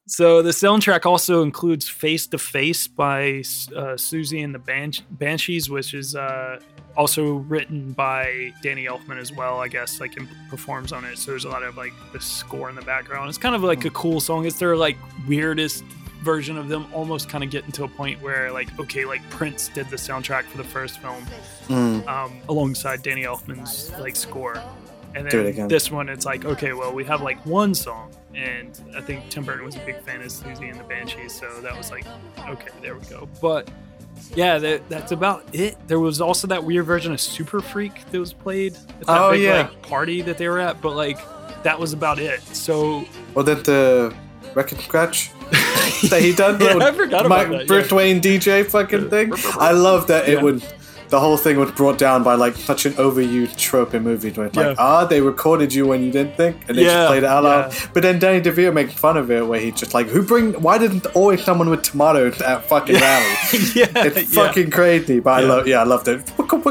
[0.09, 3.39] So the soundtrack also includes "Face to Face" by
[3.75, 6.61] uh, Siouxsie and the Ban- Banshees, which is uh,
[6.97, 9.59] also written by Danny Elfman as well.
[9.61, 11.19] I guess like and performs on it.
[11.19, 13.29] So there's a lot of like the score in the background.
[13.29, 14.47] It's kind of like a cool song.
[14.47, 14.97] It's their like
[15.27, 15.83] weirdest
[16.23, 19.69] version of them, almost kind of getting to a point where like okay, like Prince
[19.69, 21.25] did the soundtrack for the first film
[21.67, 22.07] Mm.
[22.07, 24.63] um, alongside Danny Elfman's like score.
[25.17, 29.01] And then this one, it's like, okay, well, we have like one song, and I
[29.01, 31.91] think Tim Burton was a big fan of Siouxsie and the Banshees, so that was
[31.91, 32.05] like,
[32.49, 33.29] okay, there we go.
[33.41, 33.69] But
[34.35, 35.77] yeah, that, that's about it.
[35.89, 39.31] There was also that weird version of Super Freak that was played at that Oh,
[39.33, 39.63] big yeah.
[39.63, 41.19] like, party that they were at, but like
[41.63, 42.41] that was about it.
[42.43, 43.05] So
[43.35, 44.15] Or that the
[44.55, 45.31] record scratch
[46.11, 46.61] that he done?
[46.61, 47.91] Yeah, I forgot about Mike- that, Bruce.
[47.93, 49.33] Wayne DJ fucking thing.
[49.59, 50.35] I love that Yeah.
[50.35, 50.63] it would.
[51.09, 54.47] The whole thing was brought down by like such an overused trope in movies where
[54.49, 54.75] it's like, Yeah.
[54.79, 57.45] ah, they recorded you when you didn't think, and they Yeah, just played it out
[57.45, 57.73] loud.
[57.73, 57.87] yeah.
[57.95, 60.53] But then Danny DeVito makes fun of it, where he's just like, who bring?
[60.55, 63.35] Why didn't always someone with tomatoes at fucking rally?
[63.75, 65.67] yeah, It's fucking crazy, but I love.
[65.69, 66.23] Yeah, I loved it.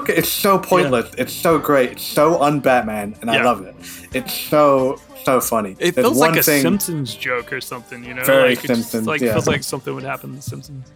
[0.10, 1.10] It's so pointless.
[1.18, 1.94] It's so great.
[1.94, 3.76] It's so un-Batman, and I love it.
[4.14, 5.72] It's so so funny.
[5.80, 8.24] It There's feels one like a thing- Simpsons joke or something, you know?
[8.26, 9.32] Very like, just, Simpsons, like yeah.
[9.34, 10.91] feels like something would happen in The Simpsons.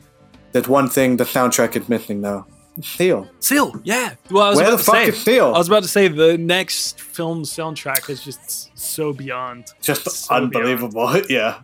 [0.52, 2.46] There's one thing the soundtrack is missing though.
[2.82, 3.30] Seal.
[3.40, 4.16] Seal, yeah.
[4.30, 5.46] Well, I was Where about the to fuck say, is Seal?
[5.48, 9.66] I was about to say the next film soundtrack is just so beyond.
[9.82, 11.22] Just so unbelievable.
[11.30, 11.62] yeah.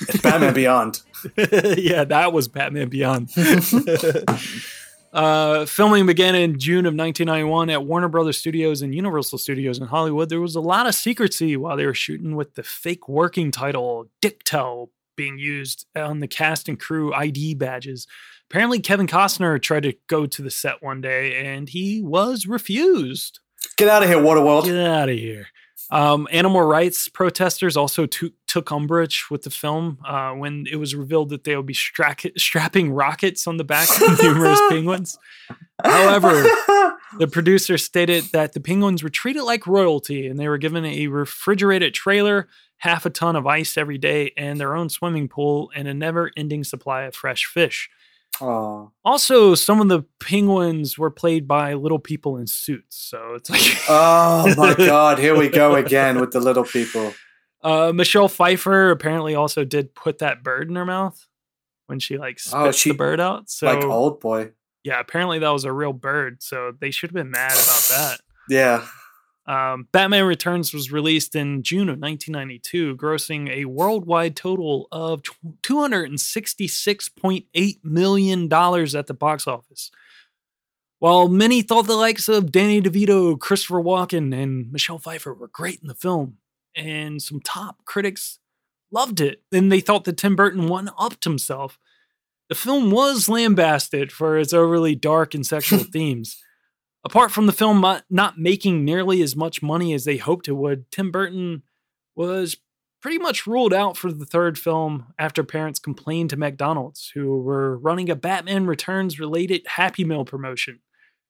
[0.00, 1.00] It's Batman Beyond.
[1.78, 3.30] yeah, that was Batman Beyond.
[5.12, 9.86] uh, filming began in June of 1991 at Warner Brothers Studios and Universal Studios in
[9.86, 10.28] Hollywood.
[10.28, 14.10] There was a lot of secrecy while they were shooting with the fake working title
[14.20, 18.06] Dictel being used on the cast and crew ID badges.
[18.50, 23.40] Apparently, Kevin Costner tried to go to the set one day and he was refused.
[23.76, 24.64] Get out of here, Waterworld.
[24.64, 25.48] Get out of here.
[25.90, 30.94] Um, animal rights protesters also to- took umbrage with the film uh, when it was
[30.96, 35.16] revealed that they would be stra- strapping rockets on the back of numerous penguins.
[35.84, 36.30] However,
[37.18, 41.06] the producer stated that the penguins were treated like royalty and they were given a
[41.06, 42.48] refrigerated trailer,
[42.78, 46.32] half a ton of ice every day, and their own swimming pool and a never
[46.36, 47.88] ending supply of fresh fish.
[49.04, 52.96] Also, some of the penguins were played by little people in suits.
[52.96, 53.62] So it's like.
[53.88, 57.14] Oh my god, here we go again with the little people.
[57.62, 61.26] Uh, Michelle Pfeiffer apparently also did put that bird in her mouth
[61.86, 63.48] when she like spit Oh, she- the bird out.
[63.48, 64.50] So like old boy.
[64.84, 66.42] yeah, apparently that was a real bird.
[66.42, 68.20] So they should have been mad about that.
[68.48, 68.86] Yeah.
[69.46, 75.22] Um, Batman Returns was released in June of 1992, grossing a worldwide total of
[75.62, 79.92] $266.8 million at the box office.
[80.98, 85.80] While many thought the likes of Danny DeVito, Christopher Walken, and Michelle Pfeiffer were great
[85.80, 86.38] in the film,
[86.74, 88.38] and some top critics
[88.90, 91.78] loved it, and they thought that Tim Burton one upped himself.
[92.48, 96.42] The film was lambasted for its overly dark and sexual themes.
[97.06, 97.80] Apart from the film
[98.10, 101.62] not- making nearly as much money as they hoped it would, Tim Burton
[102.16, 102.56] was
[103.00, 107.78] pretty much ruled out for the third film after parents complained to McDonald's, who were
[107.78, 110.80] running a Batman Returns related Happy Meal promotion.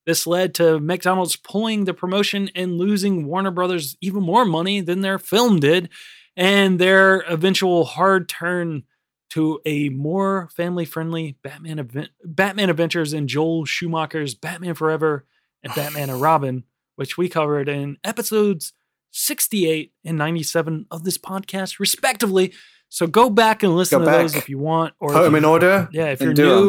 [0.07, 5.03] This led to McDonald's pulling the promotion and losing Warner Brothers even more money than
[5.03, 5.91] their film did,
[6.37, 8.85] and their eventual hard turn
[9.29, 15.27] to a more family-friendly Batman event, Batman Adventures and Joel Schumacher's Batman Forever
[15.67, 16.65] and Batman and Robin,
[16.97, 18.73] which we covered in episodes
[19.13, 22.53] 68 and 97 of this podcast, respectively.
[22.89, 25.39] So go back and listen Go to those if you want, or Put them you-
[25.39, 25.89] in order.
[25.93, 26.69] yeah, if you're new,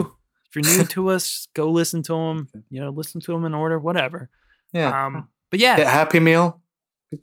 [0.49, 2.49] if you're new to us, go listen to them.
[2.69, 4.29] You know, listen to them in order, whatever.
[4.73, 5.05] Yeah.
[5.05, 6.61] Um, but yeah, Get Happy Meal.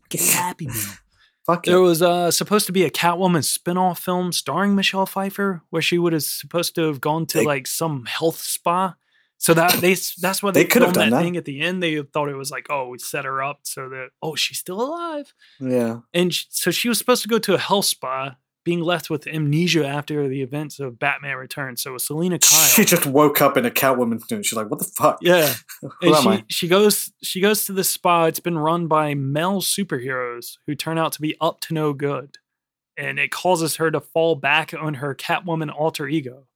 [0.09, 0.75] get happy meal.
[1.47, 1.81] Fuck There it.
[1.81, 6.15] was uh, supposed to be a Catwoman spin-off film starring Michelle Pfeiffer, where she would
[6.15, 8.95] have supposed to have gone to They- like some health spa.
[9.39, 11.23] So that they that's why they, They could have done that, that.
[11.23, 11.83] thing at the end.
[11.83, 14.81] They thought it was like, oh, we set her up so that oh, she's still
[14.81, 15.35] alive.
[15.61, 16.01] Yeah.
[16.15, 19.27] And sh- so she was supposed to go to a health spa, being left with
[19.27, 21.83] amnesia after the events of Batman Returns.
[21.83, 22.69] So it was Selina Kyle.
[22.69, 24.47] She just woke up in a Catwoman suit.
[24.47, 25.19] She's like, what the fuck?
[25.21, 25.53] Yeah.
[26.01, 26.45] And she, I?
[26.49, 28.25] she goes she goes to the spa.
[28.25, 32.37] It's been run by male superheroes who turn out to be up to no good.
[32.97, 36.47] And it causes her to fall back on her Catwoman alter ego.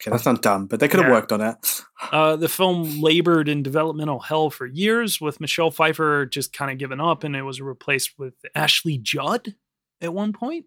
[0.00, 1.14] Okay, that's not dumb, but they could have Yeah.
[1.14, 1.82] worked on it.
[2.12, 6.78] Uh, the film labored in developmental hell for years, with Michelle Pfeiffer just kind of
[6.78, 9.54] giving up, and it was replaced with Ashley Judd
[10.00, 10.66] at one point,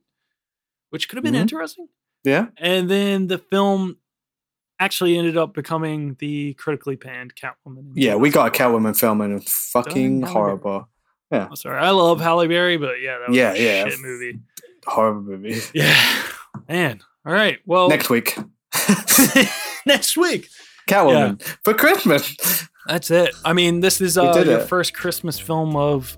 [0.90, 1.40] which could have been Mhm.
[1.42, 1.88] interesting.
[2.26, 2.48] Yeah.
[2.58, 3.98] And then the film
[4.80, 7.92] actually ended up becoming the critically panned Catwoman.
[7.96, 10.90] Yeah, we got a Catwoman film and it's fucking horrible.
[11.32, 11.46] Yeah.
[11.50, 13.88] I'm sorry, I love Halle Berry, but yeah, that was Yeah, a yeah.
[13.88, 14.40] shit movie.
[14.86, 15.62] Horrible movie.
[15.74, 15.96] Yeah,
[16.68, 17.00] man.
[17.26, 18.36] All right, well, Next week.
[19.86, 20.50] next week.
[20.88, 22.36] Catwoman for Christmas.
[22.88, 23.34] That's it.
[23.46, 24.68] I mean, this is We uh, your it.
[24.68, 26.18] first Christmas film of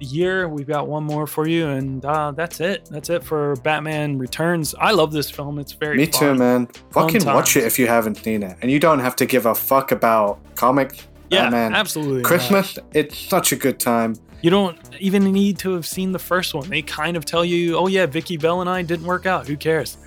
[0.00, 0.48] the year.
[0.48, 2.88] We've got one more for you, and uh, that's it.
[2.90, 4.74] That's it for Batman Returns.
[4.80, 5.58] I love this film.
[5.58, 6.20] It's very Me fun.
[6.20, 6.66] too, man.
[6.66, 8.56] Fun Fucking watch it if you haven't seen it.
[8.62, 11.04] And you don't have to give a fuck about comic.
[11.30, 11.74] Yeah, man.
[11.74, 12.22] absolutely.
[12.22, 12.26] not.
[12.28, 14.16] Christmas, it's such a good time.
[14.40, 16.68] You don't even need to have seen the first one.
[16.70, 19.46] They kind of tell you, "Oh yeah, Vicki Vale and I didn't work out.
[19.46, 19.98] Who cares?"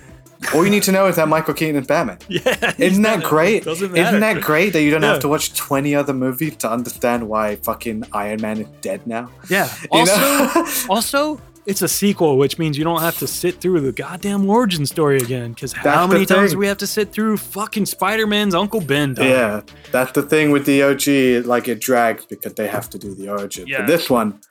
[0.53, 2.18] All you need to know is that Michael Keaton is Batman.
[2.27, 3.63] Yeah, Isn't that great?
[3.63, 4.07] Doesn't matter.
[4.07, 5.11] Isn't that great that you don't Yeah.
[5.11, 9.30] have to watch 20 other movies to understand why fucking Iron Man is dead now?
[9.49, 9.69] Yeah.
[9.93, 13.91] You Also, also, it's a sequel, which means you don't have to sit through the
[13.91, 15.53] goddamn origin story again.
[15.53, 19.13] Because how many times do we have to sit through fucking Spider Man's Uncle Ben?
[19.13, 19.30] dying?
[19.30, 19.61] Yeah,
[19.91, 21.45] that's the thing with the OG.
[21.45, 23.68] Like it drags because they have to do the origin.
[23.68, 23.81] Yeah.
[23.81, 24.41] But this one,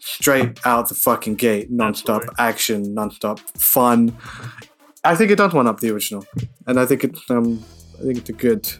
[0.00, 2.44] straight out the fucking gate, non-stop Absolutely.
[2.44, 4.16] action, non-stop fun.
[5.04, 6.24] I think it does one up the original,
[6.66, 7.64] and I think it's um,
[7.98, 8.70] I think it's a good,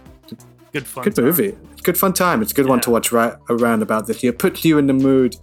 [0.73, 1.05] Good fun.
[1.05, 1.25] good time.
[1.25, 1.57] movie.
[1.73, 2.43] It's good fun time.
[2.43, 4.33] It's a good one to watch right around about this year.
[4.33, 5.37] Puts you in the mood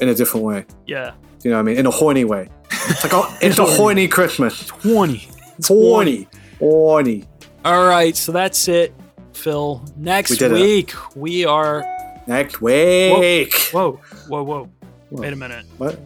[0.00, 0.66] in a different way.
[0.86, 1.14] Yeah.
[1.42, 1.76] You know what I mean?
[1.78, 2.48] In a horny way.
[2.70, 4.66] It's like oh, it's a horny Christmas.
[4.66, 5.28] 20.
[5.66, 6.28] Horny,
[6.58, 7.24] horny.
[7.64, 8.16] All right.
[8.16, 8.94] So that's it,
[9.32, 9.84] Fil.
[9.96, 10.54] Next We did it.
[10.54, 11.84] week, we are.
[12.26, 13.52] Next week.
[13.72, 14.64] Whoa, whoa, whoa.
[15.10, 15.20] Whoa.
[15.22, 15.66] Wait a minute.
[15.78, 15.98] What?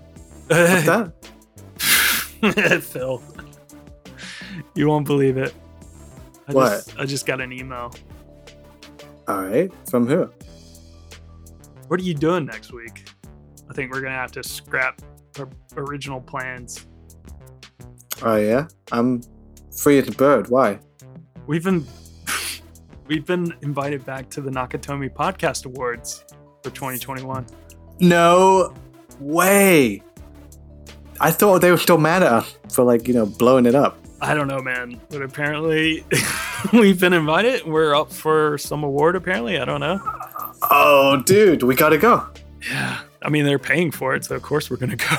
[0.48, 1.12] What's that?
[2.82, 3.22] Fil.
[4.74, 5.54] You won't believe it.
[6.46, 6.68] I What?
[6.70, 7.92] Just, I just got an email.
[9.26, 9.70] All right.
[9.90, 10.30] From who?
[11.88, 13.08] What are you doing next week?
[13.70, 15.00] I think we're gonna have to scrap
[15.38, 16.86] our original plans.
[18.22, 19.22] Oh yeah, I'm
[19.76, 20.48] free as a bird.
[20.48, 20.78] Why?
[21.46, 21.86] We've been
[23.06, 26.24] we've been invited back to the Nakatomi Podcast Awards
[26.62, 27.46] for 2021.
[28.00, 28.74] No
[29.20, 30.02] way.
[31.20, 33.98] I thought they were still mad at us for like you know blowing it up.
[34.20, 36.04] I don't know, man, but apparently
[36.72, 37.64] we've been invited.
[37.66, 39.14] We're up for some award.
[39.16, 40.00] Apparently, I don't know.
[40.70, 42.26] Oh, dude, we gotta go.
[42.68, 45.06] Yeah, I mean they're paying for it, so of course we're gonna go.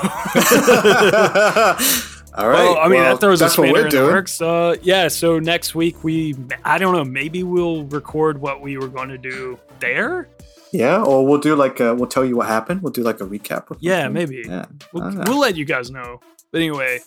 [2.36, 2.64] All right.
[2.64, 4.42] Well, I mean well, that throws a spanner in the works.
[4.42, 8.88] Uh, yeah, so next week we, I don't know, maybe we'll record what we were
[8.88, 10.28] going to do there.
[10.72, 12.84] Yeah, or we'll do like a, we'll tell you what happened.
[12.84, 13.76] We'll do like a recap.
[13.80, 14.44] Yeah, maybe.
[14.46, 14.66] Yeah.
[14.94, 15.24] We'll, I don't know.
[15.28, 16.20] we'll let you guys know.
[16.52, 17.00] But anyway,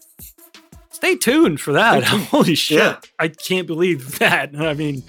[1.02, 2.04] stay tuned for that.
[2.04, 2.78] Holy shit.
[2.78, 3.00] Yeah.
[3.18, 4.54] I can't believe that.
[4.56, 5.02] I mean,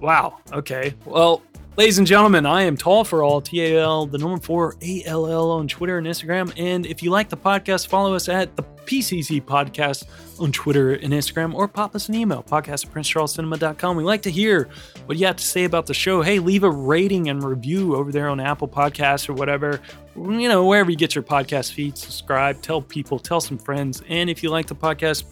[0.00, 0.38] wow.
[0.50, 0.94] Okay.
[1.04, 1.42] Well,
[1.76, 5.04] ladies and gentlemen, I am Tall for All, T A L, the number four, A
[5.04, 6.50] L L on Twitter and Instagram.
[6.56, 10.06] And if you like the podcast, follow us at the PCC Podcast
[10.40, 13.96] on Twitter and Instagram, or pop us an email, podcast at princecharlescinema.com.
[13.96, 14.70] We like to hear
[15.04, 16.22] what you have to say about the show.
[16.22, 19.80] Hey, leave a rating and review over there on Apple Podcasts or whatever.
[20.14, 24.02] You know, wherever you get your podcast feed, subscribe, tell people, tell some friends.
[24.08, 25.24] And if you like the podcast,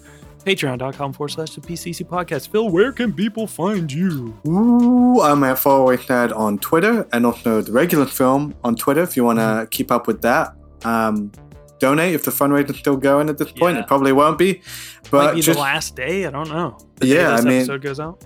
[0.44, 2.48] patreon.com forward slash the PCC podcast.
[2.48, 4.34] Fil, where can people find you?
[4.46, 9.16] Ooh, I'm at Faraway Dad on Twitter and also the regular film on Twitter if
[9.16, 10.54] you want to keep up with that.
[10.84, 11.30] Um,
[11.78, 13.76] donate if the fundraiser's still going at this point.
[13.76, 13.82] Yeah.
[13.82, 14.62] It probably won't be,
[15.10, 16.24] but be just the last day.
[16.24, 16.78] I don't know.
[16.96, 18.24] The Yeah, I mean- episode goes out.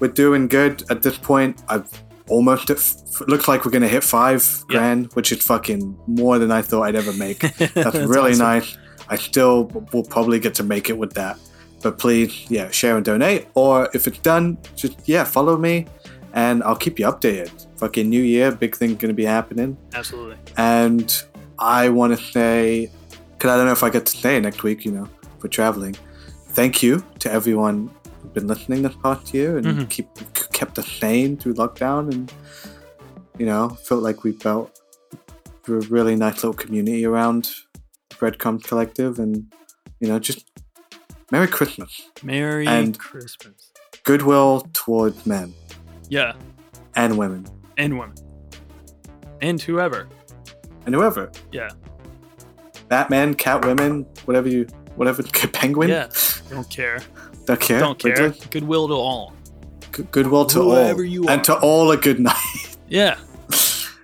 [0.00, 1.62] we're doing good at this point.
[1.68, 1.88] I've
[2.28, 6.50] almost at f- looks like we're gonna hit five grand, which is fucking more than
[6.50, 7.38] I thought I'd ever make.
[7.58, 8.46] That's, That's really awesome.
[8.46, 8.78] nice.
[9.08, 11.38] I still will probably get to make it with that.
[11.82, 13.46] But please, yeah, share and donate.
[13.54, 15.86] Or if it's done, just yeah, follow me,
[16.32, 17.66] and I'll keep you updated.
[17.78, 19.76] Fucking New Year, big thing gonna be happening.
[19.92, 20.36] Absolutely.
[20.56, 21.22] And
[21.58, 22.90] I want to say,
[23.32, 25.94] because I don't know if I get to stay next week, you know, for traveling.
[26.50, 27.90] Thank you to everyone
[28.32, 29.88] been listening this past year and Mhm.
[29.90, 30.08] keep
[30.52, 32.32] kept us sane through lockdown, and
[33.38, 34.80] you know, felt like we built
[35.68, 37.50] a really nice little community around
[38.18, 39.52] Breadcrumbs Collective, and
[40.00, 40.50] you know, just
[41.30, 43.72] Merry Christmas, Merry And- Christmas.
[44.04, 45.54] goodwill towards men
[46.08, 46.34] Yeah.
[46.94, 47.46] and women
[47.76, 48.14] And women.
[49.40, 50.06] And whoever.
[50.86, 51.70] and whoever, Yeah.
[52.88, 55.22] Batman, Catwomen, whatever you, whatever,
[55.52, 56.08] Penguin, Yeah.
[56.50, 57.00] Don't care.
[57.46, 58.14] Don't care, Don't care.
[58.14, 58.46] Wrigley?
[58.50, 59.32] Goodwill to all.
[59.94, 62.76] G- goodwill to Whoever all, you and to all a good night.
[62.88, 63.18] Yeah.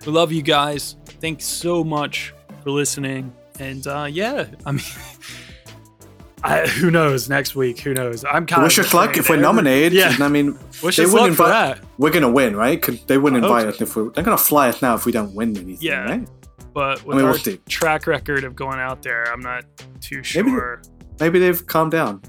[0.05, 0.95] we love you guys.
[1.19, 3.33] Thanks so much for listening.
[3.59, 4.81] And uh yeah, I mean
[6.43, 7.79] I, who knows next week?
[7.81, 8.25] Who knows?
[8.25, 9.93] I'm kind Wish of wish us luck if we're nominated.
[9.93, 10.15] Yeah.
[10.19, 11.79] I mean, Wish they us wouldn't luck for that.
[11.99, 12.81] we're gonna win, right?
[12.81, 14.09] Because they wouldn't I invite us if we.
[14.09, 16.03] They're gonna fly us now if we don't win anything, Yeah.
[16.03, 16.27] right?
[16.73, 19.65] But with mean, our we'll track record of going out there, I'm not
[19.99, 20.81] too Maybe- sure.
[21.19, 22.23] Maybe they've calmed down.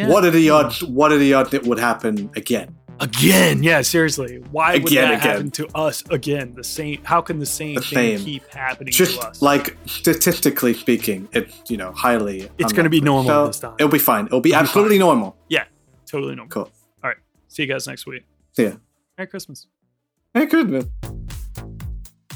[0.00, 0.08] Yeah.
[0.08, 0.82] What are the odds?
[0.82, 2.76] What are the odds that would happen again?
[3.00, 4.42] Again, yeah, seriously.
[4.50, 5.30] Why would Again, that again.
[5.32, 6.54] happen to us again?
[6.54, 7.00] The same.
[7.02, 8.24] How can the same The thing same.
[8.26, 9.40] keep happening Just to us?
[9.40, 12.50] like statistically speaking, it's you know highly.
[12.58, 13.74] It's gonna be normal So this time.
[13.78, 14.26] It'll be fine.
[14.26, 15.36] It'll be It'll be absolutely normal.
[15.48, 15.64] yeah,
[16.06, 16.50] totally normal.
[16.50, 16.70] Cool.
[17.02, 17.16] All right.
[17.48, 18.24] See you guys next week.
[18.52, 18.72] See ya.
[19.16, 19.66] Merry Christmas.
[20.34, 20.90] Good man.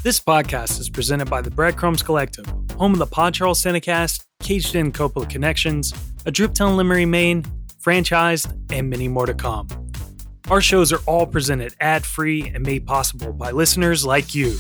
[0.03, 2.47] This podcast is presented by the Breadcrumbs Collective,
[2.79, 5.95] home of the Pod Charles Cinecast, Caged In Coppola Connections,
[6.27, 7.45] a Driptown Limerick, Maine,
[7.83, 9.67] franchised, and many more to come.
[10.51, 14.55] Our shows are all presented ad free and made possible by listeners like you.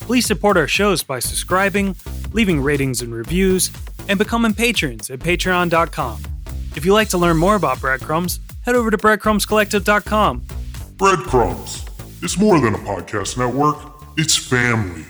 [0.00, 1.96] Please support our shows by subscribing,
[2.32, 3.70] leaving ratings and reviews,
[4.10, 6.22] and becoming patrons at patreon.com.
[6.76, 10.42] If you'd like to learn more about Breadcrumbs, head over to breadcrumbscollective.com.
[10.98, 11.86] Breadcrumbs.
[12.20, 13.78] It's more than a podcast network,
[14.18, 15.06] it's family.